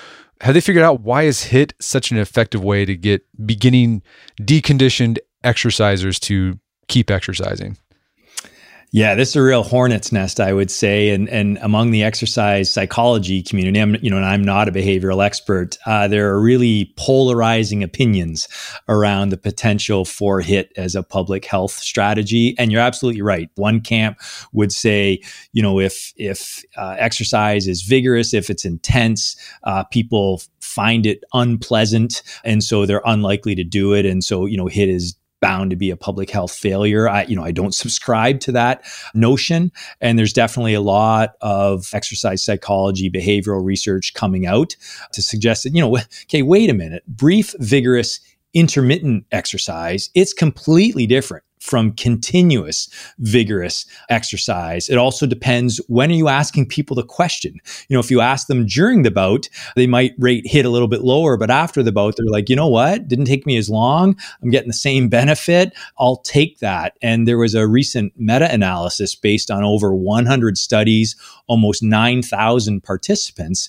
have 0.40 0.54
they 0.54 0.60
figured 0.60 0.84
out 0.84 1.00
why 1.00 1.22
is 1.22 1.44
HIIT 1.46 1.72
such 1.80 2.10
an 2.10 2.18
effective 2.18 2.64
way 2.64 2.84
to 2.84 2.96
get 2.96 3.22
beginning 3.46 4.02
deconditioned 4.40 5.18
exercisers 5.44 6.18
to 6.20 6.58
keep 6.88 7.10
exercising? 7.10 7.76
Yeah, 8.92 9.14
this 9.14 9.30
is 9.30 9.36
a 9.36 9.42
real 9.42 9.62
hornet's 9.62 10.10
nest, 10.10 10.40
I 10.40 10.52
would 10.52 10.70
say, 10.70 11.10
and 11.10 11.28
and 11.28 11.58
among 11.62 11.92
the 11.92 12.02
exercise 12.02 12.68
psychology 12.68 13.40
community, 13.40 13.78
I'm 13.78 13.94
you 14.02 14.10
know, 14.10 14.16
and 14.16 14.26
I'm 14.26 14.42
not 14.42 14.66
a 14.66 14.72
behavioral 14.72 15.24
expert. 15.24 15.78
Uh, 15.86 16.08
there 16.08 16.28
are 16.30 16.40
really 16.40 16.92
polarizing 16.96 17.84
opinions 17.84 18.48
around 18.88 19.28
the 19.28 19.36
potential 19.36 20.04
for 20.04 20.42
HIIT 20.42 20.70
as 20.76 20.96
a 20.96 21.04
public 21.04 21.44
health 21.44 21.70
strategy. 21.70 22.56
And 22.58 22.72
you're 22.72 22.80
absolutely 22.80 23.22
right. 23.22 23.48
One 23.54 23.80
camp 23.80 24.18
would 24.52 24.72
say, 24.72 25.22
you 25.52 25.62
know, 25.62 25.78
if 25.78 26.12
if 26.16 26.64
uh, 26.76 26.96
exercise 26.98 27.68
is 27.68 27.82
vigorous, 27.82 28.34
if 28.34 28.50
it's 28.50 28.64
intense, 28.64 29.36
uh, 29.62 29.84
people 29.84 30.42
find 30.60 31.06
it 31.06 31.22
unpleasant, 31.32 32.24
and 32.44 32.64
so 32.64 32.86
they're 32.86 33.02
unlikely 33.06 33.54
to 33.54 33.64
do 33.64 33.92
it. 33.94 34.04
And 34.04 34.24
so, 34.24 34.46
you 34.46 34.56
know, 34.56 34.66
HIIT 34.66 34.88
is 34.88 35.14
bound 35.40 35.70
to 35.70 35.76
be 35.76 35.90
a 35.90 35.96
public 35.96 36.30
health 36.30 36.54
failure. 36.54 37.08
I, 37.08 37.24
you 37.24 37.36
know, 37.36 37.44
I 37.44 37.50
don't 37.50 37.74
subscribe 37.74 38.40
to 38.40 38.52
that 38.52 38.84
notion. 39.14 39.72
And 40.00 40.18
there's 40.18 40.32
definitely 40.32 40.74
a 40.74 40.80
lot 40.80 41.34
of 41.40 41.90
exercise 41.92 42.44
psychology, 42.44 43.10
behavioral 43.10 43.64
research 43.64 44.14
coming 44.14 44.46
out 44.46 44.76
to 45.12 45.22
suggest 45.22 45.64
that, 45.64 45.74
you 45.74 45.80
know, 45.80 45.96
okay, 46.24 46.42
wait 46.42 46.70
a 46.70 46.74
minute, 46.74 47.02
brief, 47.06 47.54
vigorous, 47.58 48.20
intermittent 48.54 49.26
exercise, 49.32 50.10
it's 50.14 50.32
completely 50.32 51.06
different 51.06 51.44
from 51.60 51.92
continuous 51.92 52.88
vigorous 53.18 53.84
exercise. 54.08 54.88
It 54.88 54.96
also 54.96 55.26
depends 55.26 55.78
when 55.88 56.10
are 56.10 56.14
you 56.14 56.28
asking 56.28 56.66
people 56.66 56.96
the 56.96 57.04
question. 57.04 57.60
You 57.88 57.94
know, 57.94 58.00
if 58.00 58.10
you 58.10 58.20
ask 58.20 58.46
them 58.46 58.66
during 58.66 59.02
the 59.02 59.10
bout, 59.10 59.48
they 59.76 59.86
might 59.86 60.14
rate 60.18 60.46
HIIT 60.50 60.64
a 60.64 60.70
little 60.70 60.88
bit 60.88 61.02
lower, 61.02 61.36
but 61.36 61.50
after 61.50 61.82
the 61.82 61.92
bout, 61.92 62.14
they're 62.16 62.26
like, 62.26 62.48
you 62.48 62.56
know 62.56 62.68
what? 62.68 63.06
Didn't 63.06 63.26
take 63.26 63.46
me 63.46 63.56
as 63.58 63.68
long. 63.68 64.18
I'm 64.42 64.50
getting 64.50 64.68
the 64.68 64.74
same 64.74 65.08
benefit. 65.08 65.74
I'll 65.98 66.18
take 66.18 66.58
that. 66.60 66.96
And 67.02 67.28
there 67.28 67.38
was 67.38 67.54
a 67.54 67.68
recent 67.68 68.14
meta 68.16 68.50
analysis 68.50 69.14
based 69.14 69.50
on 69.50 69.62
over 69.62 69.94
100 69.94 70.56
studies, 70.56 71.14
almost 71.46 71.82
9,000 71.82 72.82
participants 72.82 73.68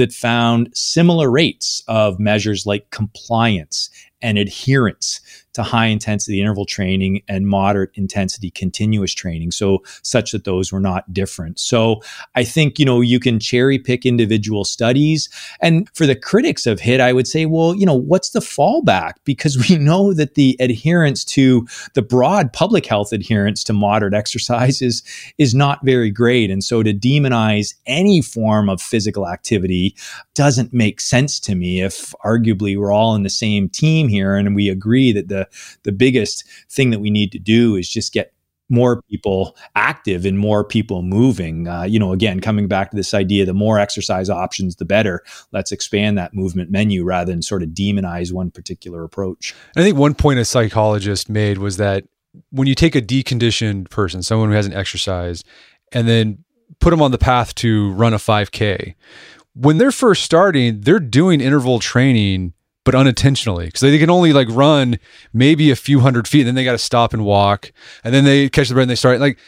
that 0.00 0.12
found 0.14 0.70
similar 0.74 1.30
rates 1.30 1.82
of 1.86 2.18
measures 2.18 2.64
like 2.64 2.90
compliance 2.90 3.90
and 4.22 4.38
adherence 4.38 5.20
to 5.54 5.62
high 5.62 5.86
intensity 5.86 6.40
interval 6.40 6.64
training 6.64 7.22
and 7.28 7.46
moderate 7.46 7.90
intensity 7.94 8.50
continuous 8.50 9.12
training 9.12 9.50
so 9.50 9.78
such 10.02 10.32
that 10.32 10.44
those 10.44 10.72
were 10.72 10.80
not 10.80 11.12
different. 11.12 11.58
So 11.58 12.02
i 12.34 12.44
think 12.44 12.78
you 12.78 12.84
know 12.84 13.00
you 13.00 13.20
can 13.20 13.38
cherry 13.38 13.78
pick 13.78 14.04
individual 14.06 14.64
studies. 14.64 15.28
And 15.60 15.88
for 15.94 16.06
the 16.06 16.16
critics 16.16 16.66
of 16.66 16.80
HIIT 16.80 17.00
i 17.00 17.12
would 17.12 17.26
say 17.26 17.46
well 17.46 17.74
you 17.74 17.86
know 17.86 17.94
what's 17.94 18.30
the 18.30 18.40
fallback? 18.40 19.14
Because 19.24 19.68
we 19.68 19.76
know 19.76 20.12
that 20.12 20.34
the 20.34 20.56
adherence 20.60 21.24
to 21.26 21.66
the 21.94 22.02
broad 22.02 22.52
public 22.52 22.86
health 22.86 23.12
adherence 23.12 23.64
to 23.64 23.72
moderate 23.72 24.14
exercise 24.14 24.82
is 24.82 25.02
is 25.38 25.54
not 25.54 25.84
very 25.84 26.10
great. 26.10 26.50
And 26.50 26.62
so 26.62 26.82
to 26.82 26.92
demonize 26.92 27.74
any 27.86 28.20
form 28.20 28.68
of 28.68 28.80
physical 28.80 29.28
activity 29.28 29.96
doesn't 30.34 30.72
make 30.72 31.00
sense 31.00 31.40
to 31.40 31.54
me 31.54 31.82
if 31.82 32.14
arguably 32.24 32.76
we're 32.76 32.92
all 32.92 33.14
in 33.14 33.22
the 33.22 33.30
same 33.30 33.68
team 33.68 34.08
here 34.08 34.34
and 34.34 34.54
we 34.54 34.68
agree 34.68 35.12
that 35.12 35.28
the 35.28 35.48
the 35.82 35.92
biggest 35.92 36.44
thing 36.70 36.90
that 36.90 37.00
we 37.00 37.10
need 37.10 37.32
to 37.32 37.38
do 37.38 37.76
is 37.76 37.88
just 37.88 38.12
get 38.12 38.32
more 38.70 39.02
people 39.02 39.56
active 39.74 40.24
and 40.24 40.38
more 40.38 40.64
people 40.64 41.02
moving. 41.02 41.66
Uh, 41.66 41.82
you 41.82 41.98
know, 41.98 42.12
again, 42.12 42.40
coming 42.40 42.68
back 42.68 42.90
to 42.90 42.96
this 42.96 43.12
idea, 43.12 43.44
the 43.44 43.52
more 43.52 43.78
exercise 43.78 44.30
options, 44.30 44.76
the 44.76 44.84
better. 44.84 45.22
Let's 45.52 45.72
expand 45.72 46.16
that 46.16 46.32
movement 46.32 46.70
menu 46.70 47.04
rather 47.04 47.32
than 47.32 47.42
sort 47.42 47.62
of 47.62 47.70
demonize 47.70 48.32
one 48.32 48.50
particular 48.50 49.02
approach. 49.02 49.54
I 49.76 49.82
think 49.82 49.98
one 49.98 50.14
point 50.14 50.38
a 50.38 50.44
psychologist 50.44 51.28
made 51.28 51.58
was 51.58 51.76
that 51.78 52.04
when 52.50 52.68
you 52.68 52.76
take 52.76 52.94
a 52.94 53.02
deconditioned 53.02 53.90
person, 53.90 54.22
someone 54.22 54.50
who 54.50 54.54
hasn't 54.54 54.76
exercised, 54.76 55.44
and 55.92 56.06
then 56.06 56.44
put 56.78 56.90
them 56.90 57.02
on 57.02 57.10
the 57.10 57.18
path 57.18 57.54
to 57.56 57.92
run 57.92 58.14
a 58.14 58.18
5K, 58.18 58.94
when 59.54 59.78
they're 59.78 59.90
first 59.90 60.22
starting, 60.22 60.80
they're 60.82 61.00
doing 61.00 61.40
interval 61.40 61.80
training 61.80 62.54
but 62.84 62.94
unintentionally 62.94 63.66
because 63.66 63.80
they 63.80 63.98
can 63.98 64.10
only 64.10 64.32
like 64.32 64.48
run 64.50 64.98
maybe 65.32 65.70
a 65.70 65.76
few 65.76 66.00
hundred 66.00 66.26
feet 66.26 66.40
and 66.40 66.48
then 66.48 66.54
they 66.54 66.64
got 66.64 66.72
to 66.72 66.78
stop 66.78 67.12
and 67.12 67.24
walk 67.24 67.72
and 68.04 68.14
then 68.14 68.24
they 68.24 68.48
catch 68.48 68.68
the 68.68 68.74
breath 68.74 68.84
and 68.84 68.90
they 68.90 68.96
start 68.96 69.20
like 69.20 69.38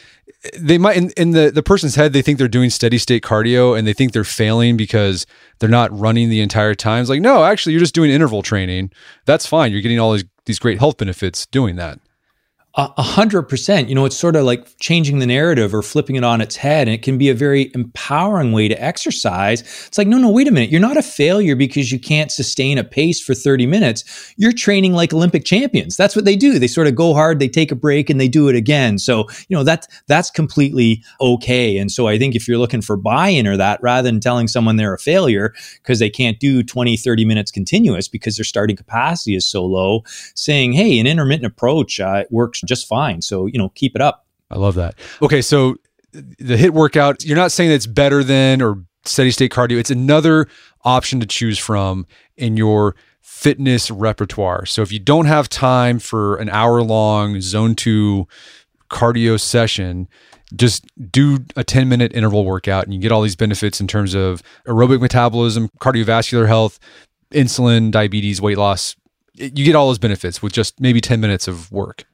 they 0.57 0.77
might 0.77 0.97
in, 0.97 1.09
in 1.11 1.31
the 1.31 1.51
the 1.51 1.63
person's 1.63 1.95
head 1.95 2.13
they 2.13 2.21
think 2.21 2.37
they're 2.37 2.47
doing 2.47 2.69
steady 2.69 2.97
state 2.97 3.23
cardio 3.23 3.77
and 3.77 3.87
they 3.87 3.93
think 3.93 4.11
they're 4.11 4.23
failing 4.23 4.77
because 4.77 5.25
they're 5.59 5.69
not 5.69 5.97
running 5.97 6.29
the 6.29 6.41
entire 6.41 6.75
time. 6.75 7.01
It's 7.01 7.09
like 7.09 7.21
no 7.21 7.43
actually 7.43 7.73
you're 7.73 7.79
just 7.79 7.95
doing 7.95 8.11
interval 8.11 8.41
training. 8.41 8.91
That's 9.25 9.45
fine. 9.45 9.71
You're 9.71 9.81
getting 9.81 9.99
all 9.99 10.13
these 10.13 10.25
these 10.45 10.59
great 10.59 10.79
health 10.79 10.97
benefits 10.97 11.45
doing 11.45 11.77
that 11.77 11.99
a 12.75 13.03
hundred 13.03 13.43
percent. 13.43 13.87
You 13.87 13.93
know, 13.93 14.05
it's 14.05 14.17
sort 14.17 14.35
of 14.35 14.45
like 14.45 14.79
changing 14.79 15.19
the 15.19 15.27
narrative 15.27 15.75
or 15.75 15.83
flipping 15.83 16.15
it 16.15 16.23
on 16.23 16.41
its 16.41 16.55
head. 16.55 16.87
And 16.87 16.95
it 16.95 17.03
can 17.03 17.19
be 17.19 17.29
a 17.29 17.35
very 17.35 17.71
empowering 17.75 18.51
way 18.51 18.67
to 18.67 18.83
exercise. 18.83 19.61
It's 19.85 19.97
like, 19.99 20.07
no, 20.07 20.17
no, 20.17 20.31
wait 20.31 20.47
a 20.47 20.51
minute. 20.51 20.71
You're 20.71 20.81
not 20.81 20.97
a 20.97 21.03
failure 21.03 21.55
because 21.55 21.91
you 21.91 21.99
can't 21.99 22.31
sustain 22.31 22.79
a 22.79 22.83
pace 22.83 23.21
for 23.21 23.35
30 23.35 23.67
minutes. 23.67 24.33
You're 24.37 24.53
training 24.53 24.93
like 24.93 25.13
Olympic 25.13 25.45
champions. 25.45 25.95
That's 25.95 26.15
what 26.15 26.25
they 26.25 26.35
do. 26.35 26.57
They 26.57 26.65
sort 26.65 26.87
of 26.87 26.95
go 26.95 27.13
hard, 27.13 27.37
they 27.37 27.47
take 27.47 27.71
a 27.71 27.75
break 27.75 28.09
and 28.09 28.19
they 28.19 28.27
do 28.27 28.49
it 28.49 28.55
again. 28.55 28.97
So, 28.97 29.27
you 29.49 29.55
know, 29.55 29.63
that's, 29.63 29.87
that's 30.07 30.31
completely 30.31 31.03
okay. 31.21 31.77
And 31.77 31.91
so 31.91 32.07
I 32.07 32.17
think 32.17 32.33
if 32.33 32.47
you're 32.47 32.57
looking 32.57 32.81
for 32.81 32.97
buy-in 32.97 33.45
or 33.45 33.55
that 33.55 33.83
rather 33.83 34.09
than 34.09 34.19
telling 34.19 34.47
someone 34.47 34.77
they're 34.77 34.95
a 34.95 34.99
failure 34.99 35.53
because 35.75 35.99
they 35.99 36.09
can't 36.09 36.39
do 36.39 36.63
20, 36.63 36.97
30 36.97 37.25
minutes 37.25 37.51
continuous 37.51 38.07
because 38.07 38.35
their 38.35 38.43
starting 38.43 38.75
capacity 38.75 39.35
is 39.35 39.45
so 39.45 39.63
low, 39.63 40.01
saying, 40.33 40.73
hey, 40.73 40.97
an 40.97 41.05
intermittent 41.05 41.45
approach 41.45 41.99
uh, 41.99 42.23
works 42.31 42.62
just 42.67 42.87
fine. 42.87 43.21
So, 43.21 43.45
you 43.45 43.57
know, 43.57 43.69
keep 43.69 43.95
it 43.95 44.01
up. 44.01 44.25
I 44.51 44.57
love 44.57 44.75
that. 44.75 44.95
Okay. 45.21 45.41
So 45.41 45.75
the 46.11 46.55
HIIT 46.55 46.71
workout, 46.71 47.23
you're 47.25 47.37
not 47.37 47.51
saying 47.51 47.69
that 47.69 47.75
it's 47.75 47.87
better 47.87 48.23
than 48.23 48.61
or 48.61 48.83
steady 49.05 49.31
state 49.31 49.51
cardio. 49.51 49.77
It's 49.77 49.91
another 49.91 50.47
option 50.83 51.19
to 51.19 51.25
choose 51.25 51.57
from 51.57 52.05
in 52.37 52.57
your 52.57 52.95
fitness 53.21 53.89
repertoire. 53.89 54.65
So 54.65 54.81
if 54.81 54.91
you 54.91 54.99
don't 54.99 55.25
have 55.25 55.49
time 55.49 55.99
for 55.99 56.35
an 56.37 56.49
hour 56.49 56.81
long 56.81 57.41
zone 57.41 57.75
two 57.75 58.27
cardio 58.89 59.39
session, 59.39 60.07
just 60.55 60.85
do 61.11 61.39
a 61.55 61.63
10 61.63 61.89
minute 61.89 62.13
interval 62.13 62.45
workout 62.45 62.83
and 62.83 62.93
you 62.93 62.99
get 62.99 63.11
all 63.11 63.21
these 63.21 63.35
benefits 63.35 63.81
in 63.81 63.87
terms 63.87 64.13
of 64.13 64.43
aerobic 64.67 65.01
metabolism, 65.01 65.69
cardiovascular 65.79 66.47
health, 66.47 66.79
insulin, 67.31 67.91
diabetes, 67.91 68.41
weight 68.41 68.57
loss. 68.57 68.95
You 69.33 69.65
get 69.65 69.75
all 69.75 69.87
those 69.87 69.99
benefits 69.99 70.43
with 70.43 70.53
just 70.53 70.79
maybe 70.79 71.01
10 71.01 71.19
minutes 71.19 71.47
of 71.47 71.71
work. 71.71 72.05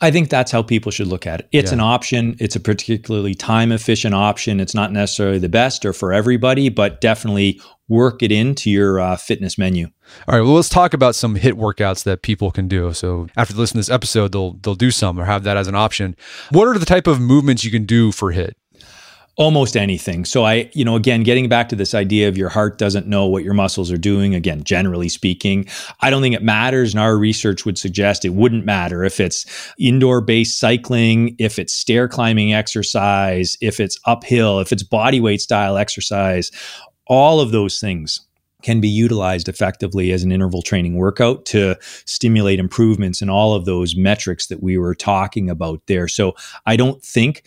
I 0.00 0.10
think 0.10 0.28
that's 0.28 0.52
how 0.52 0.62
people 0.62 0.92
should 0.92 1.06
look 1.06 1.26
at 1.26 1.40
it. 1.40 1.48
It's 1.52 1.70
yeah. 1.70 1.74
an 1.74 1.80
option. 1.80 2.36
It's 2.38 2.56
a 2.56 2.60
particularly 2.60 3.34
time 3.34 3.72
efficient 3.72 4.14
option. 4.14 4.60
It's 4.60 4.74
not 4.74 4.92
necessarily 4.92 5.38
the 5.38 5.48
best 5.48 5.84
or 5.84 5.92
for 5.92 6.12
everybody, 6.12 6.68
but 6.68 7.00
definitely 7.00 7.60
work 7.88 8.22
it 8.22 8.32
into 8.32 8.70
your 8.70 9.00
uh, 9.00 9.16
fitness 9.16 9.56
menu. 9.56 9.86
All 10.28 10.36
right. 10.36 10.44
Well, 10.44 10.54
let's 10.54 10.68
talk 10.68 10.94
about 10.94 11.14
some 11.14 11.36
HIIT 11.36 11.54
workouts 11.54 12.04
that 12.04 12.22
people 12.22 12.50
can 12.50 12.68
do. 12.68 12.92
So 12.92 13.28
after 13.36 13.54
listening 13.54 13.82
to 13.82 13.88
this 13.88 13.94
episode, 13.94 14.32
they'll 14.32 14.54
they'll 14.54 14.74
do 14.74 14.90
some 14.90 15.18
or 15.18 15.24
have 15.24 15.44
that 15.44 15.56
as 15.56 15.68
an 15.68 15.74
option. 15.74 16.16
What 16.50 16.68
are 16.68 16.78
the 16.78 16.86
type 16.86 17.06
of 17.06 17.20
movements 17.20 17.64
you 17.64 17.70
can 17.70 17.84
do 17.84 18.12
for 18.12 18.32
HIIT? 18.32 18.52
Almost 19.36 19.76
anything. 19.76 20.24
So 20.24 20.44
I, 20.44 20.70
you 20.72 20.84
know, 20.84 20.96
again, 20.96 21.22
getting 21.22 21.48
back 21.48 21.68
to 21.68 21.76
this 21.76 21.94
idea 21.94 22.28
of 22.28 22.38
your 22.38 22.48
heart 22.48 22.78
doesn't 22.78 23.06
know 23.06 23.26
what 23.26 23.44
your 23.44 23.52
muscles 23.52 23.92
are 23.92 23.98
doing. 23.98 24.34
Again, 24.34 24.64
generally 24.64 25.10
speaking, 25.10 25.66
I 26.00 26.10
don't 26.10 26.22
think 26.22 26.34
it 26.34 26.42
matters. 26.42 26.94
And 26.94 27.00
our 27.00 27.16
research 27.16 27.64
would 27.66 27.76
suggest 27.76 28.24
it 28.24 28.30
wouldn't 28.30 28.64
matter 28.64 29.04
if 29.04 29.20
it's 29.20 29.44
indoor 29.78 30.22
based 30.22 30.58
cycling, 30.58 31.36
if 31.38 31.58
it's 31.58 31.74
stair 31.74 32.08
climbing 32.08 32.54
exercise, 32.54 33.56
if 33.60 33.78
it's 33.78 33.98
uphill, 34.06 34.58
if 34.60 34.72
it's 34.72 34.82
body 34.82 35.20
weight 35.20 35.42
style 35.42 35.76
exercise, 35.76 36.50
all 37.06 37.40
of 37.40 37.52
those 37.52 37.78
things 37.78 38.26
can 38.62 38.80
be 38.80 38.88
utilized 38.88 39.48
effectively 39.48 40.12
as 40.12 40.22
an 40.22 40.32
interval 40.32 40.62
training 40.62 40.96
workout 40.96 41.44
to 41.44 41.76
stimulate 42.06 42.58
improvements 42.58 43.20
in 43.20 43.28
all 43.28 43.54
of 43.54 43.66
those 43.66 43.94
metrics 43.94 44.46
that 44.46 44.62
we 44.62 44.78
were 44.78 44.94
talking 44.94 45.50
about 45.50 45.80
there. 45.86 46.08
So 46.08 46.34
I 46.64 46.74
don't 46.74 47.02
think, 47.02 47.44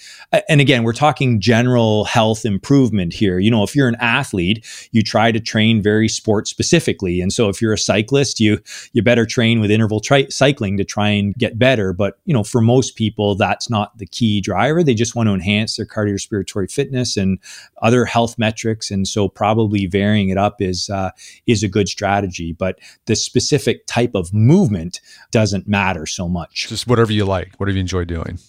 and 0.47 0.61
again, 0.61 0.83
we're 0.83 0.93
talking 0.93 1.41
general 1.41 2.05
health 2.05 2.45
improvement 2.45 3.11
here. 3.11 3.39
You 3.39 3.49
know, 3.49 3.63
if 3.63 3.75
you're 3.75 3.87
an 3.87 3.97
athlete, 3.99 4.63
you 4.91 5.01
try 5.01 5.31
to 5.31 5.39
train 5.39 5.81
very 5.81 6.07
sport 6.07 6.47
specifically. 6.47 7.21
And 7.21 7.33
so 7.33 7.49
if 7.49 7.59
you're 7.59 7.73
a 7.73 7.77
cyclist, 7.77 8.39
you, 8.39 8.59
you 8.93 9.01
better 9.01 9.25
train 9.25 9.59
with 9.59 9.71
interval 9.71 10.01
tri- 10.01 10.27
cycling 10.29 10.77
to 10.77 10.85
try 10.85 11.09
and 11.09 11.33
get 11.33 11.57
better. 11.57 11.91
But, 11.91 12.19
you 12.25 12.35
know, 12.35 12.43
for 12.43 12.61
most 12.61 12.95
people, 12.95 13.33
that's 13.33 13.67
not 13.67 13.97
the 13.97 14.05
key 14.05 14.41
driver. 14.41 14.83
They 14.83 14.93
just 14.93 15.15
want 15.15 15.27
to 15.27 15.33
enhance 15.33 15.75
their 15.75 15.87
cardiorespiratory 15.87 16.71
fitness 16.71 17.17
and 17.17 17.39
other 17.81 18.05
health 18.05 18.37
metrics. 18.37 18.91
And 18.91 19.07
so 19.07 19.27
probably 19.27 19.87
varying 19.87 20.29
it 20.29 20.37
up 20.37 20.61
is, 20.61 20.87
uh, 20.89 20.98
is 21.47 21.63
a 21.63 21.67
good 21.67 21.87
strategy. 21.87 22.53
But 22.53 22.79
the 23.05 23.15
specific 23.15 23.85
type 23.87 24.11
of 24.15 24.33
movement 24.33 24.99
doesn't 25.31 25.67
matter 25.67 26.05
so 26.05 26.27
much. 26.27 26.67
Just 26.69 26.87
whatever 26.87 27.11
you 27.11 27.25
like, 27.25 27.55
whatever 27.57 27.75
you 27.75 27.81
enjoy 27.81 28.05
doing. 28.05 28.39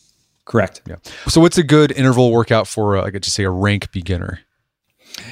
Correct. 0.44 0.82
Yeah. 0.86 0.96
So, 1.28 1.40
what's 1.40 1.58
a 1.58 1.62
good 1.62 1.92
interval 1.92 2.32
workout 2.32 2.66
for, 2.66 2.96
uh, 2.96 3.04
I 3.04 3.10
could 3.10 3.22
just 3.22 3.36
say, 3.36 3.44
a 3.44 3.50
rank 3.50 3.92
beginner? 3.92 4.40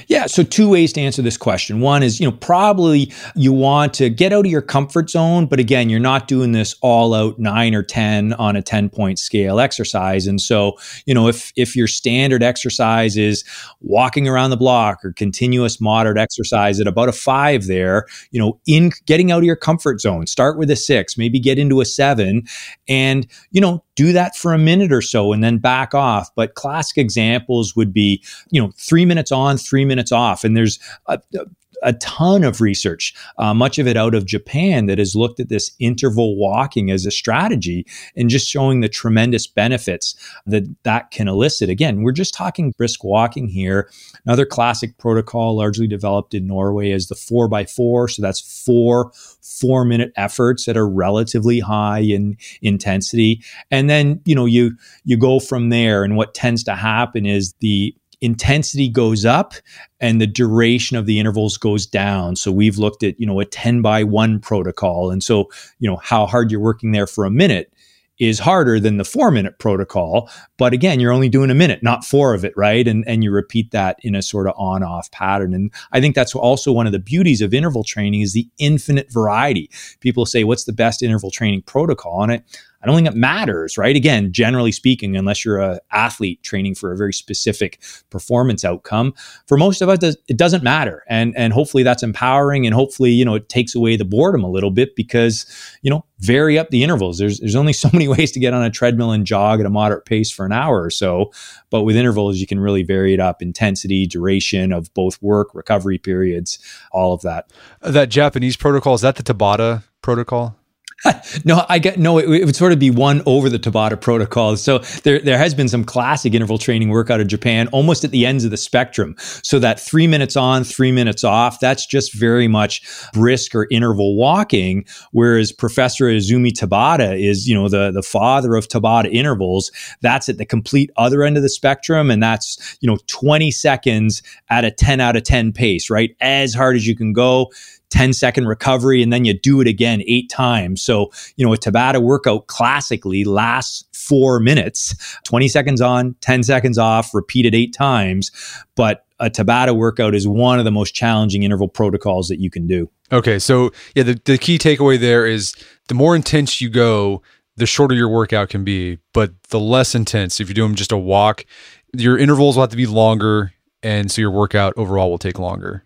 Yeah, 0.07 0.25
so 0.25 0.43
two 0.43 0.69
ways 0.69 0.93
to 0.93 1.01
answer 1.01 1.21
this 1.21 1.37
question. 1.37 1.81
One 1.81 2.03
is, 2.03 2.19
you 2.19 2.27
know, 2.27 2.35
probably 2.35 3.11
you 3.35 3.53
want 3.53 3.93
to 3.95 4.09
get 4.09 4.33
out 4.33 4.45
of 4.45 4.51
your 4.51 4.61
comfort 4.61 5.09
zone, 5.09 5.45
but 5.45 5.59
again, 5.59 5.89
you're 5.89 5.99
not 5.99 6.27
doing 6.27 6.51
this 6.51 6.75
all 6.81 7.13
out 7.13 7.39
9 7.39 7.75
or 7.75 7.83
10 7.83 8.33
on 8.33 8.55
a 8.55 8.61
10 8.61 8.89
point 8.89 9.19
scale 9.19 9.59
exercise. 9.59 10.27
And 10.27 10.41
so, 10.41 10.77
you 11.05 11.13
know, 11.13 11.27
if 11.27 11.51
if 11.55 11.75
your 11.75 11.87
standard 11.87 12.43
exercise 12.43 13.17
is 13.17 13.43
walking 13.81 14.27
around 14.27 14.49
the 14.49 14.57
block 14.57 15.03
or 15.03 15.13
continuous 15.13 15.79
moderate 15.79 16.17
exercise 16.17 16.79
at 16.79 16.87
about 16.87 17.09
a 17.09 17.13
5 17.13 17.67
there, 17.67 18.05
you 18.31 18.39
know, 18.39 18.59
in 18.67 18.91
getting 19.05 19.31
out 19.31 19.39
of 19.39 19.45
your 19.45 19.55
comfort 19.55 20.01
zone, 20.01 20.27
start 20.27 20.57
with 20.57 20.69
a 20.71 20.75
6, 20.75 21.17
maybe 21.17 21.39
get 21.39 21.59
into 21.59 21.81
a 21.81 21.85
7 21.85 22.43
and, 22.87 23.27
you 23.51 23.61
know, 23.61 23.83
do 23.99 24.13
that 24.13 24.33
for 24.33 24.53
a 24.53 24.57
minute 24.57 24.93
or 24.93 25.01
so 25.01 25.33
and 25.33 25.43
then 25.43 25.57
back 25.57 25.93
off. 25.93 26.33
But 26.33 26.55
classic 26.55 26.97
examples 26.97 27.75
would 27.75 27.91
be, 27.91 28.23
you 28.49 28.61
know, 28.61 28.71
3 28.77 29.03
minutes 29.03 29.29
on, 29.29 29.57
three 29.57 29.83
minutes 29.83 30.13
off. 30.13 30.45
And 30.45 30.55
there's 30.55 30.79
a, 31.07 31.19
a 31.37 31.45
ton 31.93 32.43
of 32.43 32.61
research, 32.61 33.13
uh, 33.37 33.53
much 33.53 33.79
of 33.79 33.87
it 33.87 33.97
out 33.97 34.15
of 34.15 34.25
Japan, 34.25 34.85
that 34.87 34.97
has 34.97 35.15
looked 35.15 35.39
at 35.39 35.49
this 35.49 35.71
interval 35.79 36.37
walking 36.37 36.91
as 36.91 37.05
a 37.05 37.11
strategy 37.11 37.85
and 38.15 38.29
just 38.29 38.49
showing 38.49 38.81
the 38.81 38.89
tremendous 38.89 39.47
benefits 39.47 40.15
that 40.45 40.63
that 40.83 41.11
can 41.11 41.27
elicit. 41.27 41.69
Again, 41.69 42.01
we're 42.01 42.11
just 42.11 42.33
talking 42.33 42.71
brisk 42.77 43.03
walking 43.03 43.47
here. 43.47 43.89
Another 44.25 44.45
classic 44.45 44.97
protocol, 44.97 45.57
largely 45.57 45.87
developed 45.87 46.33
in 46.33 46.47
Norway, 46.47 46.91
is 46.91 47.07
the 47.07 47.15
four 47.15 47.47
by 47.47 47.65
four. 47.65 48.07
So 48.07 48.21
that's 48.21 48.41
four 48.65 49.11
four 49.41 49.85
minute 49.85 50.11
efforts 50.15 50.65
that 50.65 50.77
are 50.77 50.87
relatively 50.87 51.59
high 51.59 51.99
in 51.99 52.37
intensity, 52.61 53.43
and 53.71 53.89
then 53.89 54.21
you 54.25 54.35
know 54.35 54.45
you 54.45 54.77
you 55.05 55.17
go 55.17 55.39
from 55.39 55.69
there. 55.69 56.03
And 56.03 56.15
what 56.15 56.33
tends 56.33 56.63
to 56.65 56.75
happen 56.75 57.25
is 57.25 57.53
the 57.59 57.95
intensity 58.21 58.89
goes 58.89 59.25
up 59.25 59.53
and 59.99 60.19
the 60.19 60.27
duration 60.27 60.97
of 60.97 61.05
the 61.05 61.19
intervals 61.19 61.57
goes 61.57 61.85
down. 61.85 62.35
So 62.35 62.51
we've 62.51 62.77
looked 62.77 63.03
at, 63.03 63.19
you 63.19 63.25
know, 63.25 63.39
a 63.39 63.45
10 63.45 63.81
by 63.81 64.03
1 64.03 64.39
protocol. 64.39 65.09
And 65.11 65.23
so, 65.23 65.49
you 65.79 65.89
know, 65.89 65.97
how 65.97 66.25
hard 66.25 66.51
you're 66.51 66.59
working 66.59 66.91
there 66.91 67.07
for 67.07 67.25
a 67.25 67.31
minute 67.31 67.71
is 68.19 68.39
harder 68.39 68.79
than 68.79 68.97
the 68.97 69.05
four 69.05 69.31
minute 69.31 69.59
protocol. 69.59 70.29
But 70.59 70.73
again, 70.73 70.99
you're 70.99 71.13
only 71.13 71.29
doing 71.29 71.49
a 71.49 71.55
minute, 71.55 71.81
not 71.81 72.03
four 72.03 72.33
of 72.33 72.43
it, 72.43 72.53
right? 72.57 72.85
And, 72.85 73.07
and 73.07 73.23
you 73.23 73.31
repeat 73.31 73.71
that 73.71 73.97
in 74.01 74.13
a 74.13 74.21
sort 74.21 74.45
of 74.45 74.53
on 74.57 74.83
off 74.83 75.09
pattern. 75.09 75.53
And 75.53 75.71
I 75.93 76.01
think 76.01 76.15
that's 76.15 76.35
also 76.35 76.73
one 76.73 76.85
of 76.85 76.91
the 76.91 76.99
beauties 76.99 77.41
of 77.41 77.53
interval 77.53 77.85
training 77.85 78.19
is 78.19 78.33
the 78.33 78.47
infinite 78.59 79.09
variety. 79.09 79.71
People 80.01 80.25
say, 80.25 80.43
what's 80.43 80.65
the 80.65 80.73
best 80.73 81.01
interval 81.01 81.31
training 81.31 81.61
protocol? 81.61 82.23
And 82.23 82.33
it, 82.33 82.43
I 82.81 82.85
don't 82.85 82.95
think 82.95 83.07
it 83.07 83.15
matters, 83.15 83.77
right? 83.77 83.95
Again, 83.95 84.31
generally 84.31 84.71
speaking, 84.71 85.17
unless 85.17 85.43
you're 85.43 85.59
an 85.59 85.79
athlete 85.91 86.41
training 86.43 86.75
for 86.75 86.93
a 86.93 86.97
very 86.97 87.11
specific 87.11 87.81
performance 88.09 88.63
outcome, 88.63 89.13
for 89.47 89.57
most 89.57 89.81
of 89.81 89.89
us, 89.89 90.15
it 90.27 90.37
doesn't 90.37 90.63
matter. 90.63 91.03
And 91.09 91.35
and 91.35 91.51
hopefully 91.51 91.83
that's 91.83 92.03
empowering, 92.03 92.65
and 92.65 92.73
hopefully 92.73 93.11
you 93.11 93.25
know 93.25 93.35
it 93.35 93.49
takes 93.49 93.75
away 93.75 93.97
the 93.97 94.05
boredom 94.05 94.43
a 94.43 94.49
little 94.49 94.71
bit 94.71 94.95
because 94.95 95.45
you 95.81 95.89
know 95.89 96.05
vary 96.19 96.57
up 96.57 96.69
the 96.69 96.83
intervals. 96.83 97.17
There's 97.17 97.39
there's 97.39 97.55
only 97.55 97.73
so 97.79 97.89
many 97.91 98.07
ways 98.07 98.31
to 98.31 98.39
get 98.39 98.53
on 98.53 98.63
a 98.63 98.69
treadmill 98.69 99.11
and 99.11 99.25
jog 99.25 99.59
at 99.59 99.65
a 99.65 99.69
moderate 99.69 100.05
pace 100.05 100.31
for 100.31 100.45
an 100.51 100.57
hour 100.57 100.83
or 100.83 100.89
so, 100.89 101.31
but 101.69 101.83
with 101.83 101.95
intervals 101.95 102.37
you 102.37 102.47
can 102.47 102.59
really 102.59 102.83
vary 102.83 103.13
it 103.13 103.19
up, 103.19 103.41
intensity, 103.41 104.05
duration 104.05 104.71
of 104.73 104.93
both 104.93 105.21
work, 105.21 105.53
recovery 105.53 105.97
periods, 105.97 106.59
all 106.91 107.13
of 107.13 107.21
that. 107.21 107.51
That 107.81 108.09
Japanese 108.09 108.57
protocol 108.57 108.95
is 108.95 109.01
that 109.01 109.15
the 109.15 109.23
Tabata 109.23 109.83
protocol? 110.01 110.58
no, 111.45 111.65
I 111.69 111.79
get 111.79 111.97
no. 111.97 112.17
It, 112.17 112.29
it, 112.41 112.45
would 112.45 112.55
sort 112.55 112.73
of 112.73 112.79
be 112.79 112.91
one 112.91 113.21
over 113.25 113.49
the 113.49 113.59
Tabata 113.59 113.99
protocol. 113.99 114.57
So 114.57 114.79
there, 115.03 115.19
there 115.19 115.37
has 115.37 115.53
been 115.53 115.69
some 115.69 115.83
classic 115.83 116.33
interval 116.33 116.57
training 116.57 116.89
work 116.89 117.09
out 117.09 117.21
of 117.21 117.27
Japan, 117.27 117.67
almost 117.69 118.03
at 118.03 118.11
the 118.11 118.25
ends 118.25 118.43
of 118.43 118.51
the 118.51 118.57
spectrum. 118.57 119.15
So 119.17 119.59
that 119.59 119.79
three 119.79 120.07
minutes 120.07 120.35
on, 120.35 120.63
three 120.63 120.91
minutes 120.91 121.23
off, 121.23 121.59
that's 121.59 121.85
just 121.85 122.13
very 122.13 122.47
much 122.47 122.81
brisk 123.13 123.55
or 123.55 123.67
interval 123.71 124.17
walking. 124.17 124.85
Whereas 125.11 125.51
Professor 125.51 126.05
Izumi 126.05 126.51
Tabata 126.51 127.17
is, 127.17 127.47
you 127.47 127.55
know, 127.55 127.69
the 127.69 127.91
the 127.91 128.03
father 128.03 128.55
of 128.55 128.67
Tabata 128.67 129.11
intervals. 129.11 129.71
That's 130.01 130.27
at 130.27 130.37
the 130.37 130.45
complete 130.45 130.91
other 130.97 131.23
end 131.23 131.37
of 131.37 131.43
the 131.43 131.49
spectrum, 131.49 132.11
and 132.11 132.21
that's 132.21 132.77
you 132.81 132.89
know 132.89 132.97
20 133.07 133.51
seconds 133.51 134.21
at 134.49 134.65
a 134.65 134.71
10 134.71 134.99
out 134.99 135.15
of 135.15 135.23
10 135.23 135.53
pace, 135.53 135.89
right? 135.89 136.15
As 136.19 136.53
hard 136.53 136.75
as 136.75 136.85
you 136.87 136.95
can 136.95 137.13
go 137.13 137.51
10 137.89 138.13
second 138.13 138.47
recovery 138.47 139.01
and 139.01 139.11
then 139.11 139.25
you 139.25 139.33
do 139.33 139.61
it 139.61 139.67
again 139.67 140.03
eight 140.07 140.29
times. 140.29 140.81
So, 140.81 141.11
you 141.35 141.45
know, 141.45 141.53
a 141.53 141.57
Tabata 141.57 142.01
workout 142.01 142.47
classically 142.47 143.23
lasts 143.23 143.83
four 143.93 144.39
minutes, 144.39 144.95
20 145.23 145.47
seconds 145.47 145.81
on, 145.81 146.15
10 146.21 146.43
seconds 146.43 146.77
off, 146.77 147.13
repeated 147.13 147.53
eight 147.53 147.73
times. 147.73 148.31
But 148.75 149.05
a 149.19 149.29
Tabata 149.29 149.75
workout 149.75 150.15
is 150.15 150.27
one 150.27 150.59
of 150.59 150.65
the 150.65 150.71
most 150.71 150.93
challenging 150.93 151.43
interval 151.43 151.67
protocols 151.67 152.27
that 152.29 152.39
you 152.39 152.49
can 152.49 152.67
do. 152.67 152.89
Okay. 153.11 153.39
So, 153.39 153.71
yeah, 153.95 154.03
the, 154.03 154.21
the 154.25 154.37
key 154.37 154.57
takeaway 154.57 154.99
there 154.99 155.25
is 155.25 155.55
the 155.87 155.95
more 155.95 156.15
intense 156.15 156.61
you 156.61 156.69
go, 156.69 157.21
the 157.57 157.65
shorter 157.65 157.93
your 157.93 158.09
workout 158.09 158.49
can 158.49 158.63
be, 158.63 158.99
but 159.13 159.31
the 159.49 159.59
less 159.59 159.93
intense. 159.93 160.39
If 160.39 160.47
you're 160.47 160.53
doing 160.53 160.75
just 160.75 160.91
a 160.91 160.97
walk, 160.97 161.45
your 161.93 162.17
intervals 162.17 162.55
will 162.55 162.63
have 162.63 162.69
to 162.71 162.77
be 162.77 162.85
longer. 162.85 163.53
And 163.83 164.11
so 164.11 164.21
your 164.21 164.31
workout 164.31 164.73
overall 164.77 165.09
will 165.09 165.17
take 165.17 165.39
longer. 165.39 165.85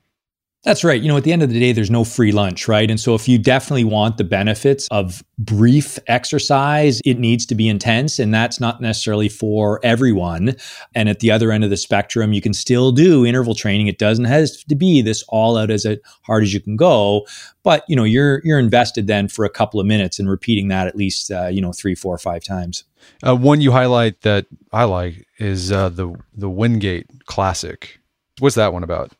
That's 0.63 0.85
right. 0.85 1.01
You 1.01 1.09
know, 1.09 1.17
at 1.17 1.25
the 1.25 1.33
end 1.33 1.43
of 1.43 1.49
the 1.49 1.59
day, 1.59 1.73
there's 1.73 1.91
no 1.91 2.05
free 2.05 2.31
lunch, 2.31 2.69
right? 2.69 2.89
And 2.89 2.97
so 2.97 3.15
if 3.15 3.27
you 3.27 3.37
definitely 3.37 3.83
want 3.83 4.15
the 4.17 4.23
benefits 4.23 4.87
of 4.91 5.21
brief 5.37 5.99
exercise, 6.07 7.01
it 7.03 7.19
needs 7.19 7.45
to 7.47 7.55
be 7.55 7.67
intense. 7.67 8.17
And 8.17 8.33
that's 8.33 8.61
not 8.61 8.79
necessarily 8.79 9.27
for 9.27 9.81
everyone. 9.83 10.55
And 10.95 11.09
at 11.09 11.19
the 11.19 11.31
other 11.31 11.51
end 11.51 11.65
of 11.65 11.69
the 11.69 11.75
spectrum, 11.75 12.31
you 12.31 12.39
can 12.39 12.53
still 12.53 12.93
do 12.93 13.25
interval 13.25 13.55
training. 13.55 13.87
It 13.87 13.97
doesn't 13.97 14.23
have 14.23 14.47
to 14.69 14.75
be 14.75 15.01
this 15.01 15.21
all 15.27 15.57
out 15.57 15.69
as 15.69 15.85
hard 16.21 16.43
as 16.43 16.53
you 16.53 16.61
can 16.61 16.77
go. 16.77 17.27
But, 17.63 17.83
you 17.89 17.95
know, 17.97 18.05
you're 18.05 18.41
you're 18.45 18.59
invested 18.59 19.07
then 19.07 19.27
for 19.27 19.43
a 19.43 19.49
couple 19.49 19.81
of 19.81 19.85
minutes 19.85 20.17
and 20.17 20.29
repeating 20.29 20.69
that 20.69 20.87
at 20.87 20.95
least, 20.95 21.29
uh, 21.29 21.47
you 21.47 21.61
know, 21.61 21.73
three, 21.73 21.95
four, 21.95 22.17
five 22.17 22.41
times. 22.41 22.85
Uh, 23.21 23.35
one 23.35 23.59
you 23.59 23.73
highlight 23.73 24.21
that 24.21 24.45
I 24.71 24.85
like 24.85 25.27
is 25.39 25.73
uh, 25.73 25.89
the 25.89 26.15
the 26.33 26.49
Wingate 26.49 27.25
Classic. 27.25 27.99
What's 28.39 28.55
that 28.55 28.71
one 28.71 28.83
about? 28.83 29.11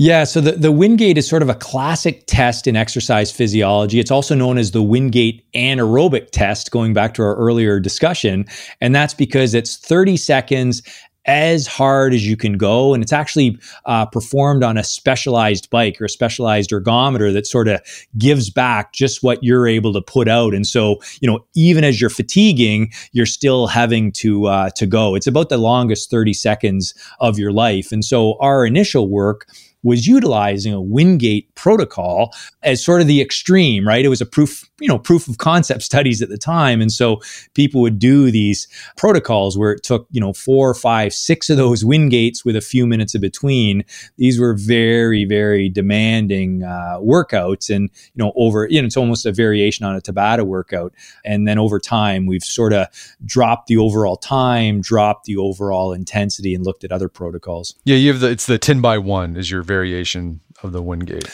Yeah, 0.00 0.22
so 0.22 0.40
the, 0.40 0.52
the 0.52 0.70
Wingate 0.70 1.18
is 1.18 1.28
sort 1.28 1.42
of 1.42 1.48
a 1.48 1.56
classic 1.56 2.22
test 2.28 2.68
in 2.68 2.76
exercise 2.76 3.32
physiology. 3.32 3.98
It's 3.98 4.12
also 4.12 4.36
known 4.36 4.56
as 4.56 4.70
the 4.70 4.82
Wingate 4.82 5.44
anaerobic 5.54 6.30
test, 6.30 6.70
going 6.70 6.94
back 6.94 7.14
to 7.14 7.22
our 7.22 7.34
earlier 7.34 7.80
discussion. 7.80 8.44
And 8.80 8.94
that's 8.94 9.12
because 9.12 9.54
it's 9.54 9.76
30 9.76 10.16
seconds 10.16 10.82
as 11.26 11.66
hard 11.66 12.14
as 12.14 12.24
you 12.26 12.36
can 12.36 12.56
go. 12.56 12.94
And 12.94 13.02
it's 13.02 13.12
actually 13.12 13.58
uh, 13.86 14.06
performed 14.06 14.62
on 14.62 14.78
a 14.78 14.84
specialized 14.84 15.68
bike 15.68 16.00
or 16.00 16.04
a 16.04 16.08
specialized 16.08 16.70
ergometer 16.70 17.32
that 17.32 17.48
sort 17.48 17.66
of 17.66 17.80
gives 18.16 18.50
back 18.50 18.92
just 18.92 19.24
what 19.24 19.42
you're 19.42 19.66
able 19.66 19.92
to 19.94 20.00
put 20.00 20.28
out. 20.28 20.54
And 20.54 20.64
so, 20.64 21.00
you 21.20 21.28
know, 21.28 21.44
even 21.56 21.82
as 21.82 22.00
you're 22.00 22.08
fatiguing, 22.08 22.92
you're 23.10 23.26
still 23.26 23.66
having 23.66 24.12
to 24.12 24.46
uh, 24.46 24.70
to 24.76 24.86
go. 24.86 25.16
It's 25.16 25.26
about 25.26 25.48
the 25.48 25.58
longest 25.58 26.08
30 26.08 26.34
seconds 26.34 26.94
of 27.18 27.36
your 27.36 27.52
life. 27.52 27.90
And 27.90 28.04
so 28.04 28.38
our 28.38 28.64
initial 28.64 29.08
work 29.08 29.48
was 29.82 30.06
utilizing 30.06 30.72
a 30.72 30.80
Wingate 30.80 31.54
protocol 31.54 32.34
as 32.62 32.84
sort 32.84 33.00
of 33.00 33.06
the 33.06 33.20
extreme, 33.20 33.86
right? 33.86 34.04
It 34.04 34.08
was 34.08 34.20
a 34.20 34.26
proof, 34.26 34.67
you 34.80 34.88
know, 34.88 34.98
proof 34.98 35.28
of 35.28 35.38
concept 35.38 35.82
studies 35.88 36.22
at 36.22 36.28
the 36.28 36.38
time. 36.38 36.80
And 36.80 36.92
so 36.92 37.20
people 37.54 37.80
would 37.80 37.98
do 37.98 38.30
these 38.30 38.68
protocols 38.96 39.56
where 39.56 39.72
it 39.72 39.82
took, 39.82 40.06
you 40.10 40.20
know, 40.20 40.32
four, 40.32 40.74
five, 40.74 41.12
six 41.12 41.50
of 41.50 41.56
those 41.56 41.84
Wingates 41.84 42.44
with 42.44 42.56
a 42.56 42.60
few 42.60 42.86
minutes 42.86 43.14
in 43.14 43.20
between. 43.20 43.84
These 44.16 44.38
were 44.38 44.54
very, 44.54 45.24
very 45.24 45.68
demanding 45.68 46.62
uh, 46.62 46.98
workouts. 47.00 47.74
And, 47.74 47.90
you 48.14 48.24
know, 48.24 48.32
over, 48.36 48.66
you 48.68 48.80
know, 48.80 48.86
it's 48.86 48.96
almost 48.96 49.26
a 49.26 49.32
variation 49.32 49.84
on 49.84 49.96
a 49.96 50.00
Tabata 50.00 50.44
workout. 50.44 50.94
And 51.24 51.46
then 51.46 51.58
over 51.58 51.78
time, 51.78 52.26
we've 52.26 52.44
sort 52.44 52.72
of 52.72 52.86
dropped 53.24 53.66
the 53.66 53.76
overall 53.76 54.16
time, 54.16 54.80
dropped 54.80 55.24
the 55.24 55.36
overall 55.36 55.92
intensity, 55.92 56.54
and 56.54 56.64
looked 56.64 56.84
at 56.84 56.92
other 56.92 57.08
protocols. 57.08 57.74
Yeah, 57.84 57.96
you 57.96 58.12
have 58.12 58.20
the, 58.20 58.30
it's 58.30 58.46
the 58.46 58.58
10 58.58 58.80
by 58.80 58.98
1 58.98 59.36
is 59.36 59.50
your 59.50 59.62
variation 59.62 60.40
of 60.62 60.72
the 60.72 60.82
Wingate. 60.82 61.28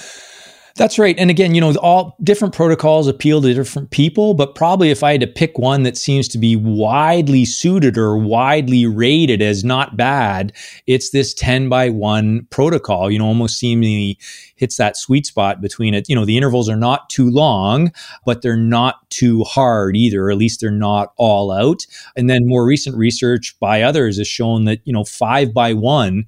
That's 0.77 0.99
right. 0.99 1.17
And 1.17 1.31
again, 1.31 1.55
you 1.55 1.61
know, 1.61 1.73
all 1.77 2.17
different 2.25 2.53
protocols 2.53 3.07
appeal 3.07 3.41
to 3.41 3.55
different 3.55 3.91
people, 3.91 4.35
but 4.35 4.57
probably 4.57 4.91
if 4.91 5.05
I 5.05 5.13
had 5.13 5.21
to 5.21 5.29
pick 5.29 5.57
one 5.57 5.85
that 5.85 5.97
seems 5.97 6.27
to 6.29 6.39
be 6.39 6.57
widely 6.57 7.45
suited 7.45 7.97
or 7.97 8.17
widely 8.19 8.85
rated 8.85 9.41
as 9.41 9.63
not 9.63 9.97
bad, 9.97 10.53
it's 10.89 11.11
this 11.11 11.33
10 11.33 11.69
by 11.69 11.91
1 11.91 12.49
protocol, 12.51 13.09
you 13.09 13.21
know, 13.21 13.27
almost 13.27 13.57
seemingly 13.57 14.19
hits 14.57 14.77
that 14.79 14.97
sweet 14.97 15.27
spot 15.27 15.61
between 15.61 15.95
it. 15.95 16.09
You 16.09 16.17
know, 16.17 16.25
the 16.25 16.37
intervals 16.37 16.69
are 16.69 16.77
not 16.77 17.09
too 17.09 17.31
long, 17.31 17.93
but 18.27 18.43
they're 18.43 18.57
not 18.57 19.09
too 19.11 19.45
hard 19.45 19.97
either, 19.97 20.29
at 20.29 20.39
least 20.39 20.61
they're 20.61 20.73
not 20.73 21.13
all 21.17 21.53
out. 21.53 21.87
And 22.17 22.29
then 22.29 22.49
more 22.49 22.67
recent 22.67 22.97
research 22.97 23.57
by 23.61 23.83
others 23.83 24.19
has 24.19 24.27
shown 24.27 24.65
that, 24.65 24.81
you 24.85 24.93
know, 24.93 25.05
five 25.05 25.55
by 25.55 25.73
one 25.73 26.25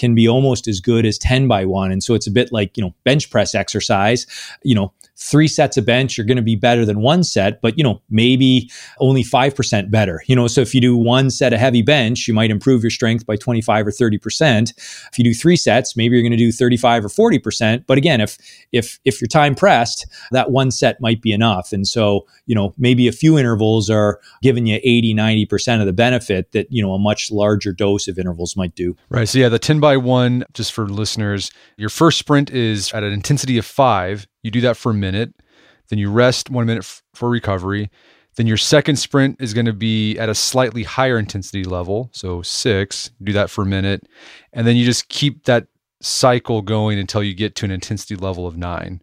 can 0.00 0.14
be 0.14 0.26
almost 0.26 0.66
as 0.66 0.80
good 0.80 1.04
as 1.04 1.18
10 1.18 1.46
by 1.46 1.66
one. 1.66 1.92
And 1.92 2.02
so 2.02 2.14
it's 2.14 2.26
a 2.26 2.30
bit 2.30 2.50
like, 2.50 2.76
you 2.76 2.82
know, 2.82 2.94
bench 3.04 3.30
press 3.30 3.54
exercise, 3.54 4.26
you 4.62 4.74
know, 4.74 4.92
three 5.20 5.46
sets 5.46 5.76
of 5.76 5.84
bench, 5.84 6.16
you're 6.16 6.26
going 6.26 6.36
to 6.36 6.42
be 6.42 6.56
better 6.56 6.84
than 6.84 7.00
one 7.00 7.22
set, 7.22 7.60
but 7.60 7.76
you 7.76 7.84
know, 7.84 8.00
maybe 8.08 8.70
only 8.98 9.22
5% 9.22 9.90
better. 9.90 10.22
You 10.26 10.34
know, 10.34 10.46
so 10.46 10.60
if 10.62 10.74
you 10.74 10.80
do 10.80 10.96
one 10.96 11.30
set 11.30 11.52
of 11.52 11.60
heavy 11.60 11.82
bench, 11.82 12.26
you 12.26 12.34
might 12.34 12.50
improve 12.50 12.82
your 12.82 12.90
strength 12.90 13.26
by 13.26 13.36
25 13.36 13.86
or 13.86 13.90
30%. 13.90 14.72
If 15.12 15.18
you 15.18 15.24
do 15.24 15.34
three 15.34 15.56
sets, 15.56 15.96
maybe 15.96 16.16
you're 16.16 16.22
going 16.22 16.32
to 16.32 16.38
do 16.38 16.50
35 16.50 17.04
or 17.04 17.08
40%. 17.08 17.84
But 17.86 17.98
again, 17.98 18.20
if 18.20 18.38
if 18.72 18.98
if 19.04 19.20
you're 19.20 19.28
time 19.28 19.54
pressed, 19.54 20.06
that 20.30 20.50
one 20.50 20.70
set 20.70 21.00
might 21.00 21.20
be 21.20 21.32
enough. 21.32 21.72
And 21.72 21.86
so, 21.86 22.26
you 22.46 22.54
know, 22.54 22.74
maybe 22.78 23.06
a 23.06 23.12
few 23.12 23.38
intervals 23.38 23.90
are 23.90 24.20
giving 24.42 24.66
you 24.66 24.80
80, 24.82 25.14
90% 25.14 25.80
of 25.80 25.86
the 25.86 25.92
benefit 25.92 26.52
that, 26.52 26.66
you 26.70 26.82
know, 26.82 26.94
a 26.94 26.98
much 26.98 27.30
larger 27.30 27.72
dose 27.72 28.08
of 28.08 28.18
intervals 28.18 28.56
might 28.56 28.74
do. 28.74 28.96
Right. 29.10 29.28
So 29.28 29.38
yeah, 29.38 29.48
the 29.48 29.58
10 29.58 29.80
by 29.80 29.96
1 29.96 30.44
just 30.54 30.72
for 30.72 30.88
listeners, 30.88 31.50
your 31.76 31.90
first 31.90 32.18
sprint 32.18 32.50
is 32.50 32.92
at 32.92 33.02
an 33.02 33.12
intensity 33.12 33.58
of 33.58 33.66
5 33.66 34.26
you 34.42 34.50
do 34.50 34.60
that 34.62 34.76
for 34.76 34.90
a 34.90 34.94
minute. 34.94 35.34
Then 35.88 35.98
you 35.98 36.10
rest 36.10 36.50
one 36.50 36.66
minute 36.66 36.84
f- 36.84 37.02
for 37.14 37.28
recovery. 37.28 37.90
Then 38.36 38.46
your 38.46 38.56
second 38.56 38.96
sprint 38.96 39.36
is 39.40 39.52
going 39.54 39.66
to 39.66 39.72
be 39.72 40.16
at 40.18 40.28
a 40.28 40.34
slightly 40.34 40.84
higher 40.84 41.18
intensity 41.18 41.64
level. 41.64 42.10
So 42.12 42.42
six, 42.42 43.10
do 43.22 43.32
that 43.32 43.50
for 43.50 43.62
a 43.62 43.66
minute. 43.66 44.06
And 44.52 44.66
then 44.66 44.76
you 44.76 44.84
just 44.84 45.08
keep 45.08 45.44
that 45.44 45.66
cycle 46.00 46.62
going 46.62 46.98
until 46.98 47.22
you 47.22 47.34
get 47.34 47.54
to 47.56 47.64
an 47.64 47.70
intensity 47.70 48.16
level 48.16 48.46
of 48.46 48.56
nine. 48.56 49.02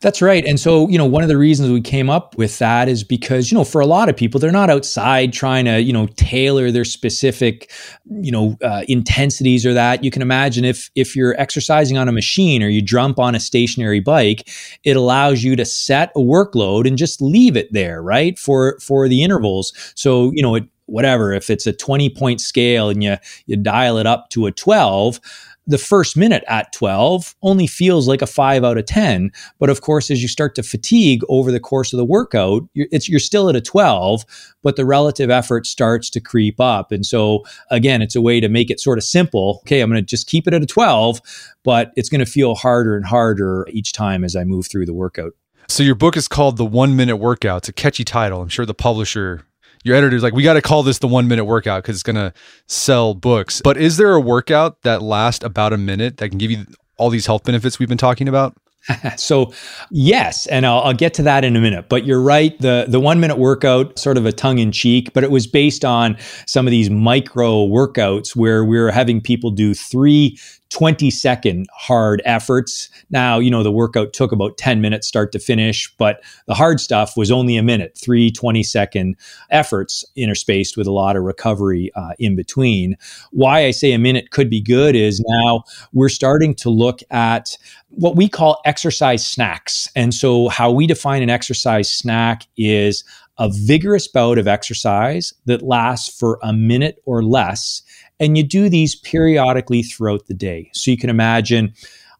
That's 0.00 0.22
right. 0.22 0.44
And 0.46 0.58
so, 0.58 0.88
you 0.88 0.96
know, 0.96 1.04
one 1.04 1.22
of 1.22 1.28
the 1.28 1.36
reasons 1.36 1.70
we 1.70 1.80
came 1.80 2.08
up 2.08 2.36
with 2.38 2.58
that 2.58 2.88
is 2.88 3.04
because, 3.04 3.52
you 3.52 3.58
know, 3.58 3.64
for 3.64 3.80
a 3.80 3.86
lot 3.86 4.08
of 4.08 4.16
people, 4.16 4.40
they're 4.40 4.50
not 4.50 4.70
outside 4.70 5.32
trying 5.32 5.66
to, 5.66 5.80
you 5.80 5.92
know, 5.92 6.06
tailor 6.16 6.70
their 6.70 6.86
specific, 6.86 7.70
you 8.10 8.32
know, 8.32 8.56
uh, 8.64 8.82
intensities 8.88 9.66
or 9.66 9.74
that. 9.74 10.02
You 10.02 10.10
can 10.10 10.22
imagine 10.22 10.64
if 10.64 10.90
if 10.94 11.14
you're 11.14 11.38
exercising 11.38 11.98
on 11.98 12.08
a 12.08 12.12
machine 12.12 12.62
or 12.62 12.68
you 12.68 12.80
jump 12.80 13.18
on 13.18 13.34
a 13.34 13.40
stationary 13.40 14.00
bike, 14.00 14.48
it 14.84 14.96
allows 14.96 15.42
you 15.42 15.54
to 15.56 15.64
set 15.66 16.10
a 16.16 16.20
workload 16.20 16.86
and 16.86 16.96
just 16.96 17.20
leave 17.20 17.56
it 17.56 17.70
there, 17.72 18.02
right? 18.02 18.38
For 18.38 18.78
for 18.80 19.06
the 19.06 19.22
intervals. 19.22 19.72
So, 19.94 20.30
you 20.34 20.42
know, 20.42 20.54
it 20.54 20.64
whatever, 20.86 21.32
if 21.32 21.50
it's 21.50 21.66
a 21.66 21.72
20 21.72 22.10
point 22.10 22.40
scale 22.40 22.88
and 22.88 23.02
you 23.02 23.16
you 23.46 23.56
dial 23.56 23.96
it 23.98 24.06
up 24.06 24.28
to 24.30 24.46
a 24.46 24.52
12, 24.52 25.20
the 25.66 25.78
first 25.78 26.16
minute 26.16 26.42
at 26.48 26.72
12 26.72 27.34
only 27.42 27.66
feels 27.66 28.08
like 28.08 28.22
a 28.22 28.26
5 28.26 28.64
out 28.64 28.78
of 28.78 28.86
10 28.86 29.30
but 29.58 29.70
of 29.70 29.80
course 29.80 30.10
as 30.10 30.22
you 30.22 30.28
start 30.28 30.54
to 30.54 30.62
fatigue 30.62 31.22
over 31.28 31.52
the 31.52 31.60
course 31.60 31.92
of 31.92 31.98
the 31.98 32.04
workout 32.04 32.62
you're, 32.74 32.88
you're 32.92 33.20
still 33.20 33.48
at 33.48 33.56
a 33.56 33.60
12 33.60 34.24
but 34.62 34.76
the 34.76 34.84
relative 34.84 35.30
effort 35.30 35.66
starts 35.66 36.10
to 36.10 36.20
creep 36.20 36.60
up. 36.60 36.92
And 36.92 37.06
so 37.06 37.44
again 37.70 38.02
it's 38.02 38.16
a 38.16 38.20
way 38.20 38.40
to 38.40 38.48
make 38.48 38.70
it 38.70 38.80
sort 38.80 38.98
of 38.98 39.04
simple. 39.04 39.60
Okay 39.62 39.80
i'm 39.80 39.90
going 39.90 40.02
to 40.02 40.06
just 40.06 40.26
keep 40.26 40.46
it 40.46 40.54
at 40.54 40.62
a 40.62 40.66
12 40.66 41.20
but 41.62 41.92
it's 41.96 42.08
going 42.08 42.24
to 42.24 42.30
feel 42.30 42.54
harder 42.54 42.96
and 42.96 43.04
harder 43.04 43.66
each 43.70 43.92
time 43.92 44.24
as 44.24 44.34
i 44.36 44.44
move 44.44 44.66
through 44.66 44.86
the 44.86 44.94
workout. 44.94 45.32
So 45.68 45.82
your 45.82 45.94
book 45.94 46.16
is 46.16 46.26
called 46.26 46.56
the 46.56 46.64
one 46.64 46.96
minute 46.96 47.16
workout 47.16 47.58
it's 47.58 47.68
a 47.68 47.72
catchy 47.72 48.04
title. 48.04 48.42
I'm 48.42 48.48
sure 48.48 48.66
the 48.66 48.74
publisher 48.74 49.42
your 49.84 49.96
editor's 49.96 50.22
like, 50.22 50.34
we 50.34 50.42
got 50.42 50.54
to 50.54 50.62
call 50.62 50.82
this 50.82 50.98
the 50.98 51.08
one 51.08 51.28
minute 51.28 51.44
workout 51.44 51.82
because 51.82 51.96
it's 51.96 52.02
going 52.02 52.16
to 52.16 52.32
sell 52.66 53.14
books. 53.14 53.60
But 53.62 53.76
is 53.76 53.96
there 53.96 54.12
a 54.12 54.20
workout 54.20 54.82
that 54.82 55.02
lasts 55.02 55.44
about 55.44 55.72
a 55.72 55.78
minute 55.78 56.18
that 56.18 56.28
can 56.28 56.38
give 56.38 56.50
you 56.50 56.66
all 56.96 57.10
these 57.10 57.26
health 57.26 57.44
benefits 57.44 57.78
we've 57.78 57.88
been 57.88 57.98
talking 57.98 58.28
about? 58.28 58.56
so 59.16 59.52
yes 59.90 60.46
and 60.46 60.64
I'll, 60.64 60.80
I'll, 60.80 60.94
get 60.94 61.12
to 61.14 61.22
that 61.24 61.44
in 61.44 61.54
a 61.54 61.60
minute 61.60 61.90
but 61.90 62.06
you're 62.06 62.20
right 62.20 62.58
the 62.60 62.86
the 62.88 62.98
one 62.98 63.20
minute 63.20 63.36
workout 63.36 63.98
sort 63.98 64.16
of 64.16 64.24
a 64.24 64.32
tongue 64.32 64.58
in 64.58 64.72
cheek 64.72 65.12
but 65.12 65.22
it 65.22 65.30
was 65.30 65.46
based 65.46 65.84
on 65.84 66.16
some 66.46 66.66
of 66.66 66.70
these 66.70 66.88
micro 66.88 67.66
workouts 67.66 68.34
where 68.34 68.64
we 68.64 68.78
are 68.78 68.90
having 68.90 69.20
people 69.20 69.50
do 69.50 69.74
three 69.74 70.38
20 70.70 71.10
second 71.10 71.66
hard 71.74 72.22
efforts. 72.24 72.88
Now, 73.10 73.38
you 73.38 73.50
know, 73.50 73.62
the 73.62 73.72
workout 73.72 74.12
took 74.12 74.32
about 74.32 74.56
10 74.56 74.80
minutes 74.80 75.06
start 75.06 75.32
to 75.32 75.38
finish, 75.38 75.92
but 75.96 76.22
the 76.46 76.54
hard 76.54 76.80
stuff 76.80 77.16
was 77.16 77.30
only 77.30 77.56
a 77.56 77.62
minute, 77.62 77.98
three 77.98 78.30
20 78.30 78.62
second 78.62 79.16
efforts 79.50 80.04
interspaced 80.16 80.76
with 80.76 80.86
a 80.86 80.92
lot 80.92 81.16
of 81.16 81.24
recovery 81.24 81.90
uh, 81.96 82.12
in 82.18 82.36
between. 82.36 82.96
Why 83.32 83.66
I 83.66 83.72
say 83.72 83.92
a 83.92 83.98
minute 83.98 84.30
could 84.30 84.48
be 84.48 84.60
good 84.60 84.94
is 84.94 85.22
now 85.26 85.64
we're 85.92 86.08
starting 86.08 86.54
to 86.56 86.70
look 86.70 87.00
at 87.10 87.56
what 87.88 88.14
we 88.14 88.28
call 88.28 88.60
exercise 88.64 89.26
snacks. 89.26 89.88
And 89.96 90.14
so, 90.14 90.48
how 90.48 90.70
we 90.70 90.86
define 90.86 91.22
an 91.22 91.30
exercise 91.30 91.90
snack 91.90 92.46
is 92.56 93.04
a 93.38 93.48
vigorous 93.50 94.06
bout 94.06 94.38
of 94.38 94.46
exercise 94.46 95.32
that 95.46 95.62
lasts 95.62 96.16
for 96.16 96.38
a 96.42 96.52
minute 96.52 97.02
or 97.06 97.24
less 97.24 97.82
and 98.20 98.36
you 98.36 98.44
do 98.44 98.68
these 98.68 98.94
periodically 98.94 99.82
throughout 99.82 100.26
the 100.26 100.34
day. 100.34 100.70
So 100.74 100.90
you 100.90 100.98
can 100.98 101.10
imagine 101.10 101.74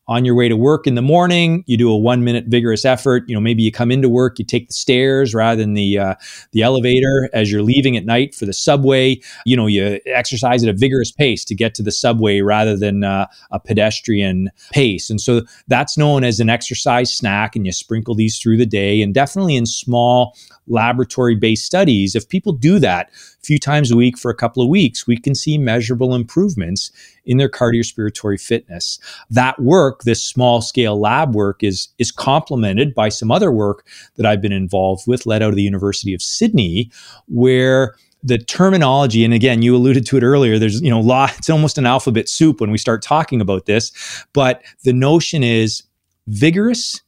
on 0.09 0.25
your 0.25 0.35
way 0.35 0.49
to 0.49 0.57
work 0.57 0.87
in 0.89 0.97
the 0.97 1.03
morning, 1.03 1.63
you 1.67 1.77
do 1.77 1.91
a 1.91 1.97
one 1.97 2.25
minute 2.25 2.47
vigorous 2.49 2.85
effort. 2.85 3.23
You 3.29 3.35
know, 3.35 3.41
maybe 3.41 3.63
you 3.63 3.71
come 3.71 3.93
into 3.93 4.09
work, 4.09 4.39
you 4.41 4.45
take 4.45 4.67
the 4.67 4.75
stairs 4.75 5.35
rather 5.35 5.61
than 5.61 5.75
the 5.75 5.99
uh, 5.99 6.15
the 6.53 6.63
elevator. 6.63 7.29
As 7.33 7.53
you're 7.53 7.63
leaving 7.63 7.97
at 7.97 8.05
night 8.05 8.35
for 8.35 8.45
the 8.45 8.53
subway, 8.53 9.21
you 9.47 9.57
know, 9.57 9.69
you 9.69 10.01
exercise 10.07 10.65
at 10.65 10.69
a 10.69 10.77
vigorous 10.77 11.13
pace 11.13 11.45
to 11.45 11.55
get 11.55 11.75
to 11.77 11.83
the 11.83 11.93
subway 11.93 12.41
rather 12.41 12.77
than 12.77 13.05
uh, 13.05 13.27
a 13.53 13.61
pedestrian 13.61 14.51
pace. 14.73 15.11
And 15.11 15.21
so 15.21 15.43
that's 15.69 15.97
known 15.97 16.25
as 16.25 16.41
an 16.41 16.51
exercise 16.51 17.15
snack. 17.15 17.55
And 17.55 17.65
you 17.65 17.73
sprinkle 17.73 18.17
these 18.17 18.39
through 18.39 18.57
the 18.57 18.67
day, 18.67 19.03
and 19.03 19.15
definitely 19.15 19.55
in 19.55 19.67
small 19.67 20.37
laboratory 20.67 21.35
based 21.35 21.67
studies, 21.67 22.15
if 22.15 22.29
people 22.29 22.53
do 22.53 22.79
that 22.79 23.11
a 23.11 23.45
few 23.45 23.59
times 23.59 23.91
a 23.91 23.97
week 23.97 24.19
for 24.19 24.31
a 24.31 24.35
couple 24.35 24.63
of 24.63 24.69
weeks, 24.69 25.07
we 25.07 25.17
can 25.17 25.35
see 25.35 25.59
measurable 25.59 26.15
improvements 26.15 26.91
in 27.25 27.37
their 27.37 27.49
cardiorespiratory 27.49 28.41
fitness. 28.41 28.99
That 29.31 29.61
work, 29.61 30.00
this 30.05 30.23
small 30.23 30.61
scale 30.61 30.99
lab 30.99 31.35
work, 31.35 31.63
is, 31.63 31.89
is 31.99 32.11
complemented 32.11 32.95
by 32.95 33.09
some 33.09 33.31
other 33.31 33.51
work 33.51 33.87
that 34.17 34.27
I've 34.27 34.41
been 34.41 34.53
involved 34.53 35.07
with, 35.07 35.27
led 35.27 35.43
out 35.43 35.51
of 35.51 35.57
the 35.57 35.63
University 35.63 36.15
of 36.15 36.23
Sydney, 36.23 36.91
where 37.27 37.95
the 38.23 38.39
terminology 38.39 39.25
and 39.25 39.33
again 39.33 39.63
you 39.63 39.75
alluded 39.75 40.05
to 40.05 40.17
it 40.17 40.23
earlier 40.23 40.59
there's 40.59 40.81
you 40.83 40.91
know 40.91 41.01
law 41.01 41.27
it's 41.39 41.49
almost 41.49 41.79
an 41.79 41.87
alphabet 41.87 42.29
soup 42.29 42.61
when 42.61 42.71
we 42.71 42.77
start 42.77 43.01
talking 43.01 43.41
about 43.41 43.65
this 43.65 43.93
but 44.35 44.63
the 44.85 44.93
notion 44.93 45.43
is 45.43 45.85
vigorous 46.27 47.01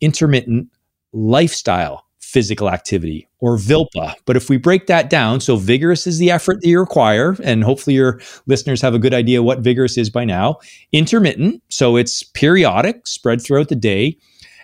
intermittent 0.00 0.68
lifestyle 1.12 2.05
physical 2.26 2.68
activity 2.68 3.28
or 3.38 3.56
VILPA. 3.56 4.14
But 4.24 4.36
if 4.36 4.50
we 4.50 4.56
break 4.56 4.88
that 4.88 5.08
down, 5.08 5.40
so 5.40 5.54
vigorous 5.54 6.08
is 6.08 6.18
the 6.18 6.32
effort 6.32 6.60
that 6.60 6.68
you 6.68 6.80
require, 6.80 7.36
and 7.44 7.62
hopefully 7.62 7.94
your 7.94 8.20
listeners 8.46 8.82
have 8.82 8.94
a 8.94 8.98
good 8.98 9.14
idea 9.14 9.44
what 9.44 9.60
vigorous 9.60 9.96
is 9.96 10.10
by 10.10 10.24
now. 10.24 10.56
Intermittent, 10.92 11.62
so 11.68 11.96
it's 11.96 12.24
periodic, 12.24 13.06
spread 13.06 13.40
throughout 13.40 13.68
the 13.68 13.76
day 13.76 14.18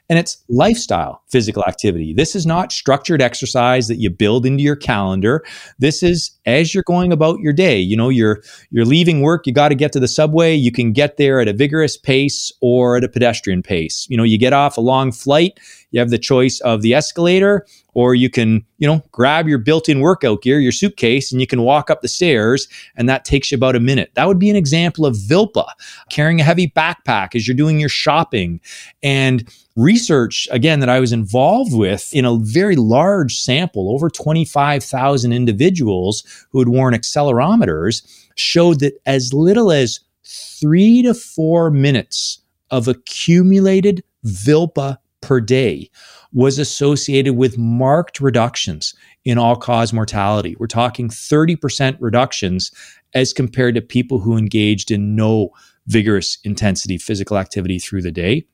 and 0.09 0.19
it's 0.19 0.45
lifestyle 0.51 1.23
physical 1.31 1.65
activity. 1.65 2.13
This 2.13 2.35
is 2.35 2.45
not 2.45 2.71
structured 2.73 3.23
exercise 3.23 3.89
that 3.89 3.97
you 3.97 4.11
build 4.11 4.45
into 4.45 4.63
your 4.63 4.77
calendar. 4.77 5.43
This 5.79 6.03
is 6.03 6.39
as 6.45 6.75
you're 6.75 6.85
going 6.87 7.13
about 7.13 7.39
your 7.41 7.55
day. 7.55 7.79
You 7.79 7.97
know, 7.97 8.09
you're 8.09 8.43
you're 8.71 8.85
leaving 8.85 9.23
work, 9.23 9.47
you 9.47 9.55
got 9.55 9.69
to 9.69 9.75
get 9.75 9.93
to 9.93 10.01
the 10.01 10.09
subway, 10.09 10.55
you 10.55 10.73
can 10.73 10.93
get 10.93 11.17
there 11.17 11.41
at 11.41 11.49
a 11.49 11.53
vigorous 11.53 11.97
pace 11.97 12.53
or 12.61 12.97
at 12.97 13.05
a 13.05 13.09
pedestrian 13.09 13.63
pace. 13.63 14.07
You 14.11 14.17
know, 14.17 14.23
you 14.23 14.39
get 14.39 14.53
off 14.53 14.77
a 14.77 14.83
long 14.83 15.13
flight, 15.13 15.59
you 15.93 16.01
have 16.01 16.11
the 16.11 16.19
choice 16.19 16.61
of 16.61 16.83
the 16.83 16.95
escalator 16.95 17.65
or 17.95 18.15
you 18.15 18.31
can, 18.31 18.65
you 18.79 18.89
know, 18.89 19.03
grab 19.13 19.47
your 19.47 19.59
built-in 19.59 20.01
workout 20.01 20.43
gear, 20.43 20.59
your 20.59 20.73
suitcase, 20.73 21.31
and 21.31 21.41
you 21.41 21.47
can 21.47 21.63
walk 21.63 21.91
up 21.91 22.01
the 22.01 22.09
stairs, 22.09 22.67
and 22.97 23.09
that 23.09 23.25
takes 23.25 23.53
you 23.53 23.57
about 23.57 23.77
a 23.77 23.81
minute. 23.81 24.11
That 24.15 24.27
would 24.27 24.39
be 24.39 24.49
an 24.49 24.57
example 24.57 25.05
of 25.05 25.15
VILPA, 25.15 25.67
carrying 26.11 26.41
a 26.41 26.45
heavy 26.45 26.69
backpack 26.69 27.35
as 27.35 27.47
you're 27.47 27.57
doing 27.57 27.79
your 27.79 27.91
shopping. 27.91 28.61
And 29.03 29.47
research, 29.77 30.49
again, 30.51 30.81
that 30.81 30.89
I 30.89 31.01
was 31.01 31.13
involved 31.13 31.75
with 31.75 32.13
in 32.15 32.25
a 32.25 32.39
very 32.39 32.77
large 32.77 33.39
sample, 33.39 33.91
over 33.91 34.09
25,000 34.09 35.33
individuals 35.33 36.25
who 36.51 36.59
had 36.61 36.69
worn 36.69 36.95
accelerometers, 36.95 38.03
showed 38.37 38.81
that 38.81 38.95
as 39.05 39.35
little 39.35 39.71
as 39.71 40.01
three 40.25 41.03
to 41.03 41.13
four 41.13 41.71
minutes 41.71 42.41
of 42.71 42.89
accumulated 42.89 44.03
VILPA 44.25 44.97
per 45.23 45.41
day 45.41 45.91
was 46.33 46.59
associated 46.59 47.37
with 47.37 47.59
marked 47.59 48.21
reductions 48.21 48.95
in 49.25 49.39
all 49.39 49.57
cause 49.57 49.93
mortality. 49.93 50.57
We're 50.59 50.67
talking 50.67 51.09
30% 51.09 51.97
reductions 52.01 52.71
as 53.15 53.33
compared 53.33 53.75
to 53.75 53.83
people 53.83 54.19
who 54.19 54.37
engaged 54.37 54.91
in 54.91 55.15
no 55.15 55.51
vigorous 55.87 56.39
intensity 56.45 56.99
physical 56.99 57.39
activity 57.39 57.79
through 57.79 58.03
the 58.03 58.13
day. 58.13 58.47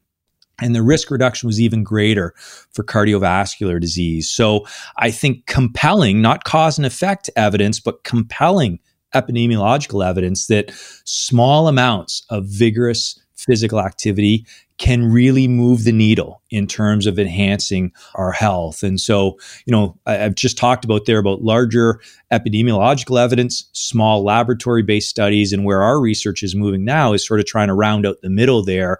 And 0.60 0.74
the 0.74 0.82
risk 0.82 1.10
reduction 1.10 1.46
was 1.46 1.60
even 1.60 1.84
greater 1.84 2.34
for 2.72 2.82
cardiovascular 2.82 3.80
disease. 3.80 4.28
So 4.28 4.66
I 4.96 5.12
think 5.12 5.46
compelling, 5.46 6.20
not 6.20 6.42
cause 6.44 6.78
and 6.78 6.86
effect 6.86 7.30
evidence, 7.36 7.78
but 7.78 8.02
compelling 8.02 8.80
epidemiological 9.14 10.04
evidence 10.04 10.48
that 10.48 10.72
small 11.04 11.68
amounts 11.68 12.24
of 12.28 12.44
vigorous 12.46 13.18
physical 13.36 13.80
activity 13.80 14.44
can 14.79 15.11
really 15.11 15.49
move 15.49 15.85
the 15.85 15.93
needle 15.93 16.41
in 16.51 16.66
terms 16.66 17.07
of 17.07 17.18
enhancing 17.18 17.93
our 18.14 18.31
health. 18.31 18.83
And 18.83 19.01
so, 19.01 19.37
you 19.66 19.72
know, 19.72 19.99
I, 20.07 20.14
have 20.14 20.37
just 20.37 20.57
talked 20.57 20.85
about 20.85 21.05
there 21.05 21.18
about 21.18 21.43
larger 21.43 22.01
epidemiological 22.33 23.20
evidence, 23.20 23.68
small 23.72 24.24
laboratory 24.24 24.83
based 24.83 25.11
studies, 25.11 25.53
and 25.53 25.64
where 25.64 25.83
our 25.83 26.01
research 26.01 26.43
is 26.43 26.55
moving 26.55 26.85
now 26.85 27.12
is 27.12 27.26
sort 27.26 27.41
of 27.41 27.47
trying 27.47 27.68
to 27.68 27.74
round 27.74 28.07
out 28.07 28.22
the 28.22 28.31
middle 28.31 28.64
there 28.64 28.99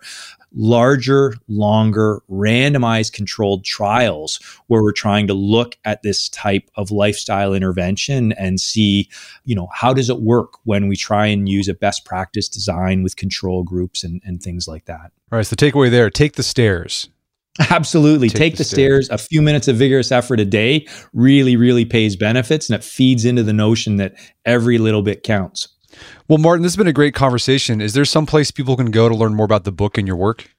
larger, 0.53 1.35
longer, 1.49 2.23
randomized 2.31 3.13
controlled 3.13 3.65
trials 3.65 4.41
where 4.67 4.83
we're 4.83 4.93
trying 4.93 5.27
to 5.27 5.35
look 5.35 5.77
at 5.85 6.03
this 6.03 6.29
type 6.29 6.71
of 6.77 6.91
lifestyle 6.91 7.55
intervention 7.55 8.33
and 8.33 8.61
see, 8.61 9.09
you 9.45 9.55
know, 9.55 9.69
how 9.73 9.93
does 9.93 10.11
it 10.11 10.21
work 10.21 10.55
when 10.65 10.89
we 10.89 10.97
try 10.97 11.27
and 11.27 11.49
use 11.49 11.69
a 11.69 11.75
best 11.75 12.05
practice 12.05 12.49
design 12.49 13.03
with 13.03 13.17
control 13.17 13.63
groups 13.63 14.05
and, 14.05 14.23
and 14.25 14.43
things 14.43 14.67
like 14.67 14.85
that. 14.87 15.13
All 15.31 15.37
right. 15.37 15.47
So 15.47 15.55
the 15.55 15.71
takeaway 15.71 15.91
there, 15.91 16.11
take 16.11 16.35
the 16.35 16.43
stairs. 16.43 17.09
Absolutely. 17.71 18.29
Take, 18.29 18.39
Take 18.39 18.53
the, 18.53 18.59
the 18.59 18.65
stairs. 18.65 19.07
stairs. 19.07 19.21
A 19.21 19.23
few 19.23 19.43
minutes 19.43 19.69
of 19.69 19.77
vigorous 19.77 20.13
effort 20.13 20.41
a 20.41 20.45
day 20.45 20.87
really, 21.13 21.57
really 21.57 21.85
pays 21.85 22.15
benefits 22.15 22.69
and 22.69 22.77
it 22.77 22.85
feeds 22.85 23.25
into 23.25 23.43
the 23.43 23.53
notion 23.53 23.97
that 23.97 24.15
every 24.45 24.79
little 24.79 25.03
bit 25.03 25.23
counts. 25.23 25.69
Well, 26.29 26.39
Martin, 26.39 26.63
this 26.63 26.73
has 26.73 26.77
been 26.77 26.87
a 26.87 26.93
great 26.93 27.15
conversation. 27.15 27.81
Is 27.81 27.95
there 27.95 28.05
some 28.05 28.27
place 28.27 28.51
people 28.51 28.77
can 28.77 28.91
go 28.91 29.09
to 29.09 29.15
learn 29.15 29.35
more 29.35 29.45
about 29.45 29.65
the 29.65 29.73
book 29.73 29.99
and 29.99 30.07
your 30.07 30.17
work? 30.17 30.51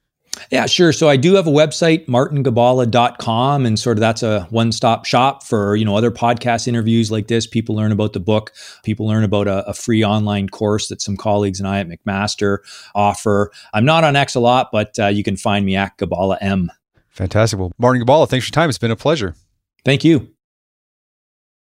Yeah, 0.52 0.66
sure. 0.66 0.94
So 0.94 1.10
I 1.10 1.18
do 1.18 1.36
have 1.36 1.48
a 1.48 1.52
website, 1.52 2.06
martingibala.com, 2.08 3.66
and 3.66 3.78
sort 3.78 3.98
of 3.98 4.00
that's 4.00 4.24
a 4.24 4.48
one-stop 4.50 5.06
shop 5.06 5.44
for, 5.44 5.76
you 5.76 5.86
know, 5.86 5.96
other 5.96 6.12
podcast 6.12 6.68
interviews 6.68 7.12
like 7.12 7.28
this. 7.28 7.46
People 7.46 7.76
learn 7.76 7.92
about 7.92 8.14
the 8.14 8.20
book. 8.20 8.54
People 8.84 9.08
learn 9.08 9.24
about 9.24 9.48
a, 9.48 9.68
a 9.68 9.74
free 9.74 10.04
online 10.04 10.48
course 10.48 10.88
that 10.88 11.02
some 11.02 11.18
colleagues 11.18 11.60
and 11.60 11.68
I 11.68 11.80
at 11.80 11.88
McMaster 11.88 12.60
offer. 12.96 13.52
I'm 13.74 13.86
not 13.86 14.04
on 14.04 14.16
X 14.16 14.36
a 14.36 14.40
lot, 14.40 14.70
but 14.72 14.98
uh, 15.00 15.08
you 15.08 15.24
can 15.24 15.36
find 15.36 15.66
me 15.66 15.76
at 15.76 15.98
Gibala 15.98 16.38
M. 16.42 16.72
Fantastic. 17.10 17.60
Well, 17.60 17.72
Martin 17.78 18.02
Gibala, 18.02 18.28
thanks 18.28 18.46
for 18.46 18.50
your 18.50 18.54
time. 18.54 18.70
It's 18.70 18.78
been 18.78 18.92
a 18.92 18.96
pleasure. 18.96 19.36
Thank 19.84 20.04
you. 20.04 20.30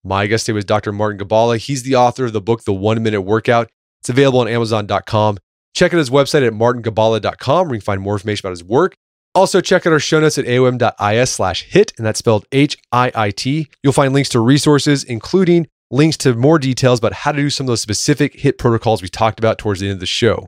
My 0.06 0.26
guest 0.26 0.44
today 0.44 0.54
was 0.54 0.66
Dr. 0.66 0.92
Martin 0.92 1.18
Gibala. 1.18 1.56
He's 1.56 1.82
the 1.82 1.96
author 1.96 2.26
of 2.26 2.34
the 2.34 2.40
book, 2.42 2.64
The 2.64 2.74
One 2.74 3.02
Minute 3.02 3.22
Workout. 3.22 3.70
It's 4.02 4.10
available 4.10 4.40
on 4.40 4.48
Amazon.com. 4.48 5.38
Check 5.74 5.94
out 5.94 5.98
his 5.98 6.10
website 6.10 6.46
at 6.46 6.52
martingibala.com 6.52 7.68
where 7.68 7.74
you 7.74 7.80
can 7.80 7.84
find 7.84 8.02
more 8.02 8.12
information 8.12 8.46
about 8.46 8.50
his 8.50 8.62
work. 8.62 8.96
Also, 9.34 9.62
check 9.62 9.86
out 9.86 9.94
our 9.94 9.98
show 9.98 10.20
notes 10.20 10.36
at 10.36 10.44
aom.is 10.44 11.30
slash 11.30 11.62
hit, 11.64 11.94
and 11.96 12.06
that's 12.06 12.18
spelled 12.18 12.44
H 12.52 12.76
I 12.92 13.10
I 13.14 13.30
T. 13.30 13.68
You'll 13.82 13.94
find 13.94 14.12
links 14.12 14.28
to 14.30 14.40
resources, 14.40 15.04
including 15.04 15.68
links 15.90 16.18
to 16.18 16.34
more 16.34 16.58
details 16.58 16.98
about 16.98 17.14
how 17.14 17.32
to 17.32 17.38
do 17.38 17.48
some 17.48 17.64
of 17.64 17.68
those 17.68 17.80
specific 17.80 18.34
HIIT 18.34 18.58
protocols 18.58 19.00
we 19.00 19.08
talked 19.08 19.38
about 19.38 19.56
towards 19.56 19.80
the 19.80 19.86
end 19.86 19.94
of 19.94 20.00
the 20.00 20.06
show. 20.06 20.46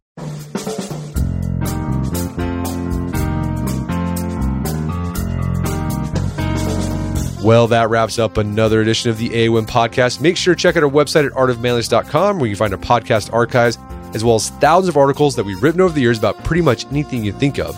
Well, 7.47 7.69
that 7.69 7.91
wraps 7.91 8.19
up 8.19 8.39
another 8.39 8.81
edition 8.81 9.09
of 9.09 9.19
the 9.19 9.29
AOM 9.29 9.69
podcast. 9.69 10.21
Make 10.21 10.37
sure 10.37 10.57
to 10.57 10.61
check 10.61 10.77
out 10.77 10.83
our 10.83 10.91
website 10.91 11.27
at 11.27 11.33
artofmanliness.com 11.35 12.41
where 12.41 12.49
you 12.49 12.57
can 12.57 12.59
find 12.59 12.75
our 12.75 13.01
podcast 13.01 13.33
archives 13.33 13.79
as 14.17 14.25
well 14.25 14.35
as 14.35 14.51
thousands 14.51 14.89
of 14.89 14.97
articles 14.97 15.37
that 15.37 15.45
we've 15.45 15.63
written 15.63 15.81
over 15.81 15.95
the 15.95 16.01
years 16.01 16.19
about 16.19 16.43
pretty 16.43 16.61
much 16.61 16.87
anything 16.87 17.25
you 17.25 17.31
think 17.31 17.61
of. 17.61 17.77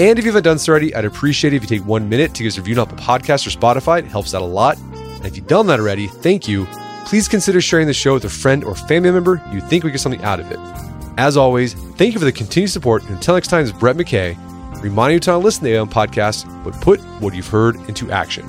And 0.00 0.18
if 0.18 0.24
you 0.24 0.30
haven't 0.30 0.44
done 0.44 0.58
so 0.58 0.70
already, 0.70 0.94
I'd 0.94 1.04
appreciate 1.04 1.52
it 1.52 1.56
if 1.56 1.64
you 1.64 1.68
take 1.68 1.86
one 1.86 2.08
minute 2.08 2.32
to 2.32 2.44
give 2.44 2.52
us 2.52 2.56
a 2.56 2.62
review 2.62 2.80
on 2.80 2.88
Apple 2.88 2.96
Podcast 2.96 3.46
or 3.46 3.50
Spotify. 3.50 3.98
It 3.98 4.06
helps 4.06 4.32
out 4.32 4.40
a 4.40 4.46
lot. 4.46 4.78
And 4.78 5.26
if 5.26 5.36
you've 5.36 5.48
done 5.48 5.66
that 5.66 5.80
already, 5.80 6.06
thank 6.06 6.48
you. 6.48 6.66
Please 7.04 7.28
consider 7.28 7.60
sharing 7.60 7.86
the 7.86 7.92
show 7.92 8.14
with 8.14 8.24
a 8.24 8.30
friend 8.30 8.64
or 8.64 8.74
family 8.74 9.10
member 9.10 9.42
you 9.52 9.60
think 9.60 9.84
we 9.84 9.90
get 9.90 10.00
something 10.00 10.22
out 10.22 10.40
of 10.40 10.50
it. 10.50 10.58
As 11.18 11.36
always, 11.36 11.74
thank 11.74 12.14
you 12.14 12.18
for 12.18 12.24
the 12.24 12.32
continued 12.32 12.70
support. 12.70 13.02
And 13.02 13.16
until 13.16 13.34
next 13.34 13.48
time, 13.48 13.64
it's 13.64 13.72
Brett 13.72 13.96
McKay, 13.96 14.34
reminding 14.82 15.16
you 15.16 15.20
to 15.20 15.36
listen 15.36 15.64
to 15.64 15.70
the 15.70 15.84
podcast, 15.84 16.46
but 16.64 16.72
put 16.80 17.00
what 17.20 17.34
you've 17.34 17.48
heard 17.48 17.76
into 17.86 18.10
action. 18.10 18.48